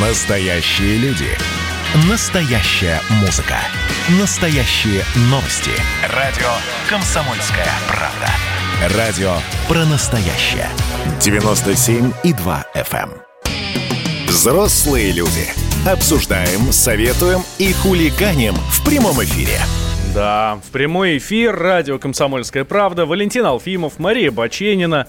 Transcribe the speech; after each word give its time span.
Настоящие 0.00 0.96
люди. 0.98 1.26
Настоящая 2.08 3.00
музыка. 3.20 3.56
Настоящие 4.20 5.02
новости. 5.22 5.72
Радио 6.14 6.46
«Комсомольская 6.88 7.66
правда». 7.88 8.96
Радио 8.96 9.32
про 9.66 9.84
настоящее. 9.86 10.68
97,2 11.18 12.64
FM. 12.76 13.10
эм. 13.10 14.28
Взрослые 14.28 15.10
люди. 15.10 15.48
Обсуждаем, 15.84 16.70
советуем 16.70 17.40
и 17.58 17.72
хулиганим 17.72 18.54
в 18.54 18.84
прямом 18.84 19.20
эфире. 19.24 19.58
Да, 20.14 20.60
в 20.64 20.70
прямой 20.70 21.18
эфир 21.18 21.56
радио 21.56 21.98
«Комсомольская 21.98 22.64
правда». 22.64 23.04
Валентин 23.04 23.44
Алфимов, 23.44 23.98
Мария 23.98 24.30
Баченина. 24.30 25.08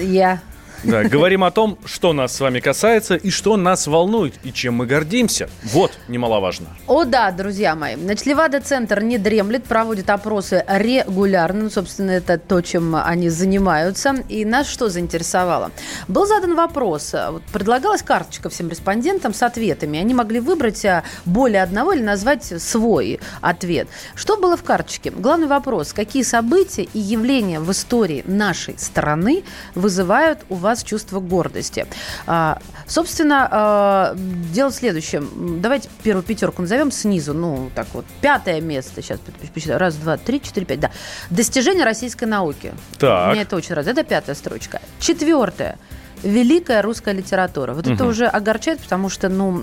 Я. 0.00 0.40
Да, 0.82 1.04
говорим 1.04 1.44
о 1.44 1.50
том, 1.50 1.78
что 1.84 2.14
нас 2.14 2.34
с 2.34 2.40
вами 2.40 2.60
касается 2.60 3.14
и 3.14 3.30
что 3.30 3.56
нас 3.58 3.86
волнует, 3.86 4.34
и 4.44 4.52
чем 4.52 4.76
мы 4.76 4.86
гордимся. 4.86 5.50
Вот, 5.62 5.92
немаловажно. 6.08 6.68
О 6.86 7.04
да, 7.04 7.30
друзья 7.32 7.74
мои. 7.74 7.96
Значит, 7.96 8.24
Левада-центр 8.24 9.02
не 9.02 9.18
дремлет, 9.18 9.64
проводит 9.64 10.08
опросы 10.08 10.64
регулярно. 10.66 11.64
Ну, 11.64 11.70
собственно, 11.70 12.12
это 12.12 12.38
то, 12.38 12.62
чем 12.62 12.96
они 12.96 13.28
занимаются. 13.28 14.14
И 14.28 14.46
нас 14.46 14.68
что 14.68 14.88
заинтересовало? 14.88 15.70
Был 16.08 16.26
задан 16.26 16.54
вопрос. 16.54 17.14
Предлагалась 17.52 18.02
карточка 18.02 18.48
всем 18.48 18.70
респондентам 18.70 19.34
с 19.34 19.42
ответами. 19.42 19.98
Они 19.98 20.14
могли 20.14 20.40
выбрать 20.40 20.84
а, 20.86 21.04
более 21.26 21.62
одного 21.62 21.92
или 21.92 22.02
назвать 22.02 22.44
свой 22.44 23.20
ответ. 23.42 23.88
Что 24.14 24.38
было 24.38 24.56
в 24.56 24.62
карточке? 24.62 25.10
Главный 25.10 25.46
вопрос. 25.46 25.92
Какие 25.92 26.22
события 26.22 26.84
и 26.84 26.98
явления 26.98 27.60
в 27.60 27.70
истории 27.70 28.24
нашей 28.26 28.78
страны 28.78 29.44
вызывают 29.74 30.38
у 30.48 30.54
вас 30.54 30.69
чувство 30.78 31.20
гордости? 31.20 31.86
А, 32.26 32.58
собственно, 32.86 33.48
а, 33.50 34.14
дело 34.16 34.70
в 34.70 34.74
следующем. 34.74 35.60
Давайте 35.60 35.88
первую 36.02 36.22
пятерку 36.22 36.62
назовем 36.62 36.90
снизу. 36.90 37.34
Ну, 37.34 37.70
так 37.74 37.88
вот. 37.92 38.04
Пятое 38.20 38.60
место. 38.60 39.02
Сейчас 39.02 39.18
посчитаю. 39.52 39.78
Раз, 39.78 39.96
два, 39.96 40.16
три, 40.16 40.40
четыре, 40.40 40.66
пять. 40.66 40.80
Да. 40.80 40.90
Достижение 41.30 41.84
российской 41.84 42.24
науки. 42.24 42.72
Так. 42.98 43.32
Меня 43.32 43.42
это 43.42 43.56
очень 43.56 43.74
радует. 43.74 43.98
Это 43.98 44.08
пятая 44.08 44.34
строчка. 44.34 44.80
Четвертое. 44.98 45.78
Великая 46.22 46.82
русская 46.82 47.14
литература. 47.14 47.72
Вот 47.72 47.86
это 47.86 48.04
уже 48.04 48.26
огорчает, 48.26 48.80
потому 48.80 49.08
что, 49.08 49.28
ну, 49.28 49.62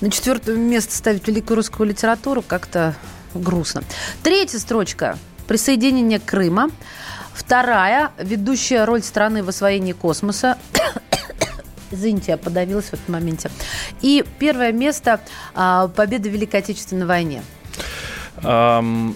на 0.00 0.10
четвертое 0.10 0.56
место 0.56 0.94
ставить 0.96 1.28
великую 1.28 1.56
русскую 1.56 1.88
литературу 1.88 2.42
как-то 2.42 2.94
грустно. 3.34 3.82
Третья 4.22 4.58
строчка. 4.58 5.18
Присоединение 5.46 6.18
Крыма. 6.18 6.70
Вторая. 7.36 8.12
Ведущая 8.18 8.84
роль 8.84 9.02
страны 9.02 9.42
в 9.42 9.48
освоении 9.50 9.92
космоса. 9.92 10.56
Извините, 11.90 12.32
я 12.32 12.38
подавилась 12.38 12.86
в 12.86 12.94
этом 12.94 13.12
моменте. 13.12 13.50
И 14.00 14.24
первое 14.38 14.72
место 14.72 15.20
а, 15.54 15.88
победа 15.88 16.30
в 16.30 16.32
Великой 16.32 16.60
Отечественной 16.60 17.04
войне. 17.04 17.42
Ам, 18.42 19.14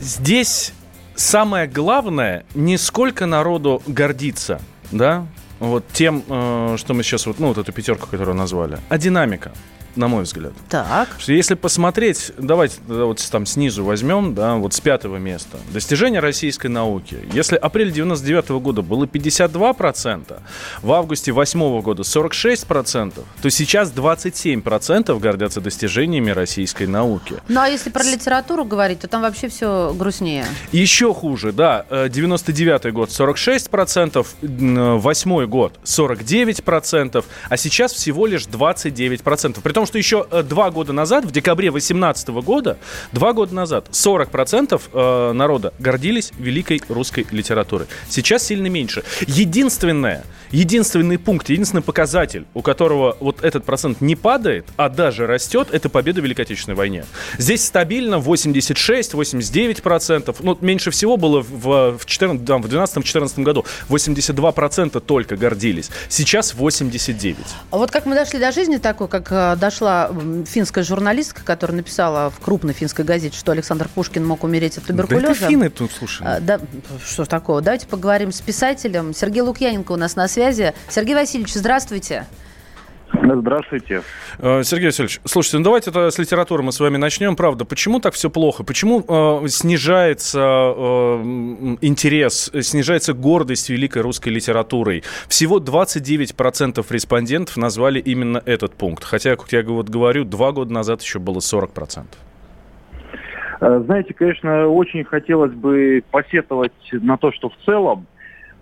здесь 0.00 0.72
самое 1.16 1.66
главное, 1.66 2.46
не 2.54 2.78
сколько 2.78 3.26
народу 3.26 3.82
гордится, 3.86 4.60
да, 4.92 5.26
вот 5.58 5.84
тем, 5.92 6.22
э, 6.28 6.76
что 6.78 6.94
мы 6.94 7.02
сейчас, 7.02 7.26
вот, 7.26 7.38
ну, 7.38 7.48
вот 7.48 7.58
эту 7.58 7.72
пятерку, 7.72 8.06
которую 8.06 8.36
назвали, 8.36 8.78
а 8.88 8.98
динамика, 8.98 9.52
на 9.96 10.08
мой 10.08 10.24
взгляд. 10.24 10.52
Так. 10.68 11.08
Что 11.18 11.32
Если 11.32 11.54
посмотреть, 11.54 12.32
давайте 12.38 12.76
вот 12.86 13.26
там 13.30 13.46
снизу 13.46 13.84
возьмем, 13.84 14.34
да, 14.34 14.54
вот 14.56 14.72
с 14.74 14.80
пятого 14.80 15.16
места. 15.16 15.58
Достижения 15.72 16.20
российской 16.20 16.68
науки. 16.68 17.18
Если 17.32 17.56
апрель 17.56 17.92
99 17.92 18.50
года 18.62 18.82
было 18.82 19.04
52%, 19.04 20.38
в 20.82 20.92
августе 20.92 21.32
8 21.32 21.80
года 21.80 22.02
46%, 22.02 23.24
то 23.42 23.50
сейчас 23.50 23.92
27% 23.92 25.18
гордятся 25.18 25.60
достижениями 25.60 26.30
российской 26.30 26.86
науки. 26.86 27.36
Ну, 27.48 27.60
а 27.60 27.68
если 27.68 27.90
про 27.90 28.02
литературу 28.04 28.64
говорить, 28.64 29.00
то 29.00 29.08
там 29.08 29.22
вообще 29.22 29.48
все 29.48 29.94
грустнее. 29.96 30.44
Еще 30.72 31.12
хуже, 31.14 31.52
да, 31.52 31.86
э, 31.90 32.08
99 32.08 32.92
год 32.92 33.10
46%, 33.10 34.26
м, 34.42 34.98
8 34.98 35.46
год 35.46 35.78
49%, 35.84 37.24
а 37.48 37.56
сейчас 37.56 37.92
всего 37.92 38.26
лишь 38.26 38.46
29%. 38.46 39.62
При 39.62 39.72
том, 39.72 39.85
что 39.86 39.98
еще 39.98 40.26
э, 40.30 40.42
два 40.42 40.70
года 40.70 40.92
назад, 40.92 41.24
в 41.24 41.30
декабре 41.30 41.70
2018 41.70 42.28
года, 42.28 42.78
два 43.12 43.32
года 43.32 43.54
назад 43.54 43.88
40% 43.90 44.80
э, 44.92 45.32
народа 45.32 45.72
гордились 45.78 46.32
великой 46.38 46.82
русской 46.88 47.26
литературой. 47.30 47.86
Сейчас 48.08 48.44
сильно 48.44 48.66
меньше. 48.66 49.04
Единственное, 49.26 50.24
единственный 50.50 51.18
пункт, 51.18 51.48
единственный 51.48 51.82
показатель, 51.82 52.46
у 52.54 52.62
которого 52.62 53.16
вот 53.20 53.44
этот 53.44 53.64
процент 53.64 54.00
не 54.00 54.16
падает, 54.16 54.66
а 54.76 54.88
даже 54.88 55.26
растет, 55.26 55.68
это 55.72 55.88
победа 55.88 56.20
в 56.20 56.24
Великой 56.24 56.42
Отечественной 56.42 56.76
войне. 56.76 57.04
Здесь 57.38 57.64
стабильно 57.64 58.16
86-89%. 58.16 60.36
Ну, 60.40 60.58
меньше 60.60 60.90
всего 60.90 61.16
было 61.16 61.42
в, 61.42 61.98
в, 61.98 62.06
14, 62.06 62.44
да, 62.44 62.58
в 62.58 62.66
12-14 62.66 63.42
году. 63.42 63.64
82% 63.88 65.00
только 65.00 65.36
гордились. 65.36 65.90
Сейчас 66.08 66.54
89%. 66.54 67.36
А 67.70 67.76
вот 67.76 67.90
как 67.90 68.06
мы 68.06 68.14
дошли 68.14 68.38
до 68.38 68.52
жизни 68.52 68.76
такой, 68.76 69.08
как 69.08 69.32
э, 69.32 69.56
дошла 69.76 70.08
м, 70.10 70.44
финская 70.46 70.82
журналистка, 70.84 71.42
которая 71.44 71.76
написала 71.76 72.30
в 72.30 72.40
крупной 72.40 72.72
финской 72.72 73.04
газете, 73.04 73.36
что 73.38 73.52
Александр 73.52 73.88
Пушкин 73.94 74.24
мог 74.24 74.42
умереть 74.44 74.78
от 74.78 74.84
Да 74.84 74.88
туберкулеза. 74.88 75.32
это 75.32 75.48
финны 75.48 75.68
тут, 75.70 75.92
слушай. 75.92 76.26
А, 76.26 76.40
да, 76.40 76.58
что 77.04 77.24
такого? 77.26 77.60
Давайте 77.60 77.86
поговорим 77.86 78.32
с 78.32 78.40
писателем. 78.40 79.12
Сергей 79.14 79.42
Лукьяненко 79.42 79.92
у 79.92 79.96
нас 79.96 80.16
на 80.16 80.28
связи. 80.28 80.72
Сергей 80.88 81.14
Васильевич, 81.14 81.52
здравствуйте. 81.54 81.66
Здравствуйте. 81.66 82.26
Э, 84.38 84.62
Сергей 84.62 84.86
Васильевич, 84.86 85.20
слушайте, 85.24 85.58
ну 85.58 85.64
давайте 85.64 85.90
это 85.90 86.10
с 86.10 86.18
литературы 86.18 86.62
мы 86.62 86.72
с 86.72 86.80
вами 86.80 86.96
начнем. 86.96 87.36
Правда, 87.36 87.64
почему 87.64 88.00
так 88.00 88.14
все 88.14 88.30
плохо? 88.30 88.64
Почему 88.64 89.04
э, 89.06 89.48
снижается 89.48 90.40
э, 90.40 91.22
интерес, 91.80 92.50
снижается 92.60 93.12
гордость 93.14 93.70
великой 93.70 94.02
русской 94.02 94.28
литературой? 94.28 95.02
Всего 95.28 95.58
29% 95.58 96.84
респондентов 96.90 97.56
назвали 97.56 98.00
именно 98.00 98.42
этот 98.44 98.74
пункт. 98.74 99.04
Хотя, 99.04 99.36
как 99.36 99.52
я 99.52 99.62
вот 99.62 99.88
говорю, 99.88 100.24
два 100.24 100.52
года 100.52 100.72
назад 100.72 101.02
еще 101.02 101.18
было 101.18 101.38
40%. 101.38 102.04
Э, 103.60 103.82
Знаете, 103.84 104.14
конечно, 104.14 104.66
очень 104.66 105.04
хотелось 105.04 105.52
бы 105.52 106.02
посетовать 106.10 106.72
на 106.92 107.16
то, 107.16 107.32
что 107.32 107.48
в 107.48 107.56
целом 107.64 108.06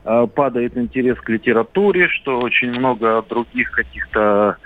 падает 0.04 0.76
интерес 0.76 1.18
к 1.18 1.28
литературе, 1.30 2.08
что 2.08 2.38
очень 2.38 2.70
много 2.70 3.24
других 3.28 3.70
каких-то 3.70 4.58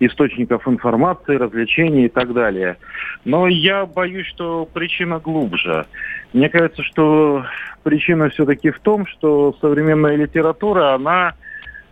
источников 0.00 0.66
информации, 0.66 1.36
развлечений 1.36 2.06
и 2.06 2.08
так 2.08 2.32
далее. 2.32 2.78
Но 3.24 3.46
я 3.46 3.86
боюсь, 3.86 4.26
что 4.26 4.66
причина 4.72 5.18
глубже. 5.18 5.86
Мне 6.32 6.48
кажется, 6.48 6.82
что 6.82 7.44
причина 7.82 8.30
все-таки 8.30 8.70
в 8.70 8.80
том, 8.80 9.06
что 9.06 9.54
современная 9.60 10.16
литература, 10.16 10.94
она 10.94 11.34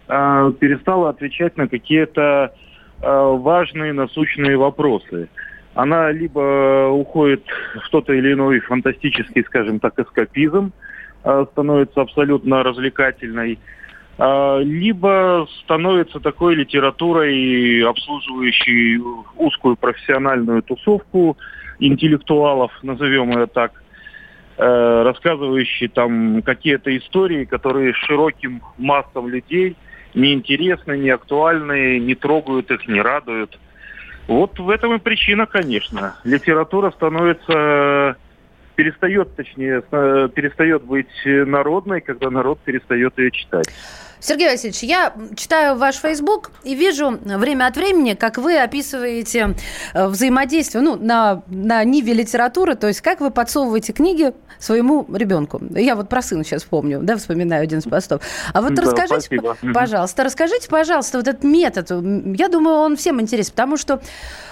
э, 0.09 0.53
перестала 0.59 1.11
отвечать 1.11 1.57
на 1.57 1.69
какие-то 1.69 2.53
э, 3.01 3.07
важные 3.07 3.93
насущные 3.93 4.57
вопросы. 4.57 5.29
Она 5.75 6.11
либо 6.11 6.89
уходит 6.89 7.45
в 7.85 7.91
тот 7.91 8.09
или 8.09 8.33
иной 8.33 8.61
фантастический, 8.61 9.45
скажем 9.45 9.79
так, 9.81 9.99
эскапизм, 9.99 10.73
э, 10.73 10.88
становится 11.23 12.01
абсолютно 12.01 12.63
развлекательной, 12.63 13.59
э, 14.19 14.61
либо 14.63 15.47
становится 15.65 16.21
такой 16.21 16.55
литературой, 16.55 17.83
обслуживающей 17.85 19.01
узкую 19.37 19.77
профессиональную 19.77 20.63
тусовку 20.63 21.37
интеллектуалов, 21.79 22.73
назовем 22.83 23.31
ее 23.31 23.47
так, 23.47 23.73
э, 24.57 25.03
рассказывающие 25.05 25.89
там 25.89 26.43
какие-то 26.43 26.97
истории, 26.97 27.45
которые 27.45 27.93
широким 27.95 28.63
массам 28.77 29.29
людей 29.29 29.77
неинтересны, 30.15 30.99
не 30.99 31.11
актуальны, 31.11 31.99
не 31.99 32.15
трогают 32.15 32.71
их, 32.71 32.89
не 32.89 33.01
радуют. 33.01 33.59
Вот 34.27 34.59
в 34.59 34.69
этом 34.69 34.95
и 34.95 34.99
причина, 34.99 35.47
конечно. 35.47 36.17
Литература 36.25 36.91
становится 36.91 38.17
перестает, 38.79 39.35
точнее, 39.35 39.83
э, 39.91 40.29
перестает 40.33 40.85
быть 40.85 41.09
народной, 41.25 42.01
когда 42.01 42.31
народ 42.31 42.61
перестает 42.61 43.19
ее 43.19 43.33
читать. 43.33 43.67
Сергей 44.21 44.49
Васильевич, 44.49 44.83
я 44.83 45.15
читаю 45.37 45.77
ваш 45.77 45.97
Facebook 45.97 46.51
и 46.65 46.75
вижу 46.75 47.19
время 47.25 47.67
от 47.67 47.77
времени, 47.77 48.15
как 48.15 48.39
вы 48.39 48.59
описываете 48.59 49.55
э, 49.95 50.07
взаимодействие 50.07 50.83
ну, 50.83 50.97
на, 50.97 51.43
на 51.47 51.85
ниве 51.85 52.15
литературы, 52.15 52.75
то 52.75 52.89
есть 52.89 53.01
как 53.01 53.21
вы 53.21 53.31
подсовываете 53.31 53.93
книги 53.93 54.33
своему 54.59 55.07
ребенку. 55.13 55.61
Я 55.71 55.95
вот 55.95 56.09
про 56.09 56.21
сына 56.21 56.43
сейчас 56.45 56.65
помню, 56.65 57.01
да, 57.03 57.17
вспоминаю 57.17 57.63
один 57.63 57.79
из 57.79 57.85
постов. 57.85 58.23
А 58.53 58.61
вот 58.61 58.75
Да, 58.75 58.83
расскажите, 58.83 59.39
спасибо. 59.39 59.73
пожалуйста, 59.73 60.25
расскажите, 60.25 60.69
пожалуйста, 60.69 61.19
вот 61.19 61.29
этот 61.29 61.45
метод. 61.45 61.91
Я 61.91 62.49
думаю, 62.49 62.77
он 62.77 62.97
всем 62.97 63.21
интересен, 63.21 63.53
потому 63.53 63.77
что 63.77 64.01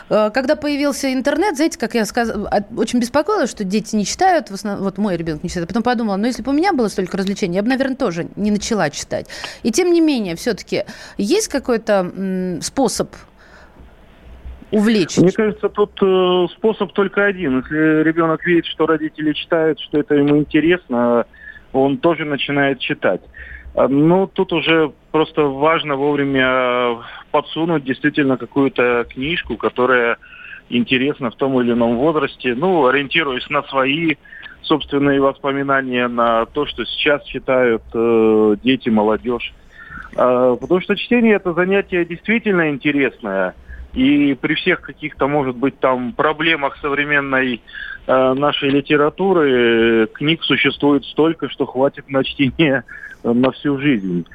когда 0.08 0.56
появился 0.56 1.12
интернет, 1.12 1.56
знаете, 1.56 1.78
как 1.78 1.94
я 1.94 2.04
сказала, 2.04 2.48
очень 2.76 3.00
беспокоилась, 3.00 3.50
что 3.50 3.64
дети 3.64 3.96
не 3.96 4.04
читают, 4.04 4.50
в 4.50 4.54
основном, 4.54 4.84
вот 4.84 4.98
мой 4.98 5.16
ребенок 5.16 5.42
не 5.42 5.48
читает. 5.48 5.68
Потом 5.68 5.82
подумала, 5.82 6.16
ну 6.16 6.26
если 6.26 6.42
бы 6.42 6.52
у 6.52 6.54
меня 6.54 6.72
было 6.72 6.88
столько 6.88 7.16
развлечений, 7.16 7.56
я 7.56 7.62
бы, 7.62 7.68
наверное, 7.68 7.96
тоже 7.96 8.28
не 8.36 8.50
начала 8.50 8.90
читать. 8.90 9.28
И 9.62 9.72
тем 9.72 9.92
не 9.92 10.00
менее, 10.00 10.36
все-таки 10.36 10.84
есть 11.18 11.48
какой-то 11.48 12.58
способ 12.62 13.14
увлечь? 14.70 15.16
Мне 15.16 15.32
кажется, 15.32 15.68
тут 15.68 15.92
э, 16.02 16.46
способ 16.56 16.92
только 16.92 17.24
один. 17.24 17.60
Если 17.60 18.02
ребенок 18.02 18.44
видит, 18.44 18.66
что 18.66 18.86
родители 18.86 19.32
читают, 19.32 19.80
что 19.80 19.98
это 19.98 20.14
ему 20.14 20.38
интересно, 20.38 21.26
он 21.72 21.98
тоже 21.98 22.24
начинает 22.24 22.78
читать. 22.78 23.20
А, 23.74 23.88
ну, 23.88 24.26
тут 24.26 24.52
уже 24.52 24.92
просто 25.10 25.42
важно 25.42 25.96
вовремя 25.96 26.98
подсунуть 27.30 27.84
действительно 27.84 28.36
какую-то 28.36 29.06
книжку, 29.08 29.56
которая 29.56 30.16
интересна 30.68 31.30
в 31.30 31.36
том 31.36 31.60
или 31.60 31.72
ином 31.72 31.96
возрасте, 31.96 32.54
ну, 32.54 32.86
ориентируясь 32.86 33.48
на 33.50 33.62
свои 33.64 34.14
собственные 34.62 35.20
воспоминания, 35.20 36.08
на 36.08 36.46
то, 36.46 36.66
что 36.66 36.84
сейчас 36.84 37.24
читают 37.24 37.82
э, 37.94 38.56
дети, 38.62 38.88
молодежь. 38.88 39.54
Э, 40.16 40.56
потому 40.60 40.80
что 40.80 40.96
чтение 40.96 41.36
это 41.36 41.52
занятие 41.52 42.04
действительно 42.04 42.70
интересное. 42.70 43.54
И 43.94 44.34
при 44.34 44.54
всех 44.54 44.82
каких-то, 44.82 45.26
может 45.26 45.56
быть, 45.56 45.78
там 45.78 46.12
проблемах 46.12 46.76
современной 46.78 47.62
э, 48.06 48.34
нашей 48.34 48.70
литературы 48.70 49.50
э, 49.50 50.06
книг 50.12 50.42
существует 50.42 51.04
столько, 51.04 51.48
что 51.48 51.64
хватит 51.64 52.10
на 52.10 52.24
чтение 52.24 52.84
на 53.22 53.50
всю 53.52 53.78
жизнь. 53.78 54.26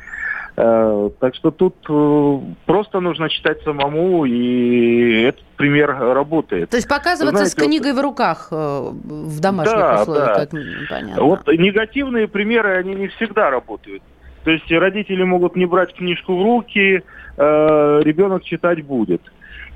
Э, 0.63 1.09
так 1.19 1.33
что 1.33 1.49
тут 1.49 1.75
э, 1.89 2.39
просто 2.67 2.99
нужно 2.99 3.29
читать 3.29 3.63
самому, 3.63 4.25
и 4.25 5.23
этот 5.23 5.43
пример 5.57 5.89
работает. 5.89 6.69
То 6.69 6.77
есть 6.77 6.87
показываться 6.87 7.45
Знаете, 7.45 7.51
с 7.51 7.55
книгой 7.55 7.93
вот... 7.93 7.99
в 7.99 8.03
руках 8.03 8.47
э, 8.51 8.55
в 8.55 9.39
домашних 9.39 9.75
да, 9.75 10.01
условиях, 10.01 10.27
да. 10.27 10.35
как 10.35 10.49
понятно. 10.87 11.23
Вот 11.23 11.47
негативные 11.47 12.27
примеры, 12.27 12.77
они 12.77 12.93
не 12.93 13.07
всегда 13.07 13.49
работают. 13.49 14.03
То 14.43 14.51
есть 14.51 14.71
родители 14.71 15.23
могут 15.23 15.55
не 15.55 15.65
брать 15.65 15.95
книжку 15.95 16.35
в 16.35 16.43
руки, 16.43 17.03
ребенок 17.37 18.43
читать 18.43 18.83
будет. 18.83 19.21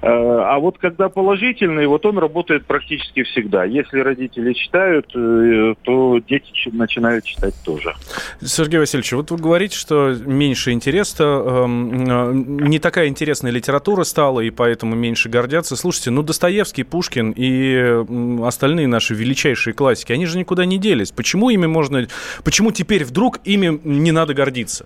Э, 0.06 0.08
а 0.08 0.60
вот 0.60 0.78
когда 0.78 1.10
положительный, 1.10 1.88
вот 1.88 2.06
он 2.06 2.20
работает 2.20 2.68
практически 2.68 3.24
всегда. 3.24 3.66
Если 3.66 4.00
родители 4.00 4.54
читают, 4.54 5.08
э, 5.16 5.74
то 5.82 6.20
дети 6.20 6.52
начинают 6.72 7.26
читать 7.26 7.56
тоже. 7.66 7.96
Сергей 8.40 8.80
Васильевич, 8.80 9.14
вот 9.14 9.32
вы 9.32 9.38
говорите, 9.38 9.76
что 9.76 10.14
меньше 10.14 10.74
интереса, 10.74 11.24
эм, 11.24 12.06
э, 12.08 12.34
не 12.68 12.78
такая 12.78 13.08
интересная 13.08 13.52
литература 13.52 14.04
стала, 14.04 14.42
и 14.42 14.52
поэтому 14.52 14.96
меньше 14.96 15.28
гордятся. 15.28 15.76
Слушайте, 15.76 16.12
ну 16.12 16.22
Достоевский, 16.22 16.84
Пушкин 16.84 17.34
и 17.36 18.06
остальные 18.46 18.88
наши 18.88 19.16
величайшие 19.16 19.74
классики, 19.74 20.12
они 20.12 20.28
же 20.28 20.38
никуда 20.38 20.66
не 20.66 20.78
делись. 20.78 21.12
Почему 21.12 21.50
ими 21.50 21.66
можно, 21.66 22.06
почему 22.44 22.72
теперь 22.72 23.06
вдруг 23.06 23.40
ими 23.44 23.80
не 23.84 24.12
надо 24.12 24.36
гордиться? 24.36 24.86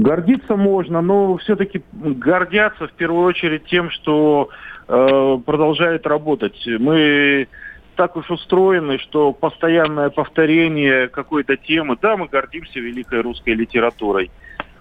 Гордиться 0.00 0.56
можно, 0.56 1.02
но 1.02 1.36
все-таки 1.36 1.82
гордятся 1.92 2.88
в 2.88 2.92
первую 2.92 3.24
очередь 3.26 3.66
тем, 3.66 3.90
что 3.90 4.48
э, 4.88 5.38
продолжает 5.44 6.06
работать. 6.06 6.58
Мы 6.78 7.48
так 7.96 8.16
уж 8.16 8.30
устроены, 8.30 8.98
что 8.98 9.34
постоянное 9.34 10.08
повторение 10.08 11.08
какой-то 11.08 11.58
темы, 11.58 11.98
да, 12.00 12.16
мы 12.16 12.28
гордимся 12.28 12.80
великой 12.80 13.20
русской 13.20 13.50
литературой, 13.50 14.30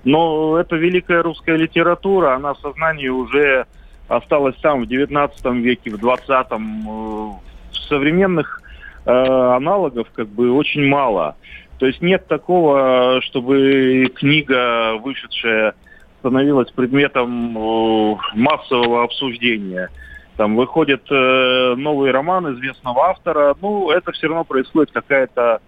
но 0.05 0.57
эта 0.57 0.77
великая 0.77 1.21
русская 1.21 1.57
литература, 1.57 2.35
она 2.35 2.53
в 2.53 2.59
сознании 2.59 3.09
уже 3.09 3.65
осталась 4.07 4.55
там 4.61 4.83
в 4.83 4.87
19 4.87 5.45
веке, 5.55 5.89
в 5.89 5.95
20-м. 5.95 6.87
Э, 6.87 7.49
современных 7.89 8.61
э, 9.05 9.11
аналогов 9.11 10.07
как 10.13 10.29
бы 10.29 10.53
очень 10.53 10.87
мало. 10.87 11.35
То 11.79 11.85
есть 11.85 12.01
нет 12.01 12.27
такого, 12.27 13.21
чтобы 13.23 14.11
книга, 14.15 14.95
вышедшая, 14.97 15.73
становилась 16.19 16.69
предметом 16.71 17.57
э, 17.57 18.17
массового 18.35 19.03
обсуждения. 19.03 19.89
Там 20.35 20.57
выходит 20.57 21.03
э, 21.09 21.75
новый 21.77 22.11
роман 22.11 22.53
известного 22.53 23.09
автора, 23.09 23.55
ну, 23.61 23.89
это 23.91 24.11
все 24.11 24.27
равно 24.27 24.43
происходит 24.43 24.91
какая-то 24.91 25.61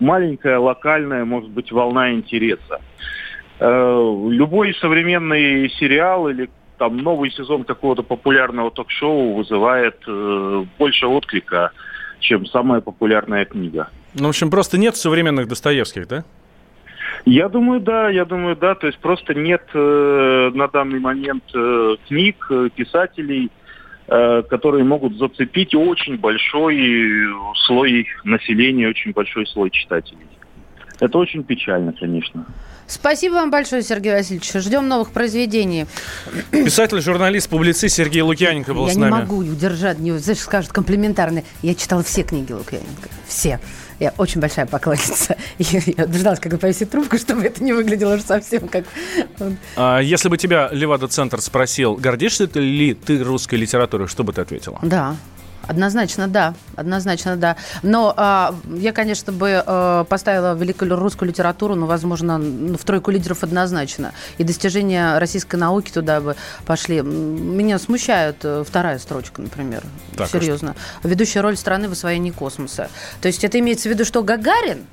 маленькая, 0.00 0.58
локальная, 0.58 1.26
может 1.26 1.50
быть, 1.50 1.70
волна 1.70 2.12
интереса. 2.12 2.80
Э, 3.60 4.26
любой 4.30 4.74
современный 4.74 5.68
сериал 5.70 6.28
или 6.28 6.48
там 6.78 6.96
новый 6.96 7.30
сезон 7.30 7.64
какого-то 7.64 8.02
популярного 8.02 8.70
ток-шоу 8.70 9.34
вызывает 9.34 9.96
э, 10.06 10.64
больше 10.78 11.06
отклика, 11.06 11.72
чем 12.20 12.46
самая 12.46 12.80
популярная 12.80 13.44
книга. 13.44 13.88
Ну, 14.14 14.26
в 14.26 14.28
общем, 14.30 14.50
просто 14.50 14.78
нет 14.78 14.96
современных 14.96 15.48
Достоевских, 15.48 16.08
да? 16.08 16.24
Я 17.24 17.48
думаю, 17.48 17.80
да, 17.80 18.08
я 18.08 18.24
думаю, 18.24 18.56
да. 18.56 18.74
То 18.74 18.86
есть 18.86 18.98
просто 18.98 19.34
нет 19.34 19.62
э, 19.74 20.50
на 20.54 20.68
данный 20.68 21.00
момент 21.00 21.44
э, 21.54 21.96
книг, 22.06 22.46
э, 22.50 22.70
писателей, 22.74 23.50
э, 24.06 24.42
которые 24.48 24.84
могут 24.84 25.16
зацепить 25.18 25.74
очень 25.74 26.16
большой 26.16 27.26
слой 27.66 28.06
населения, 28.24 28.88
очень 28.88 29.12
большой 29.12 29.46
слой 29.46 29.70
читателей. 29.70 30.26
Это 31.00 31.18
очень 31.18 31.44
печально, 31.44 31.92
конечно. 31.92 32.46
Спасибо 32.88 33.34
вам 33.34 33.50
большое, 33.50 33.82
Сергей 33.82 34.12
Васильевич. 34.12 34.50
Ждем 34.52 34.88
новых 34.88 35.10
произведений. 35.10 35.86
Писатель, 36.50 37.00
журналист, 37.00 37.48
публицист 37.48 37.94
Сергей 37.94 38.22
Лукьяненко 38.22 38.72
был 38.72 38.86
я 38.86 38.94
с 38.94 38.96
нами. 38.96 39.10
Я 39.10 39.16
не 39.16 39.22
могу 39.22 39.36
удержать, 39.36 39.98
не, 39.98 40.12
знаешь, 40.18 40.40
скажут 40.40 40.72
комплиментарные. 40.72 41.44
Я 41.62 41.74
читала 41.74 42.02
все 42.02 42.22
книги 42.22 42.50
Лукьяненко. 42.52 43.08
Все. 43.28 43.60
Я 44.00 44.14
очень 44.16 44.40
большая 44.40 44.64
поклонница. 44.66 45.36
Я, 45.58 45.80
я 45.84 46.06
дождалась, 46.06 46.38
когда 46.38 46.56
повесит 46.56 46.90
трубку, 46.90 47.18
чтобы 47.18 47.42
это 47.42 47.62
не 47.64 47.72
выглядело 47.72 48.14
уж 48.14 48.22
совсем 48.22 48.68
как... 48.68 48.84
А, 49.76 49.98
если 49.98 50.28
бы 50.28 50.38
тебя 50.38 50.68
Левада-центр 50.70 51.40
спросил, 51.40 51.96
гордишься 51.96 52.46
ты 52.46 52.60
ли 52.60 52.94
ты 52.94 53.22
русской 53.24 53.56
литературой, 53.56 54.06
что 54.06 54.22
бы 54.22 54.32
ты 54.32 54.40
ответила? 54.40 54.78
Да. 54.82 55.16
Однозначно, 55.68 56.28
да. 56.28 56.54
Однозначно, 56.76 57.36
да. 57.36 57.56
Но 57.82 58.14
а, 58.16 58.54
я, 58.74 58.92
конечно, 58.92 59.32
бы 59.32 59.62
а, 59.64 60.04
поставила 60.04 60.54
великую 60.54 60.96
русскую 60.96 61.28
литературу, 61.28 61.74
но, 61.74 61.86
возможно, 61.86 62.38
в 62.38 62.82
тройку 62.84 63.10
лидеров 63.10 63.42
однозначно. 63.42 64.12
И 64.38 64.44
достижения 64.44 65.18
российской 65.18 65.56
науки 65.56 65.90
туда 65.92 66.20
бы 66.20 66.36
пошли. 66.64 67.02
Меня 67.02 67.78
смущает 67.78 68.36
э, 68.42 68.64
вторая 68.66 68.98
строчка, 68.98 69.42
например. 69.42 69.82
Так, 70.16 70.30
Серьезно. 70.30 70.74
А 71.02 71.08
Ведущая 71.08 71.40
роль 71.40 71.56
страны 71.56 71.88
в 71.88 71.92
освоении 71.92 72.30
космоса. 72.30 72.88
То 73.20 73.28
есть 73.28 73.44
это 73.44 73.58
имеется 73.58 73.88
в 73.88 73.92
виду, 73.92 74.06
что 74.06 74.22
Гагарин 74.22 74.86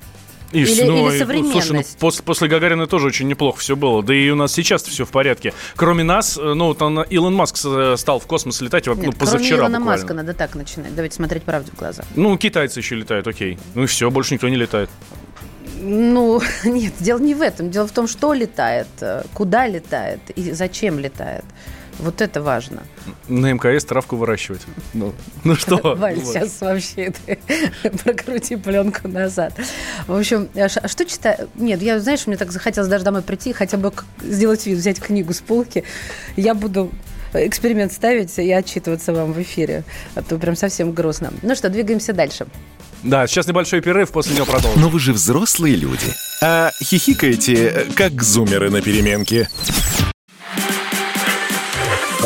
и, 0.52 0.62
или, 0.62 0.82
ну, 0.82 1.10
или 1.10 1.18
современность. 1.18 1.52
Слушай, 1.52 1.76
ну, 1.76 1.98
после, 1.98 2.24
после 2.24 2.48
Гагарина 2.48 2.86
тоже 2.86 3.08
очень 3.08 3.28
неплохо 3.28 3.60
все 3.60 3.76
было. 3.76 4.02
Да 4.02 4.14
и 4.14 4.28
у 4.30 4.36
нас 4.36 4.52
сейчас 4.52 4.82
все 4.82 5.04
в 5.04 5.10
порядке. 5.10 5.52
Кроме 5.74 6.04
нас, 6.04 6.38
э, 6.38 6.54
ну, 6.54 6.74
там 6.74 7.02
Илон 7.02 7.34
Маск 7.34 7.56
э, 7.64 7.96
стал 7.96 8.20
в 8.20 8.26
космос 8.26 8.60
летать 8.60 8.86
Нет, 8.86 8.96
ну, 8.96 9.12
позавчера 9.12 9.58
кроме 9.58 9.60
Илона 9.60 9.78
буквально. 9.78 10.02
Маска 10.02 10.14
надо 10.14 10.34
так 10.34 10.54
начинать. 10.54 10.94
Давайте 10.94 11.16
смотреть 11.16 11.42
правде 11.42 11.72
в 11.72 11.78
глаза. 11.78 12.04
Ну, 12.14 12.36
китайцы 12.38 12.80
еще 12.80 12.94
летают, 12.94 13.26
окей. 13.26 13.58
Ну 13.74 13.84
и 13.84 13.86
все, 13.86 14.10
больше 14.10 14.34
никто 14.34 14.48
не 14.48 14.56
летает. 14.56 14.90
Ну, 15.80 16.40
нет, 16.64 16.94
дело 17.00 17.18
не 17.18 17.34
в 17.34 17.42
этом. 17.42 17.70
Дело 17.70 17.86
в 17.86 17.92
том, 17.92 18.06
что 18.06 18.32
летает, 18.32 18.88
э, 19.00 19.24
куда 19.34 19.66
летает 19.66 20.20
и 20.34 20.52
зачем 20.52 20.98
летает. 20.98 21.44
Вот 21.98 22.20
это 22.20 22.42
важно. 22.42 22.82
На 23.28 23.52
МКС 23.52 23.84
травку 23.84 24.16
выращивать. 24.16 24.60
Ну, 24.92 25.14
ну 25.44 25.54
что? 25.56 25.76
Валь, 25.96 26.16
вот. 26.16 26.34
сейчас 26.34 26.60
вообще 26.60 27.12
ты 27.12 27.38
прокрути 28.04 28.56
пленку 28.56 29.08
назад. 29.08 29.54
В 30.06 30.14
общем, 30.14 30.48
а, 30.54 30.66
а 30.82 30.88
что 30.88 31.04
читаю? 31.06 31.48
Нет, 31.54 31.82
я, 31.82 31.98
знаешь, 31.98 32.26
мне 32.26 32.36
так 32.36 32.52
захотелось 32.52 32.88
даже 32.88 33.04
домой 33.04 33.22
прийти, 33.22 33.52
хотя 33.52 33.78
бы 33.78 33.92
сделать 34.20 34.66
вид, 34.66 34.78
взять 34.78 35.00
книгу 35.00 35.32
с 35.32 35.40
полки. 35.40 35.84
Я 36.36 36.54
буду 36.54 36.90
эксперимент 37.32 37.92
ставить 37.92 38.38
и 38.38 38.50
отчитываться 38.50 39.12
вам 39.12 39.32
в 39.32 39.42
эфире. 39.42 39.84
А 40.14 40.22
то 40.22 40.38
прям 40.38 40.56
совсем 40.56 40.92
грустно. 40.92 41.32
Ну 41.42 41.54
что, 41.54 41.68
двигаемся 41.68 42.12
дальше. 42.12 42.46
Да, 43.02 43.26
сейчас 43.26 43.46
небольшой 43.46 43.80
перерыв, 43.80 44.10
после 44.10 44.34
него 44.34 44.46
продолжим. 44.46 44.80
Но 44.80 44.88
вы 44.88 44.98
же 44.98 45.12
взрослые 45.12 45.76
люди. 45.76 46.06
А 46.42 46.70
хихикаете, 46.82 47.54
э, 47.54 47.84
как 47.94 48.22
зумеры 48.22 48.70
на 48.70 48.82
переменке. 48.82 49.48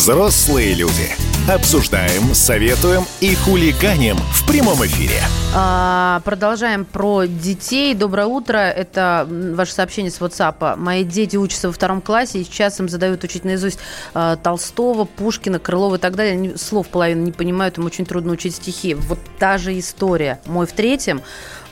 Взрослые 0.00 0.72
люди. 0.72 1.14
Обсуждаем, 1.46 2.34
советуем 2.34 3.04
и 3.20 3.34
хулиганим 3.34 4.16
в 4.32 4.46
прямом 4.46 4.82
эфире. 4.86 5.20
А, 5.52 6.22
продолжаем 6.24 6.84
про 6.84 7.24
детей. 7.24 7.94
Доброе 7.94 8.26
утро. 8.26 8.58
Это 8.58 9.26
ваше 9.28 9.72
сообщение 9.72 10.12
с 10.12 10.20
WhatsApp. 10.20 10.76
Мои 10.76 11.02
дети 11.02 11.36
учатся 11.36 11.66
во 11.66 11.72
втором 11.72 12.00
классе, 12.00 12.38
и 12.38 12.44
сейчас 12.44 12.78
им 12.78 12.88
задают 12.88 13.24
учить 13.24 13.44
наизусть 13.44 13.80
а, 14.14 14.36
Толстого, 14.36 15.06
Пушкина, 15.06 15.58
Крылова 15.58 15.96
и 15.96 15.98
так 15.98 16.14
далее. 16.14 16.34
Они 16.34 16.56
слов 16.56 16.86
половину 16.86 17.22
не 17.22 17.32
понимают, 17.32 17.78
им 17.78 17.84
очень 17.84 18.06
трудно 18.06 18.32
учить 18.32 18.54
стихи. 18.54 18.94
Вот 18.94 19.18
та 19.40 19.58
же 19.58 19.76
история. 19.76 20.40
Мой 20.46 20.66
в 20.66 20.72
третьем 20.72 21.20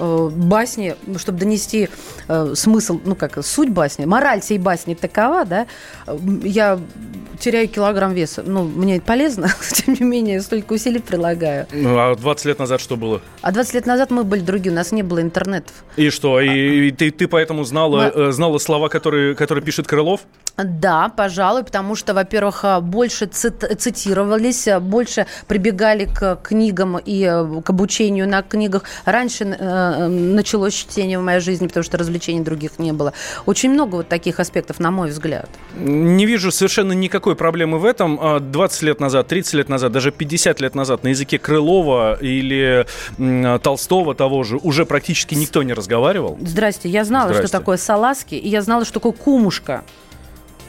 э, 0.00 0.30
басни, 0.32 0.96
ну, 1.06 1.20
чтобы 1.20 1.38
донести 1.38 1.88
э, 2.26 2.54
смысл, 2.56 3.00
ну 3.04 3.14
как, 3.14 3.44
суть 3.44 3.70
басни, 3.70 4.06
мораль 4.06 4.40
всей 4.40 4.58
басни 4.58 4.94
такова, 4.94 5.44
да, 5.44 5.66
э, 6.06 6.18
я 6.42 6.80
теряю 7.38 7.68
килограмм 7.68 8.12
веса. 8.12 8.42
Ну, 8.44 8.64
мне 8.64 8.96
это 8.96 9.06
полезно, 9.06 9.48
тем 9.72 9.94
не 9.94 10.04
менее, 10.04 10.40
столько 10.40 10.72
усилий 10.72 10.98
прилагаю. 10.98 11.66
Ну, 11.72 11.96
а 11.98 12.16
20 12.16 12.46
лет 12.46 12.58
назад 12.58 12.80
что 12.80 12.96
было? 12.96 13.20
А 13.42 13.52
20 13.52 13.67
лет 13.74 13.86
назад 13.86 14.10
мы 14.10 14.24
были 14.24 14.40
другие, 14.40 14.72
у 14.72 14.76
нас 14.76 14.92
не 14.92 15.02
было 15.02 15.20
интернетов. 15.20 15.72
И 15.96 16.10
что? 16.10 16.40
И, 16.40 16.88
и 16.88 16.90
ты, 16.90 17.10
ты 17.10 17.26
поэтому 17.28 17.64
знала, 17.64 18.12
э, 18.14 18.32
знала 18.32 18.58
слова, 18.58 18.88
которые, 18.88 19.34
которые 19.34 19.64
пишет 19.64 19.86
Крылов? 19.86 20.20
Да, 20.58 21.08
пожалуй, 21.08 21.62
потому 21.62 21.94
что, 21.94 22.14
во-первых, 22.14 22.64
а, 22.64 22.80
больше 22.80 23.26
цит- 23.26 23.78
цитировались, 23.78 24.66
а, 24.66 24.80
больше 24.80 25.26
прибегали 25.46 26.04
к 26.04 26.40
книгам 26.42 26.98
и 26.98 27.22
э, 27.22 27.62
к 27.62 27.70
обучению 27.70 28.28
на 28.28 28.42
книгах. 28.42 28.82
Раньше 29.04 29.44
э, 29.44 30.08
началось 30.08 30.74
чтение 30.74 31.20
в 31.20 31.22
моей 31.22 31.38
жизни, 31.38 31.68
потому 31.68 31.84
что 31.84 31.96
развлечений 31.96 32.40
других 32.40 32.80
не 32.80 32.92
было. 32.92 33.12
Очень 33.46 33.70
много 33.70 33.96
вот 33.96 34.08
таких 34.08 34.40
аспектов, 34.40 34.80
на 34.80 34.90
мой 34.90 35.10
взгляд. 35.10 35.48
Не 35.76 36.26
вижу 36.26 36.50
совершенно 36.50 36.92
никакой 36.92 37.36
проблемы 37.36 37.78
в 37.78 37.84
этом. 37.84 38.18
А 38.20 38.40
20 38.40 38.82
лет 38.82 39.00
назад, 39.00 39.28
30 39.28 39.54
лет 39.54 39.68
назад, 39.68 39.92
даже 39.92 40.10
50 40.10 40.60
лет 40.60 40.74
назад 40.74 41.04
на 41.04 41.08
языке 41.08 41.38
Крылова 41.38 42.18
или 42.20 42.84
Толстого 43.58 44.14
того 44.14 44.42
же 44.44 44.56
уже 44.56 44.86
практически 44.86 45.34
никто 45.34 45.62
не 45.62 45.72
разговаривал. 45.72 46.38
Здрасте, 46.40 46.88
я 46.88 47.04
знала, 47.04 47.28
Здрасте. 47.28 47.48
что 47.48 47.58
такое 47.58 47.76
салазки, 47.76 48.34
и 48.34 48.48
я 48.48 48.62
знала, 48.62 48.84
что 48.84 48.94
такое 48.94 49.12
кумушка. 49.12 49.84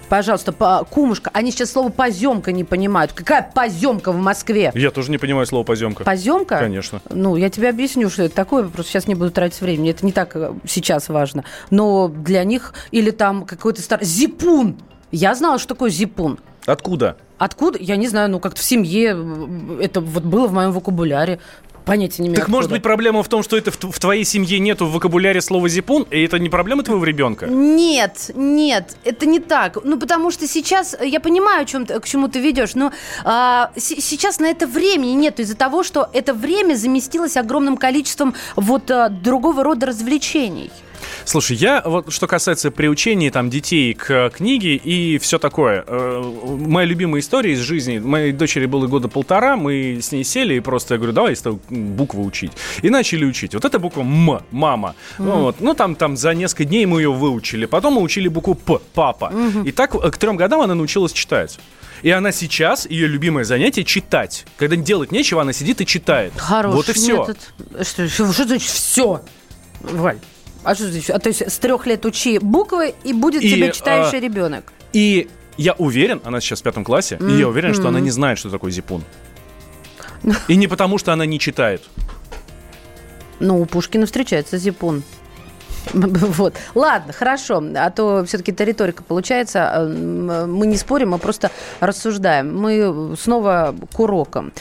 Пожалуйста, 0.09 0.51
по, 0.51 0.85
кумушка. 0.89 1.29
Они 1.33 1.51
сейчас 1.51 1.71
слово 1.71 1.89
поземка 1.89 2.51
не 2.51 2.63
понимают. 2.63 3.13
Какая 3.13 3.49
поземка 3.53 4.11
в 4.11 4.17
Москве? 4.17 4.71
Я 4.73 4.89
тоже 4.89 5.11
не 5.11 5.19
понимаю 5.19 5.45
слово 5.45 5.63
поземка. 5.63 6.03
Поземка? 6.03 6.57
Конечно. 6.57 6.99
Ну, 7.11 7.35
я 7.35 7.51
тебе 7.51 7.69
объясню, 7.69 8.09
что 8.09 8.23
это 8.23 8.35
такое, 8.35 8.67
просто 8.67 8.91
сейчас 8.91 9.07
не 9.07 9.13
буду 9.13 9.29
тратить 9.29 9.61
времени. 9.61 9.91
Это 9.91 10.03
не 10.03 10.11
так 10.11 10.35
э, 10.35 10.53
сейчас 10.65 11.09
важно. 11.09 11.45
Но 11.69 12.07
для 12.07 12.43
них 12.43 12.73
или 12.89 13.11
там 13.11 13.45
какой-то 13.45 13.83
старый... 13.83 14.03
Зипун! 14.03 14.77
Я 15.11 15.35
знала, 15.35 15.59
что 15.59 15.69
такое 15.75 15.91
зипун. 15.91 16.39
Откуда? 16.65 17.15
Откуда? 17.37 17.77
Я 17.79 17.95
не 17.95 18.07
знаю, 18.07 18.29
ну 18.29 18.39
как-то 18.39 18.59
в 18.59 18.63
семье 18.63 19.15
э, 19.15 19.79
это 19.83 20.01
вот 20.01 20.23
было 20.23 20.47
в 20.47 20.53
моем 20.53 20.71
вокабуляре. 20.71 21.39
Понятия 21.85 22.21
не 22.21 22.27
имею. 22.29 22.39
Так 22.39 22.47
может 22.49 22.65
откуда. 22.65 22.75
быть 22.75 22.83
проблема 22.83 23.23
в 23.23 23.27
том, 23.29 23.41
что 23.43 23.57
это 23.57 23.71
в, 23.71 23.77
в 23.77 23.99
твоей 23.99 24.23
семье 24.23 24.59
нету 24.59 24.85
в 24.85 24.91
вокабуляре 24.93 25.41
слова 25.41 25.67
зипун, 25.69 26.03
и 26.11 26.21
это 26.23 26.37
не 26.39 26.49
проблема 26.49 26.83
твоего 26.83 27.03
ребенка? 27.03 27.47
Нет, 27.47 28.31
нет, 28.35 28.95
это 29.03 29.25
не 29.25 29.39
так. 29.39 29.77
Ну, 29.83 29.97
потому 29.99 30.31
что 30.31 30.47
сейчас, 30.47 30.95
э, 30.99 31.07
я 31.07 31.19
понимаю, 31.19 31.63
о 31.63 31.65
чем 31.65 31.85
ты- 31.85 31.99
к 31.99 32.05
чему 32.07 32.27
ты 32.27 32.39
ведешь, 32.39 32.75
но 32.75 32.91
а, 33.23 33.71
с- 33.75 34.01
сейчас 34.01 34.39
на 34.39 34.47
это 34.47 34.67
времени 34.67 35.11
нет 35.13 35.39
из-за 35.39 35.55
того, 35.55 35.83
что 35.83 36.09
это 36.13 36.33
время 36.33 36.75
заместилось 36.75 37.37
огромным 37.37 37.77
количеством 37.77 38.35
вот 38.55 38.91
а, 38.91 39.09
другого 39.09 39.63
рода 39.63 39.87
развлечений. 39.87 40.71
Слушай, 41.25 41.57
я 41.57 41.81
вот 41.85 42.11
что 42.11 42.27
касается 42.27 42.71
приучения 42.71 43.31
там 43.31 43.49
детей 43.49 43.93
к 43.93 44.29
книге 44.31 44.75
и 44.75 45.17
все 45.17 45.39
такое. 45.39 45.83
э, 45.85 46.33
Моя 46.67 46.85
любимая 46.87 47.21
история 47.21 47.53
из 47.53 47.59
жизни. 47.59 47.99
Моей 47.99 48.31
дочери 48.31 48.65
было 48.65 48.87
года 48.87 49.07
полтора, 49.07 49.55
мы 49.55 49.99
с 50.01 50.11
ней 50.11 50.23
сели 50.23 50.55
и 50.55 50.59
просто 50.59 50.95
я 50.95 50.97
говорю, 50.97 51.13
давай 51.13 51.35
с 51.35 51.41
тобой 51.41 51.59
буквы 51.69 52.23
учить. 52.23 52.51
И 52.81 52.89
начали 52.89 53.25
учить. 53.25 53.53
Вот 53.53 53.65
эта 53.65 53.79
буква 53.79 54.01
М, 54.01 54.39
мама. 54.51 54.95
Ну, 55.17 55.39
вот. 55.41 55.57
ну 55.59 55.73
там, 55.73 55.95
там 55.95 56.17
за 56.17 56.33
несколько 56.33 56.65
дней 56.65 56.85
мы 56.85 57.01
ее 57.01 57.11
выучили. 57.11 57.65
Потом 57.65 57.93
мы 57.93 58.01
учили 58.01 58.27
букву 58.27 58.55
П, 58.55 58.79
папа. 58.93 59.31
И 59.65 59.71
так 59.71 59.95
э, 59.95 60.11
к 60.11 60.17
трем 60.17 60.37
годам 60.37 60.61
она 60.61 60.75
научилась 60.75 61.11
читать. 61.13 61.59
И 62.01 62.09
она 62.11 62.31
сейчас, 62.31 62.89
ее 62.89 63.07
любимое 63.07 63.43
занятие 63.43 63.83
читать. 63.83 64.45
Когда 64.57 64.77
делать 64.77 65.11
нечего, 65.11 65.41
она 65.41 65.51
сидит 65.51 65.81
и 65.81 65.85
читает. 65.85 66.31
Хороший 66.37 66.75
Вот 66.75 66.89
и 66.89 66.93
все. 66.93 67.17
метод. 67.17 67.37
Что, 67.85 68.07
что, 68.07 68.31
что 68.31 68.45
значит 68.45 68.69
все? 68.69 69.21
Валь, 69.81 70.19
а 70.63 70.75
что 70.75 70.89
значит? 70.89 71.09
А 71.09 71.19
то 71.19 71.29
есть 71.29 71.41
с 71.41 71.57
трех 71.59 71.85
лет 71.87 72.05
учи 72.05 72.39
буквы, 72.39 72.93
и 73.03 73.13
будет 73.13 73.43
И, 73.43 73.49
тебе 73.49 73.71
читающий 73.71 74.17
а, 74.17 74.21
ребенок. 74.21 74.71
И 74.93 75.29
я 75.57 75.73
уверен, 75.73 76.21
она 76.23 76.39
сейчас 76.41 76.59
в 76.61 76.63
пятом 76.63 76.83
классе, 76.83 77.17
и 77.19 77.31
я 77.33 77.47
уверен, 77.47 77.73
что 77.73 77.87
она 77.87 77.99
не 77.99 78.11
знает, 78.11 78.37
что 78.37 78.49
такое 78.49 78.71
зипун. 78.71 79.03
И 80.47 80.55
не 80.55 80.67
потому, 80.67 80.97
что 80.97 81.13
она 81.13 81.25
не 81.25 81.39
читает. 81.39 81.83
Ну, 83.39 83.61
у 83.61 83.65
Пушкина 83.65 84.05
встречается 84.05 84.57
зипун. 84.57 85.03
Вот. 85.93 86.55
Ладно, 86.75 87.13
хорошо. 87.13 87.63
А 87.75 87.89
то 87.89 88.23
все-таки 88.25 88.51
это 88.51 88.63
риторика 88.63 89.01
получается. 89.01 89.89
Мы 89.89 90.67
не 90.67 90.77
спорим, 90.77 91.11
мы 91.11 91.17
просто 91.17 91.51
рассуждаем. 91.79 92.55
Мы 92.55 93.15
снова 93.17 93.73
к 93.93 93.99
урокам. 93.99 94.51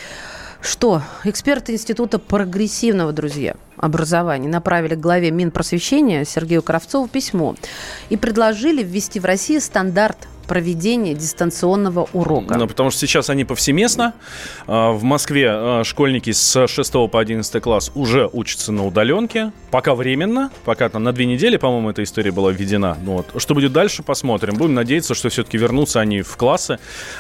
Что? 0.61 1.03
Эксперты 1.25 1.73
Института 1.73 2.19
прогрессивного, 2.19 3.13
друзья, 3.13 3.55
образования 3.77 4.49
направили 4.49 4.97
к 4.97 5.01
главе 5.01 5.31
Минпросвещения 5.31 6.25
Сергею 6.25 6.63
Кравцову 6.63 7.07
письмо 7.07 7.55
и 8.09 8.17
предложили 8.17 8.83
ввести 8.83 9.21
в 9.21 9.25
России 9.25 9.59
стандарт 9.59 10.29
проведения 10.49 11.15
дистанционного 11.15 12.09
урока. 12.13 12.57
Ну, 12.57 12.67
потому 12.67 12.91
что 12.91 13.01
сейчас 13.01 13.31
они 13.31 13.45
повсеместно. 13.45 14.15
А, 14.67 14.91
В 14.93 15.05
Москве 15.05 15.49
а, 15.51 15.85
школьники 15.85 16.33
с 16.33 16.67
6 16.67 16.93
по 17.11 17.21
11 17.21 17.63
класс 17.63 17.93
уже 17.95 18.29
учатся 18.33 18.73
на 18.73 18.87
удаленке. 18.87 19.53
Пока 19.71 19.95
временно, 19.95 20.51
пока 20.65 20.89
там 20.89 21.05
на 21.05 21.13
две 21.13 21.27
недели, 21.27 21.57
по-моему, 21.59 21.91
эта 21.91 22.03
история 22.03 22.33
была 22.33 22.51
введена. 22.51 22.97
Ну, 23.03 23.19
вот. 23.19 23.41
Что 23.41 23.55
будет 23.55 23.73
дальше, 23.73 24.03
посмотрим. 24.03 24.57
Будем 24.57 24.75
надеяться, 24.75 25.15
что 25.15 25.29
все-таки 25.29 25.59
вернутся 25.59 26.01
они 26.01 26.23
в 26.23 26.37
классы 26.37 26.79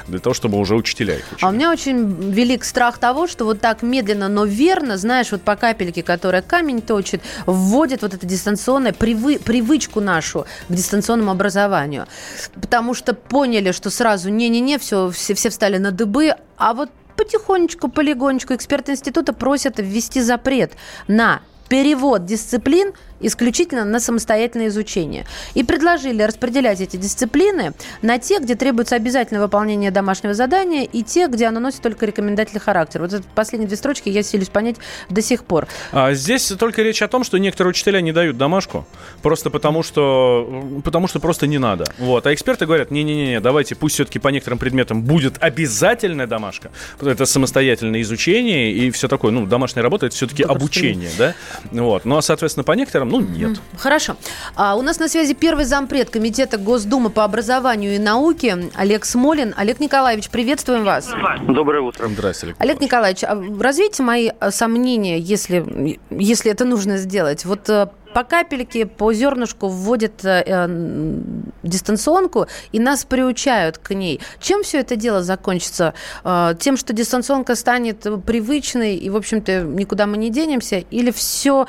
для 0.08 0.18
того, 0.18 0.34
чтобы 0.34 0.58
уже 0.58 0.74
учителя 0.74 1.14
их 1.16 1.24
учили. 1.32 1.44
А 1.44 1.48
у 1.50 1.52
меня 1.52 1.70
очень 1.70 2.32
велик 2.32 2.64
страх 2.64 2.98
того, 2.98 3.26
что 3.26 3.44
вот 3.44 3.60
так 3.60 3.82
медленно, 3.82 4.28
но 4.28 4.44
верно, 4.46 4.96
знаешь, 4.96 5.30
вот 5.30 5.42
по 5.42 5.54
капельке, 5.56 6.02
которая 6.02 6.40
камень 6.42 6.80
точит, 6.80 7.20
вводит 7.46 8.02
вот 8.02 8.14
это 8.14 8.26
дистанционное, 8.26 8.92
привы- 8.92 9.38
привычку 9.38 10.00
нашу 10.00 10.46
к 10.68 10.72
дистанционному 10.72 11.30
образованию. 11.30 12.06
Потому 12.54 12.94
что 12.94 13.12
поняли, 13.18 13.72
что 13.72 13.90
сразу 13.90 14.30
не-не-не, 14.30 14.78
все, 14.78 15.10
все, 15.10 15.34
все 15.34 15.50
встали 15.50 15.78
на 15.78 15.90
дыбы, 15.90 16.34
а 16.56 16.74
вот 16.74 16.90
потихонечку, 17.16 17.88
полигонечку 17.88 18.54
эксперты 18.54 18.92
института 18.92 19.32
просят 19.32 19.78
ввести 19.78 20.20
запрет 20.20 20.72
на 21.08 21.42
перевод 21.68 22.24
дисциплин 22.24 22.92
исключительно 23.20 23.84
на 23.84 24.00
самостоятельное 24.00 24.68
изучение. 24.68 25.26
И 25.54 25.64
предложили 25.64 26.22
распределять 26.22 26.80
эти 26.80 26.96
дисциплины 26.96 27.72
на 28.02 28.18
те, 28.18 28.38
где 28.38 28.54
требуется 28.54 28.96
обязательное 28.96 29.42
выполнение 29.42 29.90
домашнего 29.90 30.34
задания, 30.34 30.84
и 30.84 31.02
те, 31.02 31.26
где 31.28 31.46
оно 31.46 31.60
носит 31.60 31.82
только 31.82 32.06
рекомендательный 32.06 32.60
характер. 32.60 33.02
Вот 33.02 33.12
это 33.12 33.24
последние 33.34 33.68
две 33.68 33.76
строчки 33.76 34.08
я 34.08 34.22
силюсь 34.22 34.48
понять 34.48 34.76
до 35.08 35.22
сих 35.22 35.44
пор. 35.44 35.66
А 35.92 36.12
здесь 36.14 36.46
только 36.58 36.82
речь 36.82 37.02
о 37.02 37.08
том, 37.08 37.24
что 37.24 37.38
некоторые 37.38 37.70
учителя 37.70 38.00
не 38.00 38.12
дают 38.12 38.36
домашку, 38.36 38.86
просто 39.22 39.50
потому 39.50 39.82
что, 39.82 40.80
потому 40.84 41.08
что 41.08 41.20
просто 41.20 41.46
не 41.46 41.58
надо. 41.58 41.84
Вот. 41.98 42.26
А 42.26 42.34
эксперты 42.34 42.66
говорят, 42.66 42.90
не-не-не, 42.90 43.40
давайте 43.40 43.74
пусть 43.74 43.94
все-таки 43.94 44.18
по 44.18 44.28
некоторым 44.28 44.58
предметам 44.58 45.02
будет 45.02 45.36
обязательная 45.40 46.26
домашка. 46.26 46.70
Это 47.00 47.26
самостоятельное 47.26 48.02
изучение 48.02 48.72
и 48.72 48.90
все 48.90 49.08
такое. 49.08 49.32
Ну, 49.32 49.46
домашняя 49.46 49.82
работа 49.82 50.06
это 50.06 50.14
все-таки 50.14 50.42
обучение, 50.42 51.10
да? 51.18 51.34
Вот. 51.70 52.04
Ну, 52.04 52.16
а, 52.16 52.22
соответственно, 52.22 52.64
по 52.64 52.72
некоторым, 52.72 53.07
ну, 53.08 53.20
нет. 53.20 53.60
Хорошо. 53.76 54.16
А 54.54 54.76
у 54.76 54.82
нас 54.82 54.98
на 54.98 55.08
связи 55.08 55.34
первый 55.34 55.64
зампред 55.64 56.10
Комитета 56.10 56.58
Госдумы 56.58 57.10
по 57.10 57.24
образованию 57.24 57.94
и 57.94 57.98
науке 57.98 58.70
Олег 58.74 59.04
Смолин. 59.04 59.54
Олег 59.56 59.80
Николаевич, 59.80 60.30
приветствуем 60.30 60.84
вас. 60.84 61.10
Доброе 61.46 61.82
утро. 61.82 62.08
Здрасте, 62.08 62.46
Олег. 62.46 62.56
Олег 62.58 62.80
Николаевич, 62.80 63.24
а 63.24 63.40
развейте 63.60 64.02
мои 64.02 64.30
э, 64.38 64.50
сомнения, 64.50 65.18
если, 65.18 65.98
если 66.10 66.50
это 66.50 66.64
нужно 66.64 66.98
сделать. 66.98 67.44
Вот 67.44 67.68
э, 67.68 67.88
по 68.14 68.24
капельке, 68.24 68.86
по 68.86 69.12
зернышку 69.12 69.68
вводят 69.68 70.24
э, 70.24 70.42
э, 70.46 71.20
дистанционку, 71.62 72.46
и 72.72 72.80
нас 72.80 73.04
приучают 73.04 73.78
к 73.78 73.94
ней. 73.94 74.20
Чем 74.40 74.62
все 74.62 74.80
это 74.80 74.96
дело 74.96 75.22
закончится? 75.22 75.94
Э, 76.24 76.54
тем, 76.58 76.76
что 76.76 76.92
дистанционка 76.92 77.54
станет 77.54 78.06
привычной, 78.24 78.96
и, 78.96 79.10
в 79.10 79.16
общем-то, 79.16 79.62
никуда 79.62 80.06
мы 80.06 80.16
не 80.16 80.30
денемся? 80.30 80.78
Или 80.90 81.10
все 81.10 81.66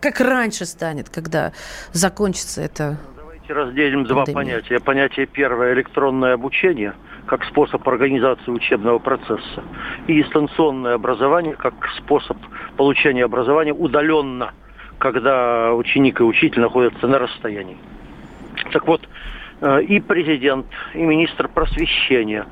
как 0.00 0.20
раньше 0.20 0.64
станет, 0.64 1.08
когда 1.08 1.52
закончится 1.92 2.62
это? 2.62 2.98
Давайте 3.16 3.52
разделим 3.52 4.04
два 4.04 4.24
Пандемия. 4.24 4.54
понятия. 4.56 4.80
Понятие 4.80 5.26
первое– 5.26 5.72
электронное 5.74 6.34
обучение 6.34 6.94
как 7.26 7.44
способ 7.44 7.86
организации 7.88 8.50
учебного 8.50 8.98
процесса 8.98 9.62
и 10.08 10.22
дистанционное 10.22 10.94
образование 10.94 11.54
как 11.54 11.74
способ 11.96 12.36
получения 12.76 13.24
образования 13.24 13.72
удаленно, 13.72 14.52
когда 14.98 15.72
ученик 15.72 16.20
и 16.20 16.24
учитель 16.24 16.60
находятся 16.60 17.06
на 17.06 17.18
расстоянии. 17.18 17.76
Так 18.72 18.86
вот, 18.86 19.08
э, 19.60 19.82
и 19.82 20.00
президент, 20.00 20.66
и 20.94 21.02
министр 21.02 21.48
просвещения 21.48 22.46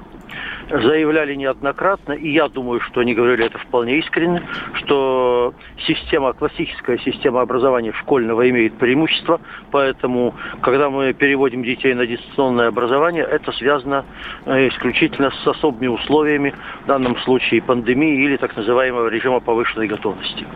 заявляли 0.71 1.35
неоднократно, 1.35 2.13
и 2.13 2.31
я 2.31 2.49
думаю, 2.49 2.81
что 2.81 3.01
они 3.01 3.15
говорили 3.15 3.47
это 3.47 3.59
вполне 3.59 3.99
искренне, 3.99 4.43
что 4.75 5.55
система, 5.87 6.33
классическая 6.33 6.99
система 6.99 7.41
образования 7.41 7.93
школьного 7.93 8.49
имеет 8.51 8.75
преимущество, 8.75 9.41
поэтому, 9.71 10.35
когда 10.63 10.91
мы 10.91 11.13
переводим 11.13 11.63
детей 11.63 11.95
на 11.95 12.07
дистанционное 12.07 12.69
образование, 12.69 13.25
это 13.25 13.53
связано 13.53 14.05
э, 14.47 14.69
исключительно 14.69 15.31
с 15.31 15.47
особыми 15.47 15.89
условиями, 15.89 16.55
в 16.85 16.87
данном 16.87 17.17
случае 17.19 17.63
пандемии 17.63 18.25
или 18.25 18.37
так 18.37 18.57
называемого 18.57 19.09
режима 19.09 19.41
повышенной 19.41 19.89
готовности. 19.89 20.47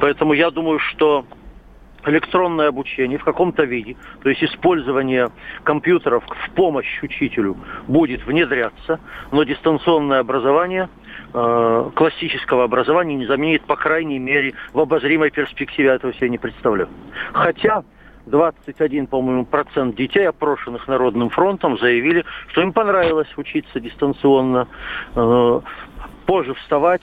Поэтому 0.00 0.32
я 0.32 0.50
думаю, 0.50 0.78
что 0.78 1.24
электронное 2.04 2.68
обучение 2.68 3.18
в 3.18 3.24
каком-то 3.24 3.64
виде, 3.64 3.96
то 4.22 4.28
есть 4.28 4.42
использование 4.42 5.30
компьютеров 5.64 6.24
в 6.26 6.50
помощь 6.50 7.02
учителю 7.02 7.56
будет 7.86 8.24
внедряться, 8.26 9.00
но 9.30 9.44
дистанционное 9.44 10.20
образование 10.20 10.88
э, 11.32 11.90
классического 11.94 12.64
образования 12.64 13.14
не 13.14 13.26
заменит, 13.26 13.62
по 13.64 13.76
крайней 13.76 14.18
мере, 14.18 14.54
в 14.72 14.80
обозримой 14.80 15.30
перспективе, 15.30 15.88
я 15.88 15.94
этого 15.94 16.12
себе 16.14 16.28
не 16.28 16.38
представляю. 16.38 16.88
Хотя 17.32 17.84
21, 18.26 19.06
по-моему, 19.06 19.44
процент 19.44 19.96
детей, 19.96 20.28
опрошенных 20.28 20.86
Народным 20.88 21.30
фронтом, 21.30 21.78
заявили, 21.78 22.24
что 22.48 22.62
им 22.62 22.72
понравилось 22.72 23.28
учиться 23.36 23.80
дистанционно, 23.80 24.68
э, 25.14 25.60
позже 26.26 26.54
вставать, 26.54 27.02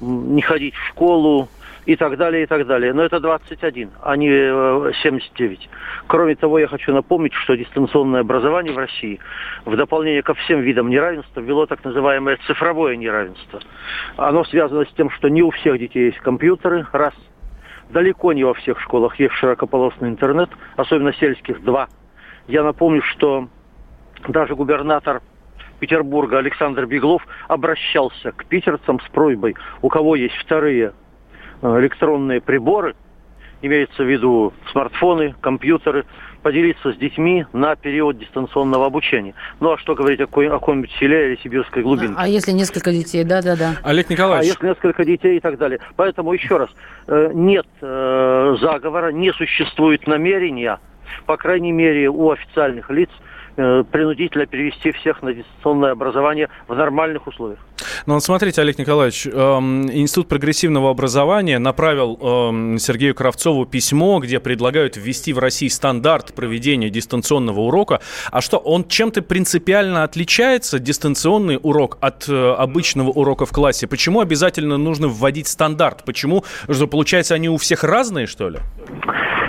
не 0.00 0.42
ходить 0.42 0.74
в 0.74 0.88
школу, 0.88 1.48
и 1.84 1.96
так 1.96 2.16
далее, 2.16 2.44
и 2.44 2.46
так 2.46 2.66
далее. 2.66 2.92
Но 2.92 3.02
это 3.02 3.20
21, 3.20 3.90
а 4.02 4.16
не 4.16 4.28
79. 5.02 5.60
Э, 5.60 5.76
Кроме 6.06 6.36
того, 6.36 6.58
я 6.58 6.68
хочу 6.68 6.92
напомнить, 6.92 7.34
что 7.34 7.56
дистанционное 7.56 8.20
образование 8.20 8.72
в 8.72 8.78
России 8.78 9.18
в 9.64 9.76
дополнение 9.76 10.22
ко 10.22 10.34
всем 10.34 10.60
видам 10.60 10.90
неравенства 10.90 11.40
ввело 11.40 11.66
так 11.66 11.84
называемое 11.84 12.38
цифровое 12.46 12.96
неравенство. 12.96 13.60
Оно 14.16 14.44
связано 14.44 14.84
с 14.84 14.92
тем, 14.94 15.10
что 15.10 15.28
не 15.28 15.42
у 15.42 15.50
всех 15.50 15.78
детей 15.78 16.06
есть 16.06 16.18
компьютеры, 16.18 16.86
раз. 16.92 17.14
Далеко 17.90 18.32
не 18.32 18.44
во 18.44 18.54
всех 18.54 18.80
школах 18.80 19.18
есть 19.18 19.34
широкополосный 19.34 20.08
интернет, 20.08 20.50
особенно 20.76 21.12
сельских, 21.14 21.62
два. 21.62 21.88
Я 22.48 22.62
напомню, 22.62 23.02
что 23.02 23.48
даже 24.28 24.54
губернатор 24.54 25.20
Петербурга 25.80 26.38
Александр 26.38 26.86
Беглов 26.86 27.26
обращался 27.48 28.32
к 28.32 28.44
питерцам 28.46 29.00
с 29.00 29.08
просьбой, 29.10 29.56
у 29.82 29.88
кого 29.88 30.14
есть 30.14 30.36
вторые 30.36 30.92
электронные 31.62 32.40
приборы, 32.40 32.94
имеется 33.62 34.02
в 34.02 34.06
виду 34.06 34.52
смартфоны, 34.72 35.34
компьютеры, 35.40 36.04
поделиться 36.42 36.92
с 36.92 36.96
детьми 36.96 37.46
на 37.52 37.76
период 37.76 38.18
дистанционного 38.18 38.86
обучения. 38.86 39.34
Ну 39.60 39.72
а 39.72 39.78
что 39.78 39.94
говорить 39.94 40.20
о, 40.20 40.24
о 40.24 40.26
каком-нибудь 40.26 40.90
селе 40.98 41.28
или 41.28 41.40
сибирской 41.40 41.82
глубинке? 41.82 42.14
А 42.16 42.26
если 42.26 42.50
несколько 42.50 42.90
детей, 42.90 43.22
да-да-да. 43.22 43.76
Олег 43.84 44.10
Николаевич. 44.10 44.50
А 44.50 44.52
если 44.52 44.66
несколько 44.66 45.04
детей 45.04 45.36
и 45.36 45.40
так 45.40 45.56
далее. 45.56 45.78
Поэтому 45.94 46.32
еще 46.32 46.56
раз, 46.56 46.70
э, 47.06 47.30
нет 47.32 47.66
э, 47.80 48.56
заговора, 48.60 49.12
не 49.12 49.32
существует 49.32 50.06
намерения, 50.08 50.80
по 51.26 51.36
крайней 51.36 51.72
мере, 51.72 52.08
у 52.08 52.30
официальных 52.30 52.90
лиц– 52.90 53.10
Э, 53.20 53.28
принудительно 53.56 54.46
перевести 54.46 54.92
всех 54.92 55.22
на 55.22 55.32
дистанционное 55.32 55.92
образование 55.92 56.48
в 56.68 56.74
нормальных 56.74 57.26
условиях. 57.26 57.60
Ну 58.06 58.14
вот 58.14 58.24
смотрите, 58.24 58.60
Олег 58.60 58.78
Николаевич, 58.78 59.26
эм, 59.26 59.90
Институт 59.90 60.28
прогрессивного 60.28 60.90
образования 60.90 61.58
направил 61.58 62.18
эм, 62.20 62.78
Сергею 62.78 63.14
Кравцову 63.14 63.64
письмо, 63.66 64.18
где 64.18 64.40
предлагают 64.40 64.96
ввести 64.96 65.32
в 65.32 65.38
России 65.38 65.68
стандарт 65.68 66.34
проведения 66.34 66.90
дистанционного 66.90 67.60
урока. 67.60 68.00
А 68.30 68.40
что, 68.40 68.58
он 68.58 68.86
чем-то 68.86 69.22
принципиально 69.22 70.04
отличается, 70.04 70.78
дистанционный 70.78 71.58
урок, 71.62 71.98
от 72.00 72.28
э, 72.28 72.54
обычного 72.54 73.10
урока 73.10 73.46
в 73.46 73.50
классе? 73.50 73.86
Почему 73.86 74.20
обязательно 74.20 74.76
нужно 74.78 75.08
вводить 75.08 75.48
стандарт? 75.48 76.04
Почему, 76.04 76.44
что, 76.68 76.86
получается, 76.86 77.34
они 77.34 77.48
у 77.48 77.56
всех 77.56 77.84
разные, 77.84 78.26
что 78.26 78.48
ли? 78.48 78.58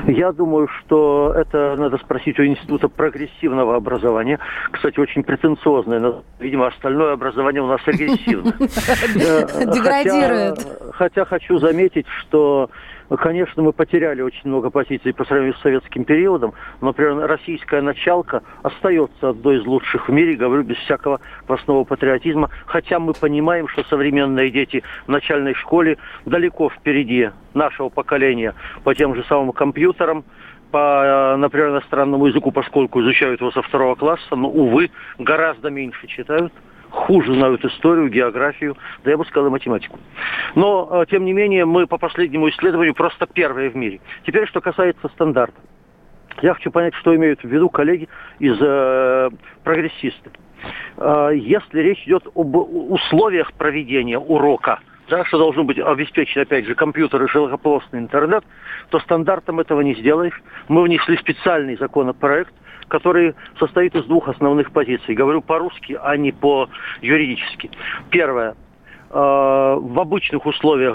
Я 0.07 0.31
думаю, 0.31 0.67
что 0.67 1.33
это 1.36 1.75
надо 1.77 1.98
спросить 1.98 2.39
у 2.39 2.45
Института 2.45 2.89
прогрессивного 2.89 3.75
образования. 3.75 4.39
Кстати, 4.72 5.00
очень 5.00 5.24
претенциозное, 5.24 6.00
но, 6.00 6.24
видимо, 6.39 6.67
остальное 6.67 7.13
образование 7.13 7.62
у 7.62 7.67
нас 7.67 7.81
агрессивное. 7.86 8.53
Деградирует. 9.74 10.68
Хотя 10.94 11.25
хочу 11.25 11.57
заметить, 11.57 12.05
что 12.20 12.70
Конечно, 13.18 13.62
мы 13.62 13.74
потеряли 13.74 14.22
очень 14.22 14.42
много 14.46 14.70
позиций 14.70 15.14
по 15.14 15.24
сравнению 15.26 15.56
с 15.56 15.62
советским 15.62 16.04
периодом, 16.04 16.54
например, 16.82 17.28
российская 17.28 17.82
началка 17.82 18.42
остается 18.64 19.30
одной 19.30 19.58
из 19.58 19.66
лучших 19.66 20.08
в 20.08 20.12
мире, 20.12 20.36
говорю, 20.36 20.64
без 20.64 20.78
всякого 20.78 21.20
квасного 21.46 21.84
патриотизма, 21.84 22.50
хотя 22.66 23.00
мы 23.00 23.14
понимаем, 23.14 23.68
что 23.68 23.84
современные 23.84 24.50
дети 24.50 24.84
в 25.06 25.10
начальной 25.10 25.54
школе 25.54 25.98
далеко 26.26 26.70
впереди 26.70 27.30
нашего 27.54 27.90
поколения 27.90 28.56
по 28.84 28.96
тем 28.96 29.16
же 29.16 29.24
самым 29.26 29.52
компьютерам, 29.52 30.24
по, 30.72 31.36
например, 31.38 31.70
иностранному 31.70 32.26
языку, 32.26 32.52
поскольку 32.52 33.02
изучают 33.02 33.42
его 33.42 33.52
со 33.52 33.62
второго 33.62 33.94
класса, 33.94 34.36
но, 34.36 34.50
увы, 34.50 34.90
гораздо 35.20 35.70
меньше 35.70 36.08
читают 36.08 36.52
хуже 36.94 37.34
знают 37.34 37.66
историю, 37.66 38.08
географию, 38.10 38.77
да 39.03 39.12
я 39.12 39.18
бы 39.18 39.25
сказал, 39.25 39.48
и 39.48 39.51
математику. 39.51 40.00
Но, 40.56 40.90
э, 40.92 41.06
тем 41.10 41.25
не 41.25 41.34
менее, 41.34 41.66
мы 41.66 41.88
по 41.88 41.98
последнему 41.98 42.50
исследованию 42.50 42.94
просто 42.94 43.25
первые 43.25 43.72
в 43.72 43.75
мире. 43.75 44.00
Теперь, 44.25 44.48
что 44.48 44.62
касается 44.62 45.08
стандарта. 45.10 45.60
Я 46.42 46.53
хочу 46.53 46.72
понять, 46.72 46.94
что 46.96 47.16
имеют 47.16 47.42
в 47.42 47.48
виду 47.48 47.70
коллеги 47.70 48.08
из 48.40 48.58
э, 48.62 49.29
прогрессистов. 49.64 50.32
Э, 50.98 51.32
если 51.34 51.79
речь 51.79 52.03
идет 52.06 52.27
об 52.36 52.56
условиях 52.56 53.53
проведения 53.53 54.20
урока, 54.20 54.79
да, 55.10 55.25
что 55.25 55.38
должен 55.38 55.66
быть 55.66 55.79
обеспечен, 55.79 56.42
опять 56.42 56.66
же, 56.66 56.75
компьютер 56.75 57.24
и 57.24 57.27
широкополосный 57.27 58.00
интернет, 58.00 58.44
то 58.90 59.00
стандартом 59.00 59.60
этого 59.60 59.82
не 59.82 59.96
сделаешь. 59.96 60.42
Мы 60.68 60.84
внесли 60.84 61.18
специальный 61.18 61.75
законопроект, 61.75 62.53
который 62.94 63.34
состоит 63.58 63.96
из 63.96 64.06
двух 64.06 64.27
основных 64.27 64.72
позиций. 64.72 65.16
Говорю 65.16 65.42
по-русски, 65.42 65.98
а 66.00 66.16
не 66.16 66.32
по-юридически. 66.32 67.72
Первое 68.12 68.51
э, 68.51 68.56
в 69.10 70.00
обычных 70.00 70.46
условиях 70.46 70.94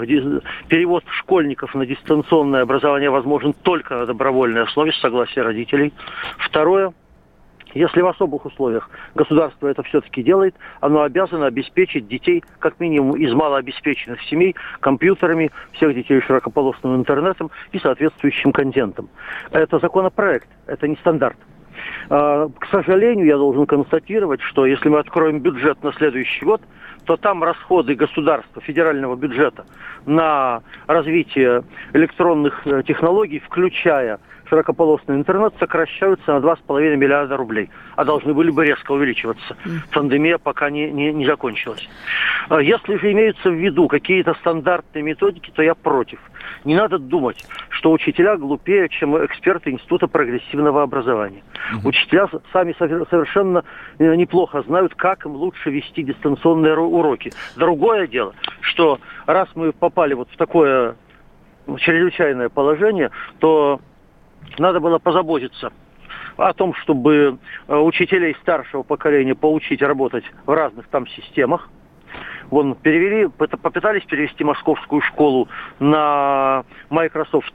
перевод 0.69 1.03
школьников 1.09 1.75
на 1.75 1.85
дистанционное 1.85 2.61
образование 2.61 3.09
возможен 3.09 3.51
только 3.51 3.95
на 3.95 4.05
добровольной 4.05 4.63
основе 4.63 4.93
с 4.93 5.01
согласия 5.01 5.41
родителей. 5.41 5.91
Второе, 6.37 6.93
если 7.73 7.99
в 7.99 8.07
особых 8.07 8.45
условиях 8.45 8.89
государство 9.13 9.67
это 9.67 9.83
все-таки 9.83 10.23
делает, 10.23 10.55
оно 10.79 11.01
обязано 11.01 11.47
обеспечить 11.47 12.07
детей, 12.07 12.45
как 12.59 12.79
минимум 12.79 13.17
из 13.17 13.33
малообеспеченных 13.33 14.21
семей, 14.21 14.55
компьютерами, 14.79 15.51
всех 15.73 15.93
детей 15.93 16.21
широкополосным 16.21 16.95
интернетом 16.95 17.51
и 17.73 17.79
соответствующим 17.79 18.53
контентом. 18.53 19.09
Это 19.51 19.79
законопроект, 19.79 20.47
это 20.65 20.87
не 20.87 20.95
стандарт. 20.95 21.35
А, 22.09 22.47
к 22.47 22.67
сожалению, 22.67 23.25
я 23.25 23.37
должен 23.37 23.65
констатировать, 23.65 24.41
что 24.41 24.65
если 24.65 24.89
мы 24.89 24.99
откроем 24.99 25.39
бюджет 25.39 25.81
на 25.83 25.93
следующий 25.93 26.45
год, 26.45 26.61
то 27.05 27.17
там 27.17 27.43
расходы 27.43 27.95
государства, 27.95 28.61
федерального 28.61 29.15
бюджета 29.15 29.65
на 30.05 30.61
развитие 30.87 31.63
электронных 31.93 32.61
э, 32.65 32.83
технологий, 32.85 33.39
включая 33.39 34.19
широкополосный 34.49 35.15
интернет 35.15 35.53
сокращаются 35.59 36.39
на 36.39 36.45
2,5 36.45 36.95
миллиарда 36.95 37.37
рублей, 37.37 37.69
а 37.95 38.03
должны 38.03 38.33
были 38.33 38.49
бы 38.49 38.65
резко 38.65 38.91
увеличиваться. 38.91 39.55
Пандемия 39.93 40.37
пока 40.37 40.69
не, 40.69 40.91
не, 40.91 41.13
не 41.13 41.25
закончилась. 41.25 41.87
А 42.49 42.59
если 42.61 42.95
же 42.97 43.11
имеются 43.11 43.49
в 43.49 43.53
виду 43.53 43.87
какие-то 43.87 44.33
стандартные 44.35 45.03
методики, 45.03 45.51
то 45.53 45.61
я 45.61 45.75
против. 45.75 46.19
Не 46.65 46.75
надо 46.75 46.99
думать, 46.99 47.45
что 47.69 47.91
учителя 47.91 48.37
глупее, 48.37 48.89
чем 48.89 49.17
эксперты 49.25 49.71
Института 49.71 50.07
прогрессивного 50.07 50.83
образования. 50.83 51.43
Угу. 51.77 51.89
Учителя 51.89 52.27
сами 52.51 52.75
совершенно 52.77 53.63
э, 53.97 54.15
неплохо 54.15 54.61
знают, 54.63 54.95
как 54.95 55.25
им 55.25 55.33
лучше 55.33 55.69
вести 55.69 56.03
дистанционные 56.03 56.77
уроки. 56.77 57.31
Другое 57.55 58.07
дело, 58.07 58.33
что 58.61 58.99
раз 59.25 59.47
мы 59.55 59.71
попали 59.71 60.13
вот 60.13 60.29
в 60.29 60.37
такое 60.37 60.95
чрезвычайное 61.77 62.49
положение, 62.49 63.11
то 63.39 63.79
надо 64.57 64.79
было 64.79 64.97
позаботиться 64.97 65.71
о 66.37 66.53
том, 66.53 66.73
чтобы 66.73 67.37
э, 67.67 67.75
учителей 67.75 68.35
старшего 68.41 68.83
поколения 68.83 69.35
поучить 69.35 69.81
работать 69.81 70.23
в 70.45 70.53
разных 70.53 70.87
там 70.87 71.07
системах. 71.07 71.69
Вон 72.49 72.75
перевели, 72.75 73.27
попытались 73.27 74.03
перевести 74.05 74.43
московскую 74.43 75.01
школу 75.01 75.47
на 75.79 76.63
Microsoft 76.89 77.53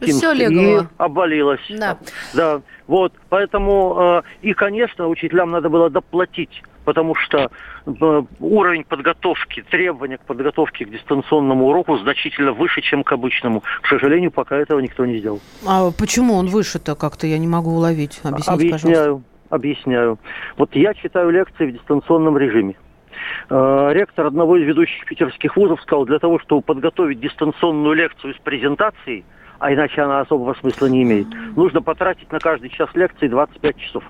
Teams 0.00 0.12
Все 0.12 0.32
легло. 0.32 0.80
и 0.82 0.86
обвалилось. 0.98 1.60
Да. 1.70 1.98
да. 2.34 2.60
Вот, 2.86 3.12
поэтому 3.28 3.96
э, 3.98 4.22
и, 4.42 4.52
конечно, 4.52 5.08
учителям 5.08 5.50
надо 5.50 5.68
было 5.68 5.90
доплатить 5.90 6.62
потому 6.86 7.16
что 7.16 7.50
э, 7.84 8.22
уровень 8.40 8.84
подготовки, 8.84 9.62
требования 9.70 10.18
к 10.18 10.20
подготовке 10.20 10.86
к 10.86 10.90
дистанционному 10.90 11.66
уроку 11.66 11.98
значительно 11.98 12.52
выше, 12.52 12.80
чем 12.80 13.02
к 13.02 13.12
обычному. 13.12 13.62
К 13.82 13.88
сожалению, 13.88 14.30
пока 14.30 14.56
этого 14.56 14.78
никто 14.78 15.04
не 15.04 15.18
сделал. 15.18 15.40
А 15.66 15.90
почему 15.90 16.34
он 16.34 16.46
выше-то 16.46 16.94
как-то? 16.94 17.26
Я 17.26 17.38
не 17.38 17.48
могу 17.48 17.72
уловить. 17.72 18.20
Объясните, 18.22 18.52
Объясняю. 18.52 18.96
пожалуйста. 18.96 19.36
Объясняю. 19.50 20.18
Вот 20.56 20.74
я 20.76 20.94
читаю 20.94 21.30
лекции 21.30 21.66
в 21.66 21.72
дистанционном 21.72 22.38
режиме. 22.38 22.76
Э, 23.48 23.90
ректор 23.92 24.26
одного 24.26 24.56
из 24.56 24.66
ведущих 24.66 25.04
питерских 25.04 25.56
вузов 25.56 25.80
сказал, 25.82 26.04
для 26.04 26.18
того, 26.18 26.38
чтобы 26.40 26.62
подготовить 26.62 27.20
дистанционную 27.20 27.94
лекцию 27.94 28.34
с 28.34 28.38
презентацией, 28.38 29.24
а 29.58 29.72
иначе 29.72 30.02
она 30.02 30.20
особого 30.20 30.54
смысла 30.54 30.86
не 30.86 31.02
имеет, 31.02 31.28
нужно 31.56 31.82
потратить 31.82 32.30
на 32.32 32.38
каждый 32.38 32.70
час 32.70 32.90
лекции 32.94 33.28
25 33.28 33.76
часов. 33.78 34.04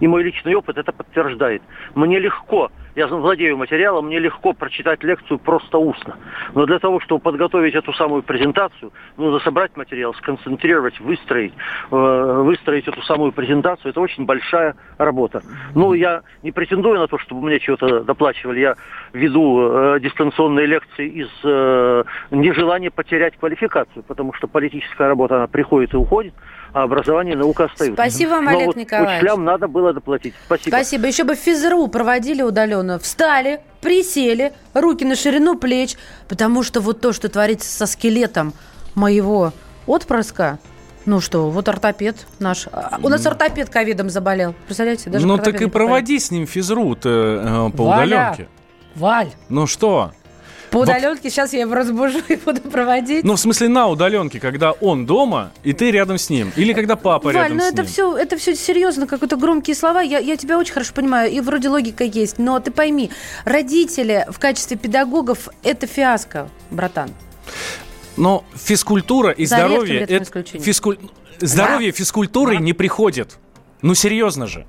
И 0.00 0.06
мой 0.06 0.22
личный 0.22 0.54
опыт 0.54 0.78
это 0.78 0.92
подтверждает. 0.92 1.62
Мне 1.94 2.18
легко 2.18 2.70
я 2.96 3.06
владею 3.06 3.58
материалом, 3.58 4.06
мне 4.06 4.18
легко 4.18 4.54
прочитать 4.54 5.04
лекцию 5.04 5.38
просто 5.38 5.76
устно. 5.78 6.16
Но 6.54 6.64
для 6.64 6.78
того, 6.78 6.98
чтобы 7.00 7.20
подготовить 7.20 7.74
эту 7.74 7.92
самую 7.92 8.22
презентацию, 8.22 8.90
нужно 9.18 9.38
собрать 9.40 9.76
материал, 9.76 10.14
сконцентрировать, 10.14 10.98
выстроить, 11.00 11.52
э, 11.90 12.42
выстроить 12.42 12.88
эту 12.88 13.02
самую 13.02 13.32
презентацию. 13.32 13.90
Это 13.90 14.00
очень 14.00 14.24
большая 14.24 14.76
работа. 14.96 15.42
Ну, 15.74 15.92
я 15.92 16.22
не 16.42 16.52
претендую 16.52 16.98
на 16.98 17.06
то, 17.06 17.18
чтобы 17.18 17.42
мне 17.42 17.60
чего-то 17.60 18.00
доплачивали. 18.00 18.60
Я 18.60 18.76
веду 19.12 19.60
э, 19.60 20.00
дистанционные 20.00 20.64
лекции 20.64 21.06
из 21.06 21.28
э, 21.44 22.04
нежелания 22.30 22.90
потерять 22.90 23.36
квалификацию, 23.36 24.04
потому 24.04 24.32
что 24.32 24.48
политическая 24.48 25.08
работа, 25.08 25.36
она 25.36 25.46
приходит 25.48 25.92
и 25.92 25.98
уходит 25.98 26.32
а 26.76 26.82
образование 26.82 27.34
и 27.34 27.38
наука 27.38 27.64
остаются. 27.64 27.94
Спасибо 28.02 28.30
вам, 28.32 28.44
Но 28.44 28.50
Олег 28.50 28.66
вот 28.66 28.76
Николаевич. 28.76 29.14
Учителям 29.16 29.44
надо 29.44 29.66
было 29.66 29.94
доплатить. 29.94 30.34
Спасибо. 30.44 30.76
Спасибо. 30.76 31.06
Еще 31.06 31.24
бы 31.24 31.34
физру 31.34 31.86
проводили 31.88 32.42
удаленно. 32.42 32.85
Встали, 32.98 33.60
присели, 33.80 34.52
руки 34.74 35.04
на 35.04 35.16
ширину 35.16 35.56
плеч, 35.58 35.96
потому 36.28 36.62
что 36.62 36.80
вот 36.80 37.00
то, 37.00 37.12
что 37.12 37.28
творится 37.28 37.70
со 37.70 37.86
скелетом 37.86 38.52
моего 38.94 39.52
отпрыска, 39.86 40.58
ну 41.04 41.20
что, 41.20 41.50
вот 41.50 41.68
ортопед 41.68 42.26
наш. 42.40 42.66
А, 42.72 42.98
У 43.02 43.08
нас 43.08 43.24
ортопед 43.26 43.70
ковидом 43.70 44.10
заболел. 44.10 44.54
Представляете? 44.66 45.08
Даже 45.08 45.26
ну 45.26 45.38
так 45.38 45.60
и 45.60 45.66
проводи 45.66 46.18
с 46.18 46.30
ним 46.30 46.46
физру-то 46.46 47.70
э, 47.72 47.76
по 47.76 47.84
Валя. 47.84 48.32
удаленке. 48.32 48.48
Валь, 48.96 49.30
Ну 49.48 49.66
что? 49.66 50.12
По 50.70 50.78
удаленке 50.78 51.30
сейчас 51.30 51.52
я 51.52 51.60
его 51.60 51.74
разбужу 51.74 52.18
и 52.28 52.36
буду 52.36 52.60
проводить. 52.62 53.24
Ну, 53.24 53.34
в 53.36 53.40
смысле, 53.40 53.68
на 53.68 53.88
удаленке, 53.88 54.40
когда 54.40 54.72
он 54.72 55.06
дома, 55.06 55.52
и 55.64 55.72
ты 55.72 55.90
рядом 55.90 56.18
с 56.18 56.28
ним. 56.30 56.52
Или 56.56 56.72
когда 56.72 56.96
папа 56.96 57.26
Валь, 57.26 57.34
рядом 57.34 57.56
ну 57.58 57.62
с 57.62 57.66
это 57.68 57.82
ним. 57.82 57.86
все, 57.90 58.16
это 58.16 58.36
все 58.36 58.54
серьезно, 58.54 59.06
какие-то 59.06 59.36
громкие 59.36 59.74
слова. 59.76 60.00
Я, 60.00 60.18
я 60.18 60.36
тебя 60.36 60.58
очень 60.58 60.72
хорошо 60.74 60.92
понимаю, 60.94 61.30
и 61.30 61.40
вроде 61.40 61.68
логика 61.68 62.04
есть. 62.04 62.38
Но 62.38 62.58
ты 62.60 62.70
пойми, 62.70 63.10
родители 63.44 64.26
в 64.28 64.38
качестве 64.38 64.76
педагогов 64.76 65.48
это 65.62 65.86
фиаско, 65.86 66.48
братан. 66.70 67.10
Но 68.16 68.44
физкультура 68.54 69.30
и 69.30 69.46
За 69.46 69.56
здоровье... 69.56 70.00
редким 70.00 70.16
редким 70.16 70.40
это 70.40 70.58
физкуль- 70.58 70.98
Здоровье 71.38 71.92
физкультурой 71.92 72.58
не 72.58 72.72
приходит. 72.72 73.36
Ну, 73.82 73.94
серьезно 73.94 74.46
же. 74.46 74.66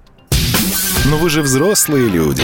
Но 1.05 1.17
вы 1.17 1.29
же 1.29 1.41
взрослые 1.41 2.09
люди. 2.09 2.43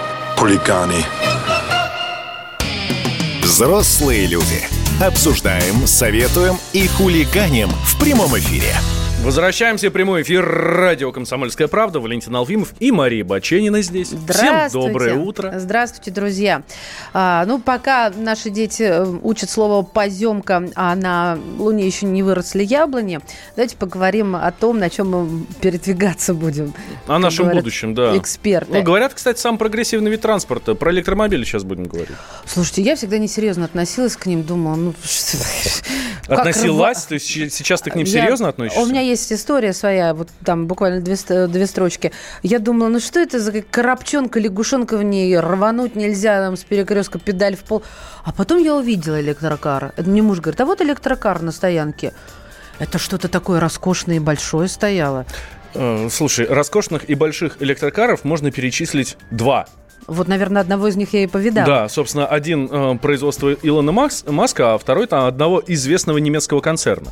Хулиганы. 0.37 1.05
Взрослые 3.41 4.25
люди. 4.25 4.67
Обсуждаем, 4.99 5.85
советуем 5.87 6.59
и 6.73 6.87
хулиганим 6.87 7.69
в 7.69 7.99
прямом 7.99 8.37
эфире. 8.37 8.73
Возвращаемся 9.23 9.91
в 9.91 9.93
прямой 9.93 10.23
эфир 10.23 10.43
радио 10.43 11.11
«Комсомольская 11.11 11.67
правда». 11.67 11.99
Валентин 11.99 12.35
Алфимов 12.35 12.73
и 12.79 12.91
Мария 12.91 13.23
Баченина 13.23 13.83
здесь. 13.83 14.07
Всем 14.07 14.67
доброе 14.73 15.13
утро. 15.13 15.53
Здравствуйте, 15.59 16.09
друзья. 16.09 16.63
А, 17.13 17.45
ну, 17.45 17.59
пока 17.59 18.09
наши 18.09 18.49
дети 18.49 18.81
э, 18.81 19.05
учат 19.21 19.51
слово 19.51 19.83
«поземка», 19.83 20.67
а 20.73 20.95
на 20.95 21.37
Луне 21.59 21.85
еще 21.85 22.07
не 22.07 22.23
выросли 22.23 22.63
яблони, 22.63 23.19
давайте 23.55 23.77
поговорим 23.77 24.35
о 24.35 24.51
том, 24.51 24.79
на 24.79 24.89
чем 24.89 25.11
мы 25.11 25.45
передвигаться 25.61 26.33
будем. 26.33 26.73
О 27.05 27.19
нашем 27.19 27.45
говорят 27.45 27.63
будущем, 27.63 27.93
да. 27.93 28.17
Эксперты. 28.17 28.73
Ну, 28.73 28.81
говорят, 28.81 29.13
кстати, 29.13 29.39
самый 29.39 29.59
прогрессивный 29.59 30.09
вид 30.09 30.21
транспорта. 30.21 30.73
Про 30.73 30.91
электромобили 30.93 31.43
сейчас 31.43 31.63
будем 31.63 31.83
говорить. 31.83 32.17
Слушайте, 32.47 32.81
я 32.81 32.95
всегда 32.95 33.19
несерьезно 33.19 33.65
относилась 33.65 34.17
к 34.17 34.25
ним, 34.25 34.41
думала, 34.41 34.75
ну... 34.75 34.95
Относилась? 36.27 37.03
То 37.03 37.13
есть 37.13 37.27
сейчас 37.27 37.81
ты 37.81 37.91
к 37.91 37.95
ним 37.95 38.07
серьезно 38.07 38.49
относишься? 38.49 38.81
У 38.81 38.87
меня 38.87 39.10
есть 39.11 39.31
история 39.31 39.73
своя, 39.73 40.13
вот 40.13 40.29
там 40.43 40.67
буквально 40.67 41.01
две, 41.01 41.15
две 41.47 41.67
строчки. 41.67 42.11
Я 42.43 42.59
думала, 42.59 42.89
ну 42.89 42.99
что 42.99 43.19
это 43.19 43.39
за 43.39 43.61
коробчонка, 43.61 44.39
лягушонка 44.39 44.97
в 44.97 45.03
ней, 45.03 45.37
рвануть 45.37 45.95
нельзя 45.95 46.41
там 46.43 46.57
с 46.57 46.63
перекрестка 46.63 47.19
педаль 47.19 47.55
в 47.55 47.63
пол. 47.63 47.83
А 48.23 48.31
потом 48.31 48.57
я 48.63 48.75
увидела 48.75 49.21
электрокар. 49.21 49.93
Это 49.95 50.09
мне 50.09 50.21
муж 50.21 50.39
говорит, 50.39 50.59
а 50.61 50.65
вот 50.65 50.81
электрокар 50.81 51.41
на 51.41 51.51
стоянке. 51.51 52.13
Это 52.79 52.97
что-то 52.97 53.27
такое 53.27 53.59
роскошное 53.59 54.15
и 54.15 54.19
большое 54.19 54.67
стояло. 54.67 55.25
Э, 55.73 56.09
Слушай, 56.09 56.47
роскошных 56.47 57.09
и 57.09 57.15
больших 57.15 57.61
электрокаров 57.61 58.23
можно 58.23 58.51
перечислить 58.51 59.17
два. 59.29 59.67
Вот, 60.07 60.27
наверное, 60.27 60.61
одного 60.61 60.87
из 60.87 60.95
них 60.95 61.13
я 61.13 61.23
и 61.23 61.27
повидала. 61.27 61.67
Да, 61.67 61.89
собственно, 61.89 62.25
один 62.25 62.67
э, 62.71 62.97
производство 62.97 63.53
Илона 63.53 63.91
Макс, 63.91 64.25
Маска, 64.27 64.73
а 64.73 64.77
второй 64.77 65.07
там 65.07 65.25
одного 65.25 65.61
известного 65.65 66.17
немецкого 66.17 66.59
концерна. 66.59 67.11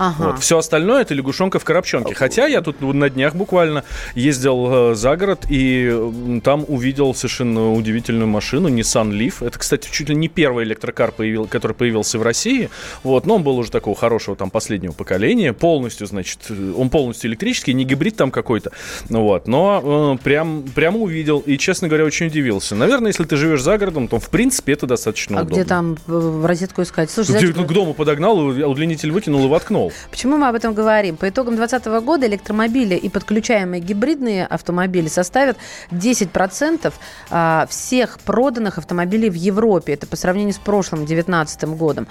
Ага. 0.00 0.30
Вот. 0.32 0.38
Все 0.40 0.56
остальное 0.56 1.02
это 1.02 1.12
лягушонка 1.12 1.58
в 1.58 1.64
коробчонке. 1.64 2.14
Хотя 2.14 2.46
я 2.46 2.62
тут 2.62 2.80
на 2.80 3.10
днях 3.10 3.34
буквально 3.34 3.84
ездил 4.14 4.92
э, 4.92 4.94
за 4.94 5.14
город 5.16 5.44
и 5.50 6.40
там 6.42 6.64
увидел 6.66 7.14
совершенно 7.14 7.72
удивительную 7.74 8.26
машину 8.26 8.68
Nissan 8.68 9.10
Leaf. 9.10 9.46
Это, 9.46 9.58
кстати, 9.58 9.90
чуть 9.92 10.08
ли 10.08 10.14
не 10.14 10.28
первый 10.28 10.64
электрокар, 10.64 11.12
появил, 11.12 11.46
который 11.46 11.72
появился 11.72 12.18
в 12.18 12.22
России. 12.22 12.70
Вот, 13.02 13.26
но 13.26 13.36
он 13.36 13.42
был 13.42 13.58
уже 13.58 13.70
такого 13.70 13.94
хорошего 13.94 14.36
там 14.36 14.48
последнего 14.50 14.92
поколения. 14.92 15.52
Полностью, 15.52 16.06
значит, 16.06 16.50
он 16.50 16.88
полностью 16.88 17.28
электрический, 17.30 17.74
не 17.74 17.84
гибрид 17.84 18.16
там 18.16 18.30
какой-то. 18.30 18.72
Вот, 19.10 19.46
но 19.48 20.16
э, 20.18 20.24
прям, 20.24 20.62
прямо 20.74 20.96
увидел 20.98 21.40
и, 21.40 21.58
честно 21.58 21.88
говоря, 21.88 22.06
очень 22.06 22.28
удивился. 22.28 22.74
Наверное, 22.74 23.08
если 23.08 23.24
ты 23.24 23.36
живешь 23.36 23.60
за 23.62 23.76
городом, 23.76 24.08
то, 24.08 24.18
в 24.18 24.30
принципе, 24.30 24.72
это 24.72 24.86
достаточно 24.86 25.40
А 25.40 25.42
удобно. 25.42 25.54
где 25.56 25.64
там 25.68 25.92
э, 25.92 25.96
в 26.12 26.46
розетку 26.46 26.80
искать? 26.80 27.10
Слушай, 27.10 27.36
Где- 27.50 27.52
к 27.52 27.72
дому 27.72 27.92
подогнал, 27.92 28.38
удлинитель 28.38 29.10
выкинул 29.12 29.44
и 29.44 29.48
воткнул. 29.48 29.89
Почему 30.10 30.36
мы 30.36 30.48
об 30.48 30.54
этом 30.54 30.74
говорим? 30.74 31.16
По 31.16 31.28
итогам 31.28 31.56
2020 31.56 32.04
года 32.04 32.26
электромобили 32.26 32.94
и 32.94 33.08
подключаемые 33.08 33.80
гибридные 33.80 34.46
автомобили 34.46 35.08
составят 35.08 35.56
10% 35.90 36.92
а, 37.30 37.66
всех 37.68 38.18
проданных 38.20 38.78
автомобилей 38.78 39.30
в 39.30 39.34
Европе. 39.34 39.94
Это 39.94 40.06
по 40.06 40.16
сравнению 40.16 40.54
с 40.54 40.58
прошлым 40.58 41.00
2019 41.06 41.64
годом. 41.76 42.06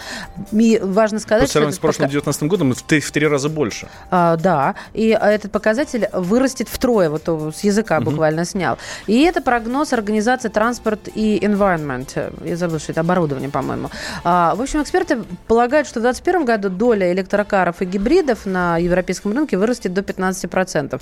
И 0.51 0.79
важно 0.81 1.17
По 1.19 1.23
сказать, 1.23 1.51
сравнению 1.51 1.75
с 1.75 1.79
прошлым 1.79 2.07
пока- 2.07 2.11
2019 2.11 2.43
годом 2.49 2.73
в 2.73 2.81
три, 2.83 2.99
в 2.99 3.11
три 3.11 3.27
раза 3.27 3.49
больше. 3.49 3.87
а, 4.11 4.37
да, 4.37 4.75
и 4.93 5.07
этот 5.09 5.51
показатель 5.51 6.07
вырастет 6.13 6.69
втрое, 6.69 7.09
вот 7.09 7.27
с 7.55 7.61
языка 7.63 7.99
Мгм. 7.99 8.05
буквально 8.11 8.45
снял. 8.45 8.77
И 9.07 9.21
это 9.23 9.41
прогноз 9.41 9.93
организации 9.93 10.49
«Транспорт 10.49 11.09
и 11.13 11.39
Environment». 11.39 12.33
Я 12.45 12.55
забыла, 12.57 12.79
что 12.79 12.91
это 12.91 13.01
оборудование, 13.01 13.49
по-моему. 13.49 13.89
А, 14.23 14.55
в 14.55 14.61
общем, 14.61 14.81
эксперты 14.81 15.23
полагают, 15.47 15.87
что 15.87 15.99
в 15.99 16.03
2021 16.03 16.45
году 16.45 16.69
доля 16.69 17.11
электрокаров 17.11 17.68
и 17.81 17.85
гибридов 17.85 18.45
на 18.45 18.77
европейском 18.77 19.33
рынке 19.33 19.57
вырастет 19.57 19.93
до 19.93 20.01
15%. 20.01 21.01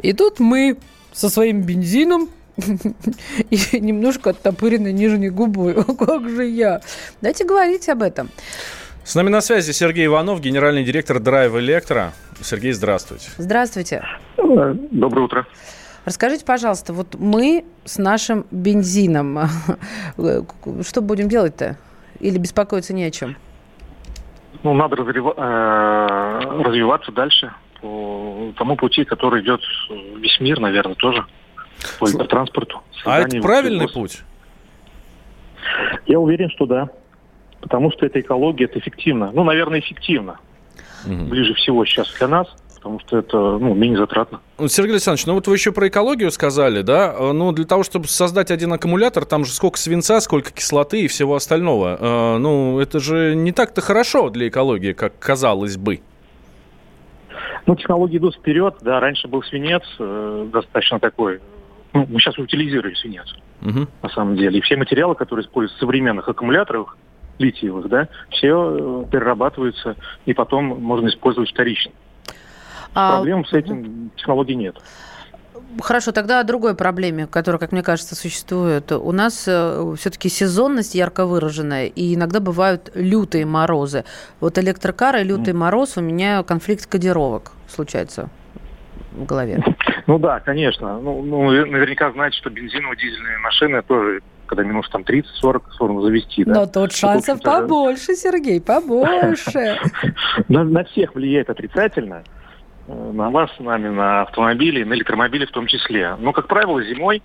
И 0.00 0.12
тут 0.12 0.40
мы 0.40 0.78
со 1.12 1.28
своим 1.28 1.62
бензином 1.62 2.28
и 3.50 3.80
немножко 3.80 4.30
оттопыренной 4.30 4.92
нижней 4.92 5.30
губой. 5.30 5.74
Как 5.98 6.28
же 6.28 6.44
я? 6.46 6.80
Дайте 7.20 7.44
говорить 7.44 7.88
об 7.88 8.02
этом. 8.02 8.30
С 9.04 9.14
нами 9.14 9.30
на 9.30 9.40
связи 9.40 9.72
Сергей 9.72 10.06
Иванов, 10.06 10.40
генеральный 10.40 10.84
директор 10.84 11.16
Drive 11.16 11.58
Электро. 11.58 12.12
Сергей, 12.40 12.72
здравствуйте. 12.72 13.30
Здравствуйте. 13.36 14.04
Доброе 14.36 15.24
утро. 15.24 15.46
Расскажите, 16.04 16.44
пожалуйста, 16.44 16.92
вот 16.92 17.16
мы 17.18 17.64
с 17.84 17.98
нашим 17.98 18.46
бензином, 18.50 19.38
что 20.82 21.00
будем 21.00 21.28
делать-то? 21.28 21.76
Или 22.18 22.38
беспокоиться 22.38 22.92
не 22.92 23.04
о 23.04 23.10
чем? 23.10 23.36
Ну, 24.62 24.74
надо 24.74 24.96
разрива- 24.96 25.34
э, 25.36 26.62
развиваться 26.62 27.10
дальше 27.12 27.52
по 27.80 28.52
тому 28.56 28.76
пути, 28.76 29.04
который 29.04 29.42
идет 29.42 29.60
весь 30.16 30.38
мир, 30.40 30.60
наверное, 30.60 30.94
тоже 30.94 31.24
по 31.98 32.06
транспорту. 32.24 32.82
А 33.04 33.20
это 33.20 33.40
правильный 33.40 33.88
путь? 33.88 34.22
Я 36.06 36.20
уверен, 36.20 36.50
что 36.50 36.66
да. 36.66 36.90
Потому 37.60 37.92
что 37.92 38.06
это 38.06 38.20
экология, 38.20 38.64
это 38.64 38.78
эффективно. 38.78 39.30
Ну, 39.32 39.44
наверное, 39.44 39.80
эффективно. 39.80 40.38
Угу. 41.06 41.24
Ближе 41.26 41.54
всего 41.54 41.84
сейчас 41.84 42.12
для 42.18 42.28
нас 42.28 42.48
потому 42.82 42.98
что 42.98 43.18
это 43.18 43.36
ну, 43.36 43.74
менее 43.74 43.98
затратно. 43.98 44.40
Сергей 44.66 44.94
Александрович, 44.94 45.26
ну 45.26 45.34
вот 45.34 45.46
вы 45.46 45.54
еще 45.54 45.70
про 45.70 45.86
экологию 45.86 46.32
сказали, 46.32 46.82
да? 46.82 47.14
Ну, 47.32 47.52
для 47.52 47.64
того, 47.64 47.84
чтобы 47.84 48.08
создать 48.08 48.50
один 48.50 48.72
аккумулятор, 48.72 49.24
там 49.24 49.44
же 49.44 49.52
сколько 49.52 49.78
свинца, 49.78 50.20
сколько 50.20 50.50
кислоты 50.50 51.02
и 51.02 51.06
всего 51.06 51.36
остального. 51.36 51.96
Э, 52.00 52.38
ну, 52.38 52.80
это 52.80 52.98
же 52.98 53.36
не 53.36 53.52
так-то 53.52 53.80
хорошо 53.80 54.30
для 54.30 54.48
экологии, 54.48 54.94
как 54.94 55.16
казалось 55.20 55.76
бы. 55.76 56.00
Ну, 57.66 57.76
технологии 57.76 58.18
идут 58.18 58.34
вперед, 58.34 58.74
да, 58.80 58.98
раньше 58.98 59.28
был 59.28 59.44
свинец 59.44 59.84
э, 60.00 60.48
достаточно 60.52 60.98
такой, 60.98 61.40
ну, 61.92 62.06
мы 62.10 62.18
сейчас 62.18 62.36
утилизируем 62.36 62.96
свинец, 62.96 63.32
угу. 63.60 63.86
на 64.02 64.08
самом 64.08 64.36
деле. 64.36 64.58
И 64.58 64.62
все 64.62 64.76
материалы, 64.76 65.14
которые 65.14 65.44
используются 65.44 65.78
в 65.78 65.86
современных 65.86 66.28
аккумуляторах, 66.28 66.96
литиевых, 67.38 67.88
да, 67.88 68.08
все 68.30 68.48
э, 68.48 69.04
перерабатываются 69.10 69.96
и 70.26 70.34
потом 70.34 70.64
можно 70.80 71.08
использовать 71.08 71.50
вторично. 71.50 71.92
Проблем 72.92 73.44
с 73.44 73.52
этим 73.52 74.10
технологий 74.16 74.54
нет. 74.54 74.76
Хорошо, 75.80 76.12
тогда 76.12 76.40
о 76.40 76.44
другой 76.44 76.74
проблеме, 76.76 77.26
которая, 77.26 77.58
как 77.58 77.72
мне 77.72 77.82
кажется, 77.82 78.14
существует. 78.14 78.92
У 78.92 79.10
нас 79.12 79.44
э, 79.46 79.94
все-таки 79.98 80.28
сезонность 80.28 80.94
ярко 80.94 81.24
выраженная, 81.24 81.86
и 81.86 82.14
иногда 82.14 82.40
бывают 82.40 82.90
лютые 82.94 83.46
морозы. 83.46 84.04
Вот 84.40 84.58
электрокар 84.58 85.16
и 85.16 85.24
лютый 85.24 85.54
мороз, 85.54 85.96
у 85.96 86.02
меня 86.02 86.42
конфликт 86.42 86.86
кодировок 86.86 87.52
случается 87.68 88.28
в 89.12 89.24
голове. 89.24 89.62
Ну 90.08 90.18
да, 90.18 90.40
конечно. 90.40 90.98
Ну, 90.98 91.22
ну 91.22 91.48
наверняка 91.48 92.10
знаете, 92.10 92.36
что 92.36 92.50
бензиново-дизельные 92.50 93.38
машины 93.38 93.82
тоже 93.82 94.20
когда 94.46 94.64
минус 94.64 94.86
там 94.90 95.02
30-40 95.02 95.62
сложно 95.76 96.02
завести. 96.02 96.44
Да? 96.44 96.52
Но 96.52 96.66
тут 96.66 96.92
шансов 96.92 97.40
побольше, 97.40 98.16
Сергей, 98.16 98.60
побольше. 98.66 99.78
На 100.48 100.84
всех 100.84 101.14
влияет 101.14 101.48
отрицательно. 101.48 102.22
Э, 102.88 103.10
на 103.12 103.30
вас, 103.30 103.50
с 103.56 103.60
нами, 103.60 103.88
на 103.88 104.22
автомобили, 104.22 104.84
на 104.84 104.94
электромобили 104.94 105.44
в 105.46 105.50
том 105.50 105.66
числе. 105.66 106.16
Но, 106.18 106.32
как 106.32 106.48
правило, 106.48 106.82
зимой 106.82 107.22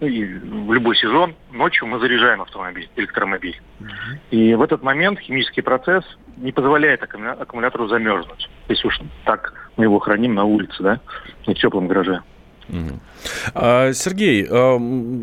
ну, 0.00 0.06
и 0.06 0.24
в 0.24 0.72
любой 0.72 0.94
сезон 0.96 1.34
ночью 1.50 1.86
мы 1.86 1.98
заряжаем 1.98 2.42
автомобиль, 2.42 2.88
электромобиль. 2.96 3.58
Uh-huh. 3.80 4.18
И 4.30 4.54
в 4.54 4.60
этот 4.60 4.82
момент 4.82 5.20
химический 5.20 5.62
процесс 5.62 6.04
не 6.36 6.52
позволяет 6.52 7.02
аккумулятору 7.02 7.88
замерзнуть. 7.88 8.50
Если 8.68 8.86
уж 8.86 9.00
так 9.24 9.70
мы 9.78 9.84
его 9.84 9.98
храним 9.98 10.34
на 10.34 10.44
улице, 10.44 10.82
да, 10.82 11.00
в 11.46 11.54
теплом 11.54 11.88
гараже. 11.88 12.22
А, 13.54 13.92
Сергей, 13.92 14.46
а, 14.48 14.80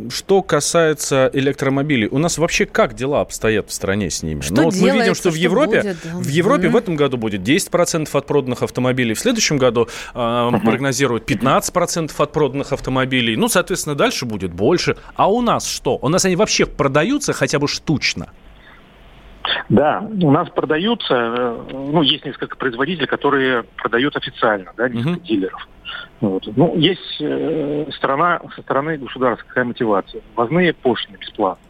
что 0.09 0.41
касается 0.41 1.29
электромобилей, 1.33 2.07
у 2.07 2.17
нас 2.17 2.37
вообще 2.37 2.65
как 2.65 2.95
дела 2.95 3.21
обстоят 3.21 3.69
в 3.69 3.73
стране 3.73 4.09
с 4.09 4.23
ними? 4.23 4.41
Что 4.41 4.55
ну, 4.55 4.63
вот 4.63 4.75
мы 4.75 4.89
видим, 4.89 5.13
что, 5.15 5.29
что 5.29 5.31
в 5.31 5.35
Европе, 5.35 5.81
будет, 5.81 5.97
да. 6.03 6.09
в 6.15 6.27
Европе 6.27 6.67
mm-hmm. 6.67 6.71
в 6.71 6.75
этом 6.75 6.95
году 6.95 7.17
будет 7.17 7.41
10% 7.41 8.09
от 8.11 8.27
проданных 8.27 8.63
автомобилей, 8.63 9.13
в 9.13 9.19
следующем 9.19 9.57
году 9.57 9.87
э, 10.13 10.17
mm-hmm. 10.17 10.63
прогнозируют 10.63 11.29
15% 11.29 12.11
от 12.17 12.31
проданных 12.31 12.71
автомобилей, 12.71 13.35
ну, 13.35 13.49
соответственно, 13.49 13.95
дальше 13.95 14.25
будет 14.25 14.53
больше. 14.53 14.97
А 15.15 15.31
у 15.31 15.41
нас 15.41 15.67
что? 15.67 15.97
У 16.01 16.09
нас 16.09 16.25
они 16.25 16.35
вообще 16.35 16.65
продаются 16.65 17.33
хотя 17.33 17.59
бы 17.59 17.67
штучно? 17.67 18.29
Да, 19.69 20.07
у 20.21 20.31
нас 20.31 20.49
продаются, 20.49 21.13
э, 21.13 21.63
ну, 21.71 22.01
есть 22.01 22.25
несколько 22.25 22.57
производителей, 22.57 23.07
которые 23.07 23.63
продают 23.63 24.15
официально, 24.15 24.71
да, 24.77 24.89
несколько 24.89 25.19
uh-huh. 25.19 25.27
дилеров. 25.27 25.67
Вот. 26.21 26.43
Ну, 26.55 26.75
есть 26.77 27.17
э, 27.19 27.85
сторона, 27.91 28.41
со 28.55 28.61
стороны 28.61 28.97
государства 28.97 29.47
какая 29.47 29.65
мотивация. 29.65 30.21
Возные 30.35 30.73
пошлины 30.73 31.17
бесплатно, 31.17 31.65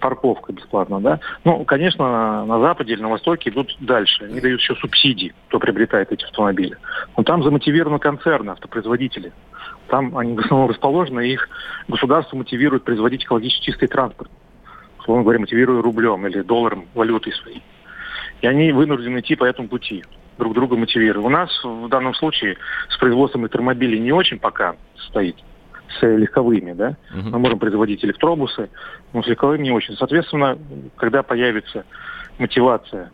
парковка 0.00 0.52
бесплатно, 0.52 1.00
да. 1.00 1.20
Ну, 1.44 1.64
конечно, 1.64 2.44
на 2.44 2.60
Западе 2.60 2.94
или 2.94 3.02
на 3.02 3.08
Востоке 3.08 3.50
идут 3.50 3.76
дальше. 3.80 4.24
Они 4.24 4.40
дают 4.40 4.60
еще 4.60 4.74
субсидии, 4.76 5.34
кто 5.48 5.58
приобретает 5.58 6.12
эти 6.12 6.24
автомобили. 6.24 6.76
Но 7.16 7.24
там 7.24 7.42
замотивированы 7.42 7.98
концерны, 7.98 8.50
автопроизводители. 8.50 9.32
Там 9.88 10.16
они 10.16 10.34
в 10.34 10.40
основном 10.40 10.68
расположены, 10.68 11.26
и 11.26 11.32
их 11.32 11.48
государство 11.88 12.36
мотивирует 12.36 12.84
производить 12.84 13.24
экологически 13.24 13.66
чистый 13.66 13.88
транспорт 13.88 14.30
условно 15.08 15.22
говоря, 15.22 15.38
мотивируя 15.38 15.80
рублем 15.80 16.26
или 16.26 16.42
долларом, 16.42 16.86
валютой 16.92 17.32
своей. 17.32 17.62
И 18.42 18.46
они 18.46 18.72
вынуждены 18.72 19.20
идти 19.20 19.36
по 19.36 19.44
этому 19.44 19.66
пути, 19.66 20.04
друг 20.36 20.52
друга 20.52 20.76
мотивируя. 20.76 21.24
У 21.24 21.30
нас 21.30 21.48
в 21.64 21.88
данном 21.88 22.12
случае 22.12 22.58
с 22.90 22.98
производством 22.98 23.42
электромобилей 23.42 23.98
не 23.98 24.12
очень 24.12 24.38
пока 24.38 24.76
стоит 25.08 25.36
с 25.98 26.06
легковыми, 26.06 26.74
да. 26.74 26.90
Uh-huh. 27.10 27.30
Мы 27.30 27.38
можем 27.38 27.58
производить 27.58 28.04
электробусы, 28.04 28.68
но 29.14 29.22
с 29.22 29.26
легковыми 29.26 29.62
не 29.62 29.70
очень. 29.70 29.96
Соответственно, 29.96 30.58
когда 30.96 31.22
появится 31.22 31.86
мотивация 32.38 33.10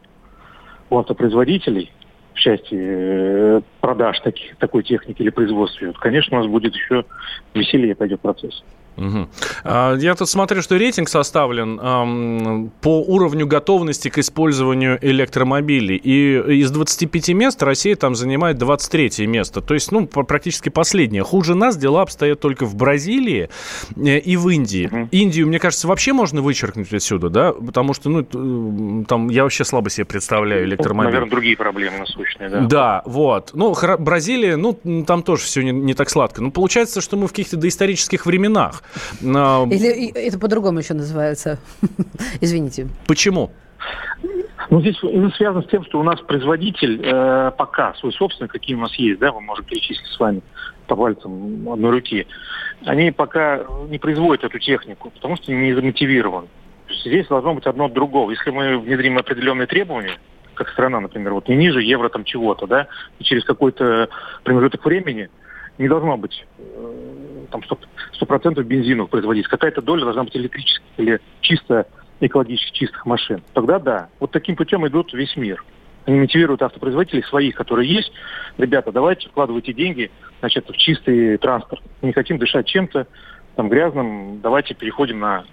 у 0.91 0.99
автопроизводителей 0.99 1.93
в 2.35 2.39
части 2.41 2.75
э, 2.77 3.61
продаж 3.81 4.19
таких, 4.19 4.57
такой 4.57 4.83
техники 4.83 5.23
или 5.23 5.31
производства, 5.31 5.93
конечно, 5.93 6.39
у 6.39 6.41
нас 6.41 6.51
будет 6.51 6.75
еще 6.75 7.05
веселее 7.55 7.95
пойдет 7.95 8.21
процесс. 8.21 8.65
Угу. 8.97 9.29
Я 9.65 10.15
тут 10.17 10.29
смотрю, 10.29 10.63
что 10.63 10.77
рейтинг 10.77 11.09
составлен 11.09 11.81
эм, 11.81 12.71
по 12.81 13.01
уровню 13.01 13.47
готовности 13.47 14.09
к 14.09 14.19
использованию 14.19 14.99
электромобилей. 15.01 15.97
И 15.97 16.61
из 16.61 16.71
25 16.71 17.31
мест 17.31 17.63
Россия 17.63 17.97
там 17.97 18.15
занимает 18.15 18.59
23 18.59 19.27
место. 19.27 19.61
То 19.61 19.75
есть, 19.75 19.91
ну, 19.93 20.07
практически 20.07 20.69
последнее. 20.69 21.23
Хуже 21.23 21.55
нас 21.55 21.77
дела 21.77 22.03
обстоят 22.03 22.41
только 22.41 22.67
в 22.67 22.75
Бразилии 22.77 23.51
э, 23.97 24.19
и 24.19 24.37
в 24.37 24.49
Индии. 24.49 24.87
Угу. 24.87 25.09
Индию, 25.11 25.49
мне 25.49 25.59
кажется, 25.59 25.89
вообще 25.89 26.13
можно 26.13 26.41
вычеркнуть 26.41 26.93
отсюда, 26.93 27.29
да? 27.31 27.53
Потому 27.53 27.95
что, 27.95 28.11
ну, 28.11 29.05
там 29.05 29.29
я 29.29 29.43
вообще 29.43 29.65
слабо 29.65 29.91
себе 29.91 30.05
представляю 30.05 30.63
ну, 30.63 30.69
электромобиль. 30.69 31.11
Наверное, 31.11 31.31
другие 31.31 31.57
проблемы 31.57 31.99
насущные, 31.99 32.49
да? 32.49 32.61
Да, 32.61 33.03
вот. 33.07 33.51
Ну, 33.55 33.75
Бразилия, 33.99 34.57
ну, 34.57 34.79
там 35.07 35.23
тоже 35.23 35.43
все 35.43 35.63
не, 35.63 35.73
не 35.73 35.95
так 35.95 36.11
сладко. 36.11 36.43
Но 36.43 36.51
получается, 36.51 37.01
что 37.01 37.17
мы 37.17 37.27
в 37.27 37.31
каких-то 37.31 37.57
доисторических 37.57 38.27
временах. 38.27 38.84
Или 39.71 40.11
это 40.11 40.39
по-другому 40.39 40.79
еще 40.79 40.95
называется? 40.95 41.59
Извините. 42.41 42.89
Почему? 43.07 43.51
Ну, 44.71 44.81
здесь 44.81 44.97
это 45.03 45.31
связано 45.37 45.63
с 45.63 45.69
тем, 45.69 45.85
что 45.85 46.01
у 46.01 46.03
нас 46.03 46.21
производитель 46.21 47.01
э, 47.05 47.53
пока 47.57 47.95
свой 47.95 48.13
собственный, 48.13 48.49
какие 48.49 48.77
у 48.77 48.81
нас 48.81 48.95
есть, 48.95 49.21
да, 49.21 49.33
мы 49.33 49.41
можем 49.41 49.65
перечислить 49.65 50.07
с 50.07 50.19
вами 50.19 50.41
по 50.87 50.97
пальцам 50.97 51.69
одной 51.69 51.91
руки, 51.91 52.27
они 52.85 53.11
пока 53.11 53.65
не 53.89 53.99
производят 53.99 54.45
эту 54.45 54.59
технику, 54.59 55.11
потому 55.11 55.37
что 55.37 55.53
не 55.53 55.75
замотивирован. 55.75 56.49
Здесь 57.05 57.27
должно 57.27 57.55
быть 57.55 57.67
одно 57.67 57.87
от 57.87 57.93
другого. 57.93 58.31
Если 58.31 58.51
мы 58.51 58.79
внедрим 58.79 59.19
определенные 59.19 59.67
требования, 59.67 60.19
как 60.55 60.69
страна, 60.71 61.01
например, 61.01 61.35
вот 61.35 61.49
не 61.49 61.57
ниже 61.57 61.83
евро 61.83 62.09
там 62.09 62.25
чего-то, 62.25 62.67
да, 62.67 62.87
и 63.19 63.25
через 63.25 63.45
какой-то 63.45 64.09
промежуток 64.45 64.85
времени 64.85 65.29
не 65.79 65.89
должно 65.89 66.17
быть 66.17 66.47
э, 66.59 67.24
там 67.55 67.63
100%, 68.21 68.63
бензинов 68.65 69.11
производить. 69.11 69.47
Какая-то 69.47 69.81
доля 69.81 70.05
должна 70.05 70.25
быть 70.25 70.37
электрических 70.37 70.83
или 70.97 71.21
чисто 71.41 71.87
экологически 72.21 72.79
чистых 72.79 73.07
машин. 73.07 73.43
Тогда 73.53 73.79
да. 73.79 74.09
Вот 74.19 74.33
таким 74.33 74.57
путем 74.57 74.87
идут 74.87 75.13
весь 75.13 75.37
мир. 75.37 75.65
Они 76.07 76.19
мотивируют 76.19 76.63
автопроизводителей 76.63 77.23
своих, 77.25 77.55
которые 77.55 77.89
есть. 77.89 78.13
Ребята, 78.59 78.93
давайте 78.93 79.29
вкладывайте 79.29 79.73
деньги 79.73 80.11
значит, 80.41 80.69
в 80.69 80.77
чистый 80.77 81.39
транспорт. 81.39 81.83
Не 82.03 82.13
хотим 82.13 82.39
дышать 82.39 82.67
чем-то 82.67 83.07
там 83.57 83.69
грязным. 83.69 84.41
Давайте 84.41 84.75
переходим 84.75 85.21
на 85.21 85.45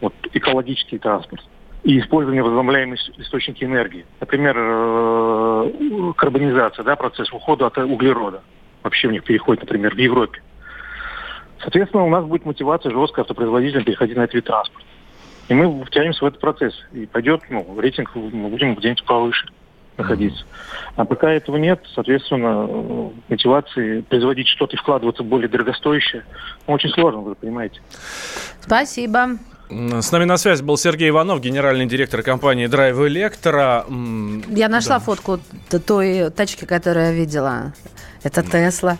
вот, 0.00 0.14
экологический 0.32 0.98
транспорт 0.98 1.42
и 1.82 1.98
использование 1.98 2.42
возобновляемых 2.42 3.00
источники 3.18 3.64
энергии. 3.64 4.06
Например, 4.20 4.54
э, 4.56 6.12
карбонизация, 6.16 6.84
да, 6.84 6.94
процесс 6.96 7.32
ухода 7.32 7.66
от 7.66 7.76
углерода 7.78 8.42
вообще 8.82 9.08
у 9.08 9.10
них 9.10 9.24
переходит, 9.24 9.62
например, 9.62 9.94
в 9.94 9.98
Европе. 9.98 10.42
Соответственно, 11.60 12.04
у 12.04 12.10
нас 12.10 12.24
будет 12.24 12.44
мотивация 12.44 12.92
жесткая 12.92 13.24
автопроизводителям 13.24 13.84
переходить 13.84 14.16
на 14.16 14.22
этот 14.22 14.34
вид 14.34 14.44
транспорта. 14.44 14.86
И 15.48 15.54
мы 15.54 15.84
втянемся 15.84 16.24
в 16.24 16.28
этот 16.28 16.40
процесс. 16.40 16.74
И 16.92 17.06
пойдет, 17.06 17.42
ну, 17.50 17.78
рейтинг 17.80 18.14
мы 18.14 18.48
будем 18.48 18.74
где-нибудь 18.74 19.04
повыше 19.04 19.46
находиться. 19.96 20.44
А 20.96 21.04
пока 21.04 21.30
этого 21.30 21.56
нет, 21.56 21.82
соответственно, 21.94 23.10
мотивации 23.28 24.00
производить 24.02 24.48
что-то 24.48 24.76
и 24.76 24.78
вкладываться 24.78 25.22
в 25.22 25.26
более 25.26 25.48
дорогостоящее, 25.48 26.24
ну, 26.66 26.74
очень 26.74 26.90
сложно, 26.90 27.20
вы 27.20 27.34
понимаете. 27.34 27.80
Спасибо. 28.60 29.38
С 29.68 30.10
нами 30.10 30.24
на 30.24 30.36
связи 30.36 30.62
был 30.64 30.76
Сергей 30.76 31.10
Иванов, 31.10 31.40
генеральный 31.40 31.86
директор 31.86 32.22
компании 32.22 32.66
Drive 32.66 32.96
Electro. 32.96 34.44
Я 34.56 34.68
нашла 34.68 34.98
да. 34.98 35.04
фотку 35.04 35.38
той 35.86 36.30
тачки, 36.30 36.64
которую 36.64 37.06
я 37.06 37.12
видела. 37.12 37.72
Это 38.22 38.42
Тесла. 38.42 38.98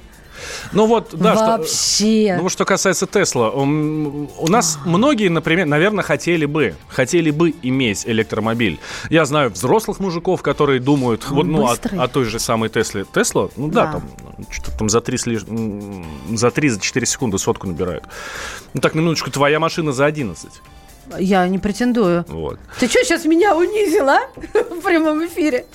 Ну 0.72 0.86
вот, 0.86 1.10
да, 1.12 1.34
Вообще. 1.34 2.34
Что, 2.34 2.42
ну, 2.42 2.48
что 2.48 2.64
касается 2.64 3.06
Тесла, 3.06 3.50
у, 3.50 4.48
нас 4.48 4.78
многие, 4.84 5.28
например, 5.28 5.66
наверное, 5.66 6.04
хотели 6.04 6.46
бы, 6.46 6.74
хотели 6.88 7.30
бы 7.30 7.54
иметь 7.62 8.06
электромобиль. 8.06 8.78
Я 9.08 9.24
знаю 9.24 9.50
взрослых 9.50 10.00
мужиков, 10.00 10.42
которые 10.42 10.80
думают, 10.80 11.28
вот, 11.28 11.46
ну, 11.46 11.66
о, 11.66 11.74
о 11.74 12.08
той 12.08 12.24
же 12.24 12.38
самой 12.38 12.68
Тесле. 12.68 13.04
Тесла, 13.12 13.48
ну 13.56 13.68
да, 13.68 13.86
да 13.86 13.92
там 13.92 14.02
Что-то 14.50 14.78
там 14.78 14.88
за 14.88 15.00
3, 15.00 15.18
слиж... 15.18 15.42
за 16.34 16.50
3, 16.50 16.68
за 16.68 16.80
4 16.80 17.06
секунды 17.06 17.38
сотку 17.38 17.66
набирают. 17.66 18.04
Ну 18.74 18.80
так, 18.80 18.94
на 18.94 19.00
минуточку, 19.00 19.30
твоя 19.30 19.60
машина 19.60 19.92
за 19.92 20.06
11. 20.06 20.50
Я 21.18 21.46
не 21.48 21.58
претендую. 21.58 22.24
Вот. 22.28 22.58
Ты 22.78 22.88
что, 22.88 23.04
сейчас 23.04 23.24
меня 23.24 23.56
унизила 23.56 24.20
в 24.52 24.80
прямом 24.80 25.26
эфире? 25.26 25.66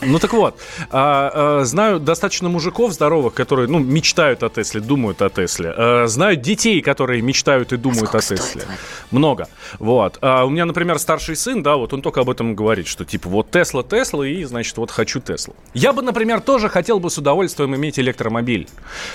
Ну 0.00 0.18
так 0.18 0.32
вот, 0.32 0.58
а, 0.90 1.60
а, 1.60 1.64
знаю 1.64 2.00
достаточно 2.00 2.48
мужиков 2.48 2.92
здоровых, 2.92 3.34
которые, 3.34 3.68
ну, 3.68 3.78
мечтают 3.78 4.42
о 4.42 4.48
Тесле, 4.48 4.80
думают 4.80 5.22
о 5.22 5.30
Тесле. 5.30 5.72
А, 5.76 6.06
знаю 6.06 6.36
детей, 6.36 6.80
которые 6.80 7.22
мечтают 7.22 7.72
и 7.72 7.76
думают 7.76 8.14
а 8.14 8.18
о 8.18 8.20
Тесле. 8.20 8.62
Много. 9.10 9.48
Вот. 9.78 10.18
А 10.20 10.44
у 10.44 10.50
меня, 10.50 10.64
например, 10.64 10.98
старший 10.98 11.36
сын, 11.36 11.62
да, 11.62 11.76
вот 11.76 11.92
он 11.92 12.02
только 12.02 12.20
об 12.20 12.30
этом 12.30 12.54
говорит, 12.54 12.86
что 12.86 13.04
типа 13.04 13.28
вот 13.28 13.50
Тесла, 13.50 13.82
Тесла, 13.82 14.24
и, 14.24 14.44
значит, 14.44 14.76
вот 14.76 14.90
хочу 14.90 15.20
Теслу. 15.20 15.54
Я 15.74 15.92
бы, 15.92 16.02
например, 16.02 16.40
тоже 16.40 16.68
хотел 16.68 17.00
бы 17.00 17.10
с 17.10 17.18
удовольствием 17.18 17.74
иметь 17.74 17.98
электромобиль. 17.98 18.68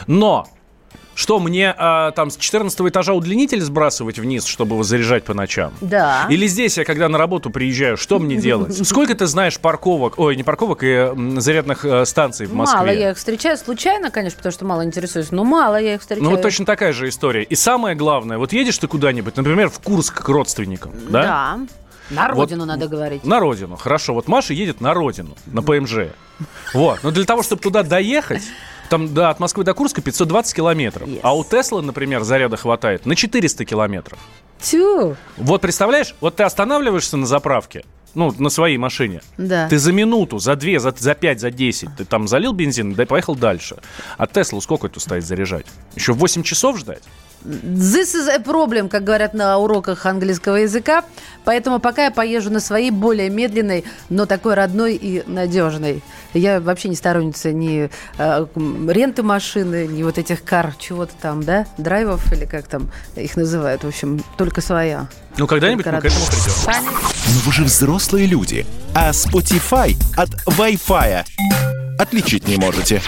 Но 0.08 0.48
что, 1.20 1.38
мне 1.42 1.76
а, 1.78 2.12
там 2.12 2.32
с 2.32 2.38
14 2.38 2.80
этажа 2.80 3.14
удлинитель 3.14 3.60
сбрасывать 3.60 4.20
вниз, 4.20 4.46
чтобы 4.46 4.76
его 4.76 4.84
заряжать 4.84 5.26
по 5.26 5.34
ночам? 5.34 5.74
Да. 5.82 6.26
Или 6.30 6.48
здесь 6.48 6.78
я, 6.78 6.86
когда 6.86 7.10
на 7.10 7.18
работу 7.18 7.50
приезжаю, 7.50 7.98
что 7.98 8.20
мне 8.20 8.36
делать? 8.38 8.88
Сколько 8.88 9.16
ты 9.16 9.26
знаешь 9.26 9.60
парковок, 9.60 10.18
ой, 10.18 10.38
не 10.38 10.44
парковок, 10.44 10.80
и 10.82 11.12
зарядных 11.36 11.84
э, 11.84 12.06
станций 12.06 12.46
в 12.46 12.54
Москве? 12.54 12.80
Мало 12.80 12.90
я 12.92 13.12
их 13.12 13.18
встречаю. 13.18 13.58
Случайно, 13.58 14.12
конечно, 14.12 14.38
потому 14.38 14.54
что 14.54 14.64
мало 14.64 14.86
интересуюсь, 14.86 15.32
но 15.32 15.44
мало 15.44 15.76
я 15.76 15.96
их 15.96 16.00
встречаю. 16.00 16.24
Ну, 16.24 16.32
вот 16.32 16.42
точно 16.42 16.66
такая 16.66 16.94
же 16.94 17.10
история. 17.10 17.44
И 17.44 17.54
самое 17.54 17.98
главное, 17.98 18.38
вот 18.38 18.54
едешь 18.54 18.78
ты 18.78 18.88
куда-нибудь, 18.88 19.36
например, 19.36 19.70
в 19.70 19.80
Курск 19.80 20.24
к 20.24 20.30
родственникам, 20.30 20.94
да? 21.10 21.22
Да. 21.22 21.60
На 22.12 22.30
Вот 22.30 22.44
родину 22.44 22.64
надо 22.64 22.88
говорить. 22.88 23.26
На 23.26 23.42
родину, 23.42 23.76
хорошо. 23.76 24.14
Вот 24.14 24.30
Маша 24.30 24.54
едет 24.54 24.80
на 24.80 24.94
родину, 24.94 25.36
на 25.48 25.62
ПМЖ. 25.62 26.14
Вот. 26.74 27.00
Но 27.04 27.12
для 27.12 27.26
того, 27.26 27.44
чтобы 27.44 27.62
туда 27.62 27.84
доехать, 27.84 28.44
там 28.89 29.13
да, 29.13 29.30
от 29.30 29.39
Москвы 29.39 29.63
до 29.63 29.73
Курска 29.73 30.02
520 30.02 30.54
километров. 30.56 31.10
А 31.21 31.36
у 31.36 31.43
Тесла, 31.43 31.82
например, 31.82 32.23
заряда 32.23 32.58
хватает 32.58 33.06
на 33.06 33.15
400 33.15 33.65
километров. 33.65 34.19
Тю. 34.62 35.15
Вот 35.38 35.62
представляешь, 35.62 36.15
вот 36.19 36.36
ты 36.36 36.43
останавливаешься 36.43 37.15
на 37.15 37.25
заправке, 37.25 37.86
ну, 38.13 38.34
на 38.38 38.49
своей 38.49 38.78
машине. 38.78 39.21
Да. 39.38 39.69
Ты 39.69 39.78
за 39.78 39.93
минуту, 39.93 40.39
за 40.39 40.56
две, 40.56 40.80
за, 40.80 40.93
за 40.97 41.15
пять, 41.15 41.39
за 41.39 41.52
десять, 41.52 41.89
ты 41.97 42.06
там 42.06 42.28
залил 42.28 42.52
бензин, 42.52 42.93
да 42.93 43.04
и 43.04 43.06
поехал 43.06 43.36
дальше. 43.36 43.78
А 44.17 44.28
Теслу 44.28 44.60
сколько 44.62 44.88
это 44.88 44.99
стоит 44.99 45.25
заряжать? 45.25 45.65
Еще 45.95 46.13
8 46.13 46.43
часов 46.43 46.78
ждать? 46.78 47.04
This 47.45 48.15
is 48.15 48.28
a 48.28 48.39
problem, 48.39 48.89
как 48.89 49.06
говорят 49.06 49.34
на 49.34 49.58
уроках 49.58 50.06
английского 50.06 50.58
языка. 50.58 51.06
Поэтому 51.45 51.80
пока 51.80 52.06
я 52.06 52.12
поезжу 52.12 52.49
на 52.49 52.60
своей 52.60 52.91
более 52.91 53.30
медленной, 53.30 53.86
но 54.10 54.25
такой 54.25 54.56
родной 54.56 54.95
и 54.95 55.23
надежной. 55.25 56.04
Я 56.34 56.60
вообще 56.60 56.89
не 56.89 56.96
сторонница 56.96 57.52
ни 57.52 57.89
э, 58.18 58.46
ренты 58.88 59.24
машины, 59.24 59.88
ни 59.88 60.04
вот 60.04 60.18
этих 60.18 60.44
кар, 60.44 60.74
чего-то 60.78 61.13
там, 61.20 61.44
да, 61.44 61.65
драйвов 61.78 62.32
или 62.32 62.46
как 62.46 62.68
там 62.68 62.92
их 63.15 63.36
называют. 63.36 63.84
В 63.84 63.88
общем, 63.88 64.24
только 64.38 64.62
своя. 64.62 65.08
Ну, 65.38 65.48
когда-нибудь 65.48 65.86
мы 65.86 65.92
к 66.02 66.06
этому 66.06 66.26
придем. 66.26 66.84
Но 67.34 67.39
вы 67.46 67.52
же 67.52 67.63
взрослые 67.63 68.28
люди, 68.28 68.65
а 68.94 69.12
Spotify 69.12 69.96
от 70.15 70.30
Wi-Fi 70.46 71.26
отличить 71.98 72.48
не 72.48 72.58
можете. 72.58 73.02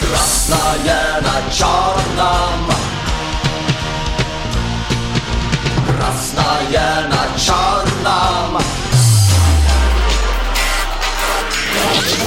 Красное 0.00 1.20
на 1.22 1.52
черном 1.52 2.70
Красное 5.86 7.08
на 7.08 7.38
черном 7.38 8.62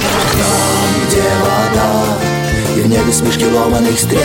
Там, 0.01 1.07
где 1.07 1.23
вода? 1.41 2.19
И 2.77 2.81
в 2.81 2.87
небе 2.87 3.11
смешки 3.11 3.45
ломаных 3.45 3.99
стрел. 3.99 4.21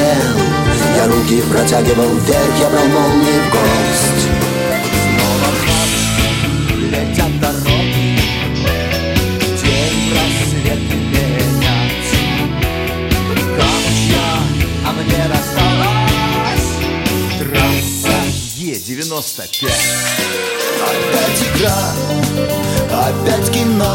Я 0.96 1.06
руки 1.06 1.42
протягивал 1.50 2.14
вверх 2.18 2.60
Я 2.60 2.68
брал 2.68 2.86
молнии 2.86 3.40
в 3.40 3.50
гость. 3.50 4.28
Снова 5.02 5.50
летят 6.90 7.40
дороги 7.40 8.20
День 9.60 10.12
рассвет 10.14 10.82
менять 10.92 12.10
Камчья, 13.56 14.28
а 14.86 14.92
мне 14.92 15.22
досталась 15.28 16.68
Трасса 17.38 18.16
Е-95 18.56 19.70
Опять 20.84 21.42
игра, 21.56 21.78
опять 22.90 23.50
кино 23.50 23.92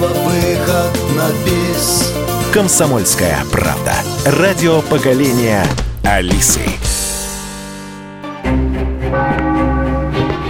Снова 0.00 0.14
выход 0.14 0.98
на 1.14 1.28
бис 1.44 2.14
Комсомольская 2.54 3.36
правда. 3.52 3.92
Радио 4.24 4.80
поколения 4.80 5.62
Алисы. 6.02 6.62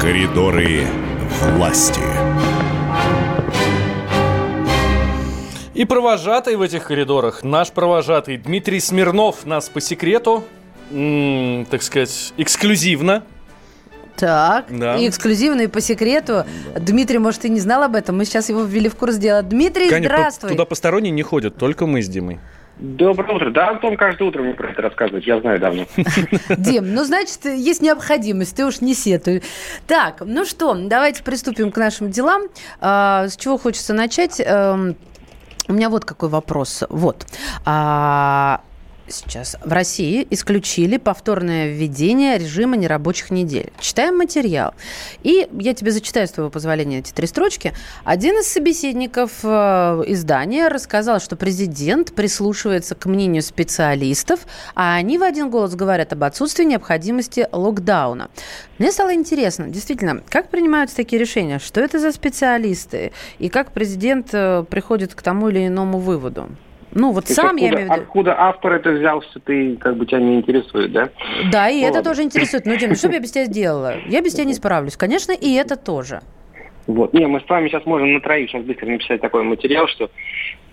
Коридоры 0.01 0.87
власти. 1.57 2.01
И 5.75 5.85
провожатый 5.85 6.55
в 6.55 6.63
этих 6.63 6.85
коридорах, 6.85 7.43
наш 7.43 7.73
провожатый 7.73 8.37
Дмитрий 8.37 8.79
Смирнов 8.79 9.47
нас 9.47 9.69
по 9.69 9.81
секрету, 9.81 10.45
м, 10.93 11.67
так 11.69 11.83
сказать, 11.83 12.35
эксклюзивно. 12.37 13.25
Так, 14.17 14.67
Да. 14.71 14.97
и 14.97 15.09
эксклюзивно, 15.09 15.63
и 15.63 15.67
по 15.67 15.81
секрету. 15.81 16.45
Дмитрий, 16.79 17.19
может, 17.19 17.45
и 17.45 17.49
не 17.49 17.61
знал 17.61 17.83
об 17.83 17.95
этом. 17.95 18.17
Мы 18.17 18.25
сейчас 18.25 18.49
его 18.49 18.63
ввели 18.65 18.89
в 18.89 18.97
курс 18.97 19.17
дела. 19.17 19.43
Дмитрий, 19.43 19.89
Конечно, 19.89 20.17
здравствуй. 20.17 20.51
туда 20.51 20.65
посторонние 20.65 21.11
не 21.13 21.23
ходят, 21.23 21.57
только 21.57 21.87
мы 21.87 22.03
с 22.03 22.09
Димой. 22.09 22.39
Доброе 22.79 23.35
утро. 23.37 23.51
Да, 23.51 23.69
Антон 23.71 23.97
каждое 23.99 24.27
утро 24.27 24.43
мне 24.43 24.55
про 24.55 24.71
это 24.71 24.81
рассказывает. 24.81 25.27
Я 25.27 25.39
знаю 25.41 25.61
давно. 25.61 25.85
Дим, 26.57 26.95
ну, 26.95 27.05
значит, 27.05 27.45
есть 27.45 27.83
необходимость, 27.83 28.57
ты 28.57 28.65
уж 28.65 28.81
не 28.81 28.95
сетуй. 28.95 29.43
Так, 29.87 30.23
ну 30.25 30.47
что, 30.47 30.75
давайте 30.75 31.23
приступим 31.23 31.73
к 31.73 31.77
нашим 31.77 32.11
делам. 32.11 32.45
А, 32.81 33.29
с 33.29 33.37
чего 33.37 33.59
хочется 33.59 33.93
начать? 33.93 34.41
Эм, 34.43 34.97
у 35.69 35.75
меня 35.75 35.91
вот 35.91 36.07
какой 36.07 36.31
вопрос. 36.31 36.83
Вот. 36.89 37.27
А, 37.67 38.63
Сейчас. 39.11 39.57
В 39.65 39.73
России 39.73 40.27
исключили 40.31 40.97
повторное 40.97 41.69
введение 41.69 42.39
режима 42.39 42.77
нерабочих 42.77 43.31
недель. 43.31 43.73
Читаем 43.81 44.17
материал. 44.17 44.75
И 45.23 45.49
я 45.53 45.75
тебе 45.75 45.91
зачитаю, 45.91 46.29
с 46.29 46.31
твоего 46.31 46.51
позволения, 46.51 47.01
эти 47.01 47.13
три 47.13 47.27
строчки. 47.27 47.73
Один 48.05 48.39
из 48.39 48.47
собеседников 48.47 49.41
э, 49.43 49.49
издания 50.07 50.69
рассказал, 50.69 51.21
что 51.21 51.37
президент 51.37 52.15
прислушивается 52.15 52.95
к 52.95 53.07
мнению 53.07 53.43
специалистов, 53.43 54.41
а 54.75 54.95
они 54.95 55.19
в 55.19 55.23
один 55.23 55.51
голос 55.51 55.75
говорят 55.75 56.13
об 56.13 56.23
отсутствии 56.23 56.65
необходимости 56.65 57.49
локдауна. 57.51 58.31
Мне 58.79 58.93
стало 58.93 59.13
интересно, 59.15 59.69
действительно, 59.69 60.23
как 60.29 60.51
принимаются 60.51 60.97
такие 60.97 61.21
решения? 61.21 61.59
Что 61.59 61.81
это 61.81 61.99
за 61.99 62.13
специалисты? 62.13 63.13
И 63.39 63.49
как 63.49 63.73
президент 63.73 64.29
э, 64.33 64.65
приходит 64.71 65.15
к 65.15 65.23
тому 65.23 65.49
или 65.49 65.67
иному 65.67 65.99
выводу? 65.99 66.49
Ну, 66.93 67.13
вот 67.13 67.25
То 67.25 67.31
есть 67.31 67.41
сам 67.41 67.57
я 67.57 67.67
откуда, 67.67 67.77
имею 67.77 67.89
в 67.89 67.93
виду. 67.93 68.03
Откуда 68.03 68.35
автор 68.41 68.73
это 68.73 68.91
взялся, 68.91 69.41
ты 69.41 69.77
как 69.77 69.97
бы 69.97 70.07
тебя 70.07 70.19
не 70.21 70.37
интересует, 70.37 70.93
да? 70.93 71.09
Да, 71.53 71.69
и 71.69 71.81
Ну 71.81 71.87
это 71.87 71.95
ладно. 71.97 72.11
тоже 72.11 72.23
интересует. 72.23 72.67
Ну, 72.67 72.77
Дим, 72.77 72.95
что 72.95 73.09
бы 73.09 73.15
я 73.15 73.21
без 73.21 73.31
тебя 73.31 73.45
сделала? 73.45 73.95
Я 74.07 74.21
без 74.23 74.35
тебя 74.35 74.45
не 74.45 74.55
справлюсь. 74.55 74.97
Конечно, 74.97 75.33
и 75.33 75.53
это 75.55 75.77
тоже. 75.77 76.21
Вот. 76.87 77.13
Не, 77.13 77.27
мы 77.27 77.41
с 77.41 77.49
вами 77.49 77.69
сейчас 77.69 77.87
можем 77.87 78.13
на 78.15 78.21
троих 78.21 78.51
сейчас 78.51 78.65
быстро 78.65 78.87
написать 78.87 79.21
такой 79.21 79.45
материал, 79.45 79.87
что 79.87 80.11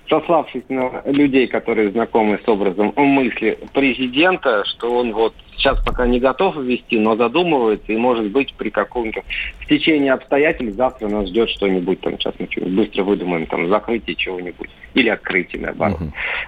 сославшись 0.10 0.64
на 0.70 1.02
людей, 1.06 1.48
которые 1.48 1.92
знакомы 1.92 2.40
с 2.44 2.48
образом 2.48 2.94
мысли 2.96 3.58
президента, 3.74 4.64
что 4.66 4.98
он 4.98 5.14
вот 5.14 5.34
сейчас 5.56 5.84
пока 5.84 6.08
не 6.08 6.20
готов 6.20 6.56
ввести, 6.58 6.98
но 7.00 7.16
задумывается, 7.16 7.92
и 7.92 7.98
может 7.98 8.30
быть 8.32 8.54
при 8.54 8.70
каком-то 8.70 9.22
в 9.60 9.66
течение 9.68 10.14
обстоятельств 10.14 10.78
завтра 10.78 11.08
нас 11.08 11.28
ждет 11.28 11.50
что-нибудь, 11.50 12.00
там 12.02 12.18
сейчас 12.18 12.36
мы 12.40 12.48
что-нибудь 12.50 12.76
быстро 12.76 13.04
выдумаем, 13.04 13.46
там 13.48 13.68
закрытие 13.68 14.16
чего-нибудь, 14.16 14.70
или 14.94 15.10
открытие, 15.10 15.62
наоборот. 15.64 16.00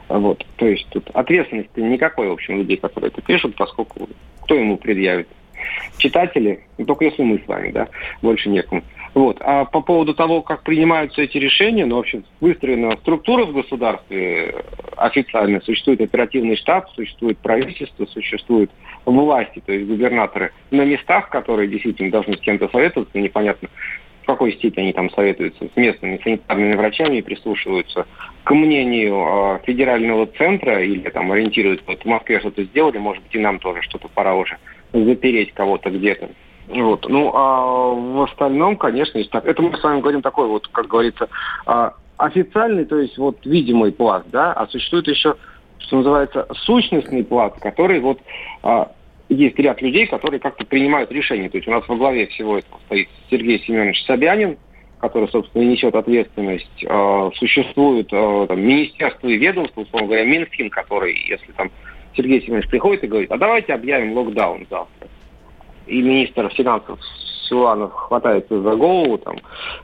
Вот. 0.08 0.46
То 0.58 0.68
есть 0.68 0.88
тут 0.90 1.10
ответственности 1.14 1.80
никакой, 1.80 2.30
в 2.30 2.34
общем, 2.34 2.58
людей, 2.58 2.78
которые 2.78 3.10
это 3.10 3.22
пишут, 3.22 3.56
поскольку 3.56 4.08
кто 4.42 4.56
ему 4.56 4.78
предъявит? 4.78 5.28
Читатели, 5.98 6.62
ну, 6.78 6.86
только 6.86 7.06
если 7.06 7.22
мы 7.24 7.40
с 7.40 7.48
вами, 7.48 7.72
да, 7.72 7.88
больше 8.22 8.50
некому. 8.50 8.82
Вот. 9.14 9.38
А 9.42 9.66
по 9.66 9.82
поводу 9.82 10.14
того, 10.14 10.42
как 10.42 10.64
принимаются 10.64 11.22
эти 11.22 11.38
решения, 11.38 11.86
ну, 11.86 11.96
в 11.96 12.00
общем, 12.00 12.24
выстроена 12.42 12.92
структура 12.98 13.46
в 13.46 13.54
государстве 13.54 14.50
э, 14.50 14.62
официально. 14.98 15.62
Существует 15.62 16.02
оперативный 16.02 16.56
штаб, 16.56 16.90
существует 16.92 17.38
правительство, 17.40 18.06
существуют 18.06 18.72
власти, 19.06 19.62
то 19.66 19.74
есть 19.74 19.88
губернаторы 19.88 20.52
на 20.72 20.86
местах, 20.86 21.30
которые 21.30 21.68
действительно 21.68 22.12
должны 22.12 22.38
с 22.38 22.42
кем-то 22.42 22.70
советоваться, 22.70 23.18
непонятно 23.18 23.70
в 24.22 24.26
какой 24.28 24.54
степени 24.54 24.84
они 24.84 24.94
там 24.94 25.10
советуются 25.10 25.66
с 25.74 25.76
местными 25.76 26.20
санитарными 26.24 26.76
врачами 26.76 27.18
и 27.18 27.22
прислушиваются 27.24 28.06
к 28.44 28.54
мнению 28.54 29.16
э, 29.16 29.60
федерального 29.66 30.28
центра 30.28 30.84
или 30.84 31.10
там 31.10 31.32
ориентируются, 31.32 31.86
вот 31.88 32.04
в 32.04 32.06
Москве 32.06 32.40
что-то 32.40 32.64
сделали, 32.64 33.00
может 33.00 33.24
быть 33.24 33.34
и 33.34 33.40
нам 33.40 33.58
тоже 33.58 33.82
что-то 33.82 34.08
пора 34.08 34.36
уже 34.36 34.58
запереть 34.94 35.54
кого-то 35.54 35.90
где-то. 35.90 36.30
Вот. 36.70 37.08
Ну, 37.10 37.32
а 37.34 37.94
в 37.94 38.22
остальном, 38.24 38.78
конечно, 38.78 39.18
есть 39.18 39.32
так. 39.32 39.46
Это 39.46 39.62
мы 39.62 39.76
с 39.76 39.84
вами 39.84 40.02
говорим 40.02 40.22
такой 40.22 40.48
вот, 40.48 40.68
как 40.68 40.88
говорится, 40.88 41.28
а, 41.66 41.94
официальный, 42.18 42.86
то 42.86 43.00
есть 43.00 43.18
вот 43.18 43.44
видимый 43.46 43.92
пласт, 43.92 44.28
да, 44.32 44.54
а 44.54 44.68
существует 44.68 45.08
еще, 45.08 45.36
что 45.80 45.98
называется, 45.98 46.48
сущностный 46.66 47.24
пласт, 47.24 47.60
который 47.60 48.00
вот 48.00 48.20
а, 48.62 48.92
есть 49.30 49.58
ряд 49.58 49.82
людей, 49.82 50.06
которые 50.06 50.40
как-то 50.40 50.64
принимают 50.64 51.12
решения. 51.12 51.50
То 51.50 51.58
есть 51.58 51.68
у 51.68 51.72
нас 51.72 51.88
во 51.88 51.96
главе 51.96 52.28
всего 52.28 52.60
этого 52.60 52.80
стоит 52.86 53.10
Сергей 53.32 53.60
Семенович 53.66 54.06
Собянин, 54.06 54.58
который, 55.00 55.30
собственно, 55.30 55.64
несет 55.64 55.96
ответственность. 55.96 56.84
Э, 56.84 57.30
существует 57.36 58.10
там, 58.10 58.60
министерство 58.60 59.28
и 59.28 59.38
ведомство, 59.38 59.82
условно 59.82 60.08
говоря, 60.08 60.26
Минфин, 60.26 60.70
который, 60.70 61.16
если 61.30 61.52
там 61.54 61.72
Сергей 62.18 62.42
Семенович 62.42 62.70
приходит 62.70 63.04
и 63.04 63.08
говорит, 63.08 63.32
а 63.32 63.38
давайте 63.38 63.74
объявим 63.74 64.18
локдаун 64.18 64.68
завтра. 64.70 65.08
И 65.90 66.02
министр 66.04 66.50
финансов 66.50 67.00
Силуанов 67.48 67.92
хватается 67.94 68.62
за 68.62 68.76
голову, 68.76 69.18
там, 69.18 69.38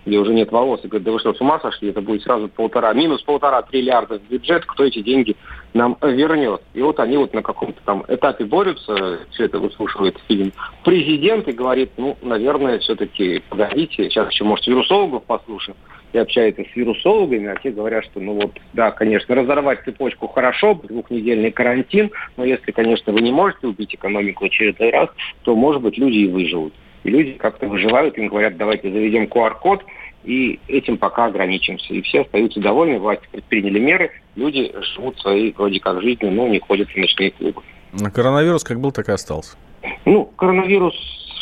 где 0.06 0.20
уже 0.20 0.34
нет 0.34 0.51
волос, 0.51 0.82
и 0.84 0.88
говорит, 0.88 1.06
да 1.06 1.12
вы 1.12 1.20
что, 1.20 1.34
с 1.34 1.41
ума 1.41 1.60
сошли, 1.60 1.89
это 1.89 2.01
будет 2.01 2.22
сразу 2.22 2.47
полтора, 2.47 2.93
минус 2.93 3.24
полтора 3.24 3.64
триллиарда 3.64 4.20
в 4.20 4.30
бюджет, 4.30 4.66
кто 4.66 4.86
эти 4.86 5.01
деньги 5.01 5.36
нам 5.74 5.97
вернет. 6.01 6.62
И 6.76 6.82
вот 6.82 6.99
они 6.99 7.18
вот 7.18 7.34
на 7.34 7.41
каком-то 7.41 7.82
там 7.84 8.06
этапе 8.08 8.45
борются, 8.45 9.20
все 9.32 9.45
это 9.45 9.58
выслушивает 9.58 10.16
фильм 10.28 10.53
президент 10.84 11.47
и 11.47 11.53
говорит, 11.53 11.91
ну, 11.97 12.16
наверное, 12.22 12.78
все-таки 12.80 13.41
погодите, 13.49 14.10
сейчас 14.10 14.32
еще, 14.32 14.43
может, 14.43 14.68
вирусологов 14.68 15.24
послушаем, 15.24 15.76
и 16.16 16.18
общается 16.18 16.63
с 16.63 16.76
вирусологами, 16.76 17.47
а 17.47 17.55
те 17.61 17.72
говорят, 17.72 18.05
что, 18.05 18.20
ну 18.20 18.34
вот, 18.34 18.51
да, 18.74 18.91
конечно, 18.91 19.36
разорвать 19.36 19.84
цепочку 19.84 20.28
хорошо, 20.28 20.74
двухнедельный 20.76 21.51
карантин, 21.51 22.11
но 22.38 22.45
если, 22.45 22.72
конечно, 22.72 23.11
вы 23.11 23.22
не 23.22 23.32
можете 23.32 23.68
убить 23.68 23.93
экономику 23.93 24.45
очередной 24.45 24.91
раз, 24.91 25.09
то, 25.43 25.55
может 25.55 25.82
быть, 25.82 25.97
люди 25.97 26.20
и 26.20 26.28
выживут. 26.28 26.74
И 27.03 27.09
люди 27.09 27.34
как-то 27.34 27.68
выживают, 27.68 28.18
им 28.18 28.30
говорят, 28.30 28.55
давайте 28.55 28.91
заведем 28.91 29.26
QR-код, 29.26 29.84
и 30.24 30.59
этим 30.68 30.97
пока 30.97 31.26
ограничимся. 31.26 31.93
И 31.93 32.01
все 32.01 32.22
остаются 32.22 32.59
довольны, 32.61 32.97
власти 32.97 33.28
предприняли 33.32 33.80
меры, 33.80 34.11
люди 34.36 34.74
живут 34.95 35.20
своей 35.20 35.53
вроде 35.53 35.80
как 35.80 36.01
жизнью, 36.01 36.32
но 36.32 36.47
не 36.47 36.59
ходят 36.59 36.89
в 36.89 36.95
ночные 36.95 37.32
клубы. 37.32 37.61
А 38.01 38.09
коронавирус 38.09 38.63
как 38.63 38.80
был, 38.80 38.91
так 38.91 39.09
и 39.09 39.11
остался. 39.11 39.57
Ну, 40.05 40.26
коронавирус 40.38 40.95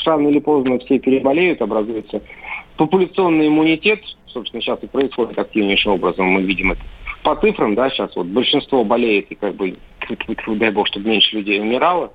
рано 0.05 0.27
или 0.27 0.39
поздно 0.39 0.79
все 0.79 0.99
переболеют, 0.99 1.61
образуется 1.61 2.21
популяционный 2.77 3.47
иммунитет, 3.47 4.01
собственно, 4.33 4.61
сейчас 4.61 4.79
и 4.81 4.87
происходит 4.87 5.37
активнейшим 5.37 5.93
образом, 5.93 6.27
мы 6.27 6.41
видим 6.41 6.71
это 6.71 6.81
по 7.23 7.35
цифрам, 7.37 7.73
да, 7.73 7.89
сейчас 7.89 8.15
вот 8.15 8.27
большинство 8.27 8.83
болеет, 8.83 9.31
и 9.31 9.35
как 9.35 9.55
бы, 9.55 9.77
дай 10.57 10.71
бог, 10.71 10.87
чтобы 10.87 11.09
меньше 11.09 11.37
людей 11.37 11.61
умирало, 11.61 12.11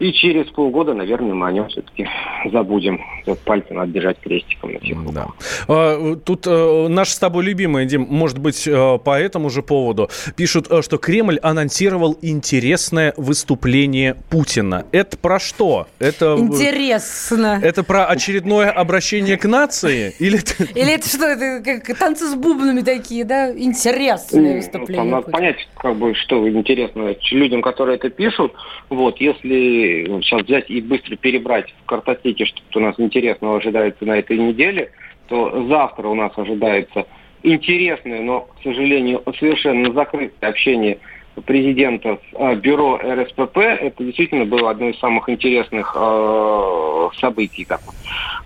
и 0.00 0.14
через 0.14 0.46
полгода, 0.46 0.94
наверное, 0.94 1.34
мы 1.34 1.46
о 1.46 1.52
нем 1.52 1.68
все-таки 1.68 2.08
забудем. 2.50 3.00
Вот 3.26 3.38
пальцы 3.40 3.74
надо 3.74 3.92
держать 3.92 4.18
крестиком 4.18 4.72
на 4.72 4.80
всех 4.80 5.12
да. 5.12 5.26
а, 5.68 6.16
Тут 6.16 6.46
а, 6.46 6.88
наш 6.88 7.10
с 7.10 7.18
тобой 7.18 7.44
любимый, 7.44 7.84
Дим, 7.84 8.06
может 8.08 8.38
быть, 8.38 8.66
а, 8.66 8.96
по 8.96 9.20
этому 9.20 9.50
же 9.50 9.62
поводу, 9.62 10.08
пишут, 10.36 10.68
а, 10.70 10.80
что 10.80 10.96
Кремль 10.96 11.38
анонсировал 11.42 12.16
интересное 12.22 13.12
выступление 13.18 14.16
Путина. 14.30 14.86
Это 14.90 15.18
про 15.18 15.38
что? 15.38 15.86
Это, 15.98 16.34
Интересно. 16.38 17.60
Это 17.62 17.84
про 17.84 18.06
очередное 18.06 18.70
обращение 18.70 19.36
к 19.36 19.44
нации? 19.44 20.14
Или, 20.18 20.38
Или 20.74 20.94
это 20.94 21.06
что, 21.06 21.26
это 21.26 21.62
как 21.62 21.98
танцы 21.98 22.26
с 22.26 22.34
бубнами 22.34 22.80
такие, 22.80 23.26
да? 23.26 23.50
Интересное 23.50 24.56
выступление. 24.56 24.96
Там 24.96 25.10
надо 25.10 25.30
понять, 25.30 25.68
как 25.76 25.96
бы, 25.96 26.14
что 26.14 26.48
интересно 26.48 27.14
людям, 27.32 27.60
которые 27.60 27.96
это 27.96 28.08
пишут. 28.08 28.54
Вот, 28.88 29.20
если 29.20 29.89
сейчас 30.22 30.42
взять 30.42 30.70
и 30.70 30.80
быстро 30.80 31.16
перебрать 31.16 31.74
в 31.82 31.86
картотеке, 31.86 32.46
что 32.46 32.60
у 32.74 32.80
нас 32.80 32.98
интересного 32.98 33.58
ожидается 33.58 34.04
на 34.04 34.18
этой 34.18 34.38
неделе, 34.38 34.90
то 35.28 35.66
завтра 35.68 36.08
у 36.08 36.14
нас 36.14 36.32
ожидается 36.36 37.06
интересное, 37.42 38.20
но, 38.22 38.40
к 38.40 38.62
сожалению, 38.62 39.22
совершенно 39.38 39.92
закрытое 39.92 40.50
общение 40.50 40.98
президента 41.46 42.16
с 42.16 42.36
э, 42.36 42.54
бюро 42.56 42.98
РСПП. 43.02 43.58
Это 43.58 44.04
действительно 44.04 44.44
было 44.44 44.70
одно 44.70 44.88
из 44.88 44.98
самых 44.98 45.28
интересных 45.28 45.96
э, 45.96 47.08
событий 47.18 47.64
так, 47.64 47.80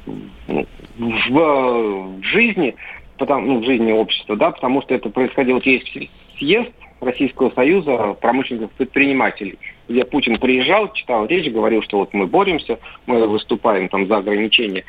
в, 0.07 1.31
в 1.31 2.23
жизни, 2.23 2.77
потому, 3.19 3.47
ну, 3.47 3.61
в 3.61 3.65
жизни 3.65 3.93
общества, 3.93 4.37
да, 4.37 4.51
потому 4.51 4.83
что 4.83 4.95
это 4.95 5.09
происходило, 5.09 5.57
вот 5.57 5.65
съезд 6.39 6.71
Российского 7.01 7.51
Союза 7.51 8.17
промышленных 8.21 8.71
предпринимателей, 8.73 9.59
где 9.89 10.05
Путин 10.05 10.39
приезжал, 10.39 10.93
читал 10.93 11.26
речь, 11.26 11.51
говорил, 11.53 11.82
что 11.82 11.99
вот 11.99 12.14
мы 12.14 12.26
боремся, 12.26 12.78
мы 13.07 13.26
выступаем 13.26 13.89
там 13.89 14.07
за 14.07 14.18
ограничение 14.18 14.85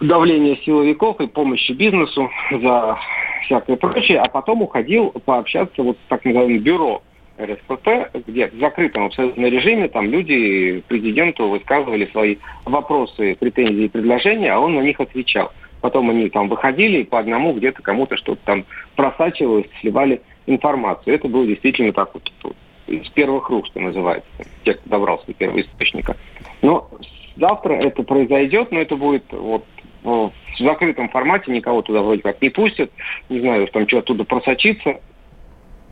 давления 0.00 0.56
силовиков 0.64 1.20
и 1.20 1.26
помощи 1.26 1.72
бизнесу, 1.72 2.30
за 2.50 2.98
всякое 3.44 3.76
прочее, 3.76 4.20
а 4.20 4.28
потом 4.28 4.62
уходил 4.62 5.10
пообщаться 5.24 5.82
вот 5.82 5.96
с 5.96 6.08
так 6.08 6.24
называемым 6.24 6.58
бюро 6.58 7.02
РСПП, 7.40 7.88
где 8.26 8.48
в 8.48 8.58
закрытом 8.58 9.06
абсолютно 9.06 9.46
режиме 9.46 9.88
там 9.88 10.10
люди 10.10 10.82
президенту 10.88 11.48
высказывали 11.48 12.06
свои 12.06 12.36
вопросы, 12.64 13.36
претензии 13.38 13.84
и 13.84 13.88
предложения, 13.88 14.52
а 14.52 14.58
он 14.58 14.74
на 14.74 14.80
них 14.80 15.00
отвечал. 15.00 15.52
Потом 15.80 16.10
они 16.10 16.28
там 16.28 16.48
выходили 16.48 16.98
и 16.98 17.04
по 17.04 17.20
одному 17.20 17.52
где-то 17.52 17.82
кому-то 17.82 18.16
что-то 18.16 18.40
там 18.44 18.64
просачивалось, 18.96 19.66
сливали 19.80 20.20
информацию. 20.46 21.14
Это 21.14 21.28
было 21.28 21.46
действительно 21.46 21.92
так 21.92 22.12
вот, 22.14 22.28
из 22.88 23.08
первых 23.10 23.48
рук, 23.50 23.66
что 23.66 23.80
называется, 23.80 24.28
те, 24.64 24.74
кто 24.74 24.88
добрался 24.88 25.26
до 25.26 25.34
первого 25.34 25.60
источника. 25.60 26.16
Но 26.62 26.90
завтра 27.36 27.74
это 27.74 28.02
произойдет, 28.02 28.72
но 28.72 28.80
это 28.80 28.96
будет 28.96 29.24
вот 29.30 29.64
в 30.02 30.32
закрытом 30.58 31.08
формате, 31.08 31.52
никого 31.52 31.82
туда 31.82 32.02
вроде 32.02 32.22
как 32.22 32.40
не 32.40 32.50
пустят, 32.50 32.90
не 33.28 33.40
знаю, 33.40 33.66
там 33.68 33.86
что 33.88 33.98
оттуда 33.98 34.24
просочиться, 34.24 35.00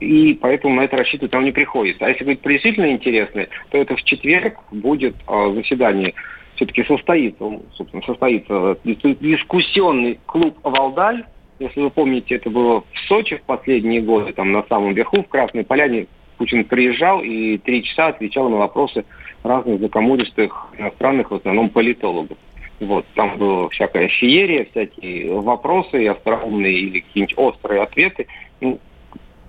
и 0.00 0.34
поэтому 0.34 0.74
на 0.74 0.82
это 0.82 0.96
рассчитывать 0.96 1.32
нам 1.32 1.44
не 1.44 1.52
приходится. 1.52 2.06
А 2.06 2.08
если 2.08 2.24
будет 2.24 2.42
действительно 2.42 2.90
интересно, 2.90 3.46
то 3.70 3.78
это 3.78 3.96
в 3.96 4.02
четверг 4.04 4.58
будет 4.70 5.16
э, 5.26 5.52
заседание 5.54 6.14
все-таки 6.54 6.84
состоится, 6.84 7.44
собственно, 7.74 8.02
состоится 8.02 8.78
дискуссионный 8.84 10.18
клуб 10.26 10.58
«Валдаль», 10.62 11.24
если 11.58 11.80
вы 11.80 11.90
помните, 11.90 12.34
это 12.34 12.50
было 12.50 12.80
в 12.80 12.98
Сочи 13.08 13.36
в 13.36 13.42
последние 13.42 14.02
годы, 14.02 14.32
там 14.32 14.52
на 14.52 14.62
самом 14.64 14.92
верху, 14.92 15.22
в 15.22 15.28
Красной 15.28 15.64
Поляне, 15.64 16.06
Путин 16.38 16.64
приезжал 16.64 17.22
и 17.22 17.58
три 17.58 17.82
часа 17.84 18.08
отвечал 18.08 18.48
на 18.48 18.56
вопросы 18.56 19.04
разных 19.42 19.80
закомуристых 19.80 20.66
иностранных, 20.78 21.30
в 21.30 21.34
основном 21.34 21.70
политологов. 21.70 22.36
Вот, 22.78 23.06
там 23.14 23.38
было 23.38 23.70
всякая 23.70 24.08
феерия, 24.08 24.66
всякие 24.70 25.32
вопросы 25.40 26.06
остроумные 26.06 26.74
или 26.74 27.00
какие-нибудь 27.00 27.38
острые 27.38 27.82
ответы. 27.82 28.26
Ну, 28.60 28.78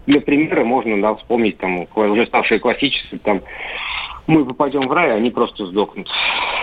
для 0.05 0.21
примера 0.21 0.63
можно 0.63 1.01
да, 1.01 1.15
вспомнить 1.15 1.57
там 1.57 1.85
уже 1.93 2.25
ставшие 2.27 2.59
классические 2.59 3.19
там 3.19 3.41
мы 4.27 4.45
попадем 4.45 4.87
в 4.87 4.91
рай, 4.91 5.11
а 5.11 5.15
они 5.15 5.31
просто 5.31 5.65
сдохнут 5.65 6.09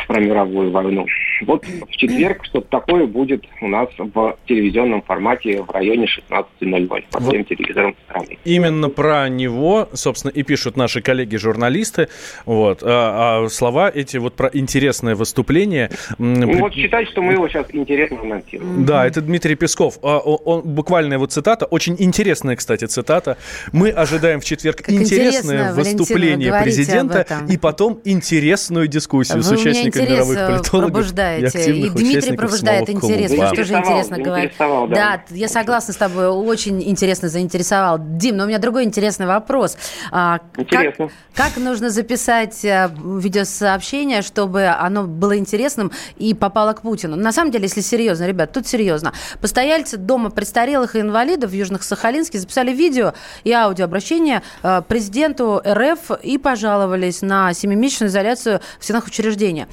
про 0.07 0.20
мировую 0.20 0.70
войну. 0.70 1.07
Вот 1.42 1.64
в 1.66 1.90
четверг 1.96 2.44
что-то 2.44 2.68
такое 2.68 3.07
будет 3.07 3.44
у 3.61 3.68
нас 3.68 3.88
в 3.96 4.36
телевизионном 4.46 5.02
формате 5.02 5.62
в 5.62 5.70
районе 5.70 6.07
16.00 6.07 7.05
по 7.11 7.20
всем 7.20 7.38
вот 7.38 7.48
телевизорам 7.48 7.96
страны. 8.05 8.38
Именно 8.44 8.88
про 8.90 9.28
него, 9.28 9.88
собственно, 9.92 10.30
и 10.30 10.42
пишут 10.42 10.76
наши 10.76 11.00
коллеги-журналисты. 11.00 12.09
Вот. 12.44 12.82
А, 12.82 13.44
а 13.44 13.48
слова 13.48 13.90
эти 13.92 14.16
вот 14.16 14.34
про 14.34 14.50
интересное 14.52 15.14
выступление... 15.14 15.90
Ну, 16.18 16.59
вот 16.59 16.74
считать, 16.74 17.09
что 17.09 17.22
мы 17.22 17.32
его 17.34 17.48
сейчас 17.48 17.66
интересно 17.72 18.20
анонсируем. 18.20 18.84
Да, 18.84 19.07
это 19.07 19.20
Дмитрий 19.20 19.55
Песков. 19.55 19.98
А, 20.02 20.18
он, 20.18 20.38
он, 20.44 20.74
буквально 20.74 21.14
его 21.14 21.26
цитата, 21.26 21.66
очень 21.66 21.96
интересная, 21.98 22.57
кстати, 22.57 22.84
цитата. 22.84 23.36
Мы 23.72 23.90
ожидаем 23.90 24.40
в 24.40 24.44
четверг 24.44 24.78
как 24.78 24.90
интересное 24.90 25.72
выступление 25.72 26.52
президента 26.62 27.26
и 27.48 27.59
потом 27.59 28.00
интересную 28.05 28.88
дискуссию 28.88 29.38
Вы 29.38 29.42
с 29.42 29.50
участниками 29.50 29.93
мировых 30.03 30.38
э, 30.38 30.70
пробуждаете. 30.70 31.72
И, 31.72 31.86
и 31.86 31.90
Дмитрий 31.90 32.36
пробуждает 32.36 32.88
интерес. 32.90 33.30
Вы 33.30 33.47
что 33.47 33.64
же 33.64 33.74
интересно 33.74 34.18
говорит. 34.18 34.53
Да. 34.59 34.86
да, 34.88 35.20
я 35.30 35.49
согласна 35.49 35.95
с 35.95 35.97
тобой. 35.97 36.28
Очень 36.28 36.82
интересно 36.82 37.28
заинтересовал. 37.28 37.99
Дим, 37.99 38.36
но 38.36 38.45
у 38.45 38.47
меня 38.47 38.59
другой 38.59 38.84
интересный 38.84 39.26
вопрос. 39.26 39.76
А, 40.11 40.40
интересно. 40.57 41.11
Как, 41.34 41.53
как 41.53 41.57
нужно 41.62 41.90
записать 41.90 42.64
э, 42.64 42.90
видеосообщение, 43.05 44.22
чтобы 44.22 44.66
оно 44.66 45.05
было 45.05 45.36
интересным 45.36 45.92
и 46.16 46.34
попало 46.34 46.72
к 46.72 46.82
Путину? 46.82 47.16
На 47.16 47.32
самом 47.32 47.51
деле, 47.51 47.64
если 47.64 47.80
серьезно, 47.80 48.26
ребят, 48.26 48.53
тут 48.53 48.66
серьезно. 48.66 49.12
Постояльцы 49.40 49.97
дома 49.97 50.30
престарелых 50.30 50.97
и 50.97 51.01
инвалидов 51.01 51.51
в 51.51 51.55
Южных-Сахалинске 51.55 52.38
записали 52.38 52.72
видео 52.72 53.14
и 53.45 53.53
аудиообращение 53.53 54.42
э, 54.62 54.82
президенту 54.86 55.62
РФ 55.66 56.11
и 56.22 56.38
пожаловались 56.38 57.22
на 57.22 57.53
семимесячную 57.53 58.11
изоляцию 58.11 58.61
в 58.78 58.84
стенах 58.84 59.07
учреждения. 59.07 59.68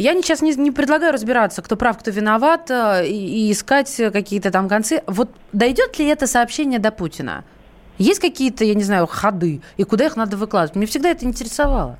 Я 0.00 0.14
сейчас 0.14 0.40
не, 0.40 0.52
не 0.54 0.70
предлагаю 0.70 1.12
разбираться, 1.12 1.60
кто 1.60 1.76
прав, 1.76 1.98
кто 1.98 2.10
виноват, 2.10 2.70
э, 2.70 3.06
и, 3.06 3.48
и 3.48 3.52
искать 3.52 3.94
какие-то 4.14 4.50
там 4.50 4.66
концы. 4.66 5.02
Вот 5.06 5.28
дойдет 5.52 5.98
ли 5.98 6.06
это 6.06 6.26
сообщение 6.26 6.78
до 6.78 6.90
Путина? 6.90 7.44
Есть 7.98 8.18
какие-то, 8.18 8.64
я 8.64 8.72
не 8.72 8.82
знаю, 8.82 9.06
ходы, 9.06 9.60
и 9.76 9.84
куда 9.84 10.06
их 10.06 10.16
надо 10.16 10.38
выкладывать? 10.38 10.74
Мне 10.74 10.86
всегда 10.86 11.10
это 11.10 11.26
интересовало. 11.26 11.98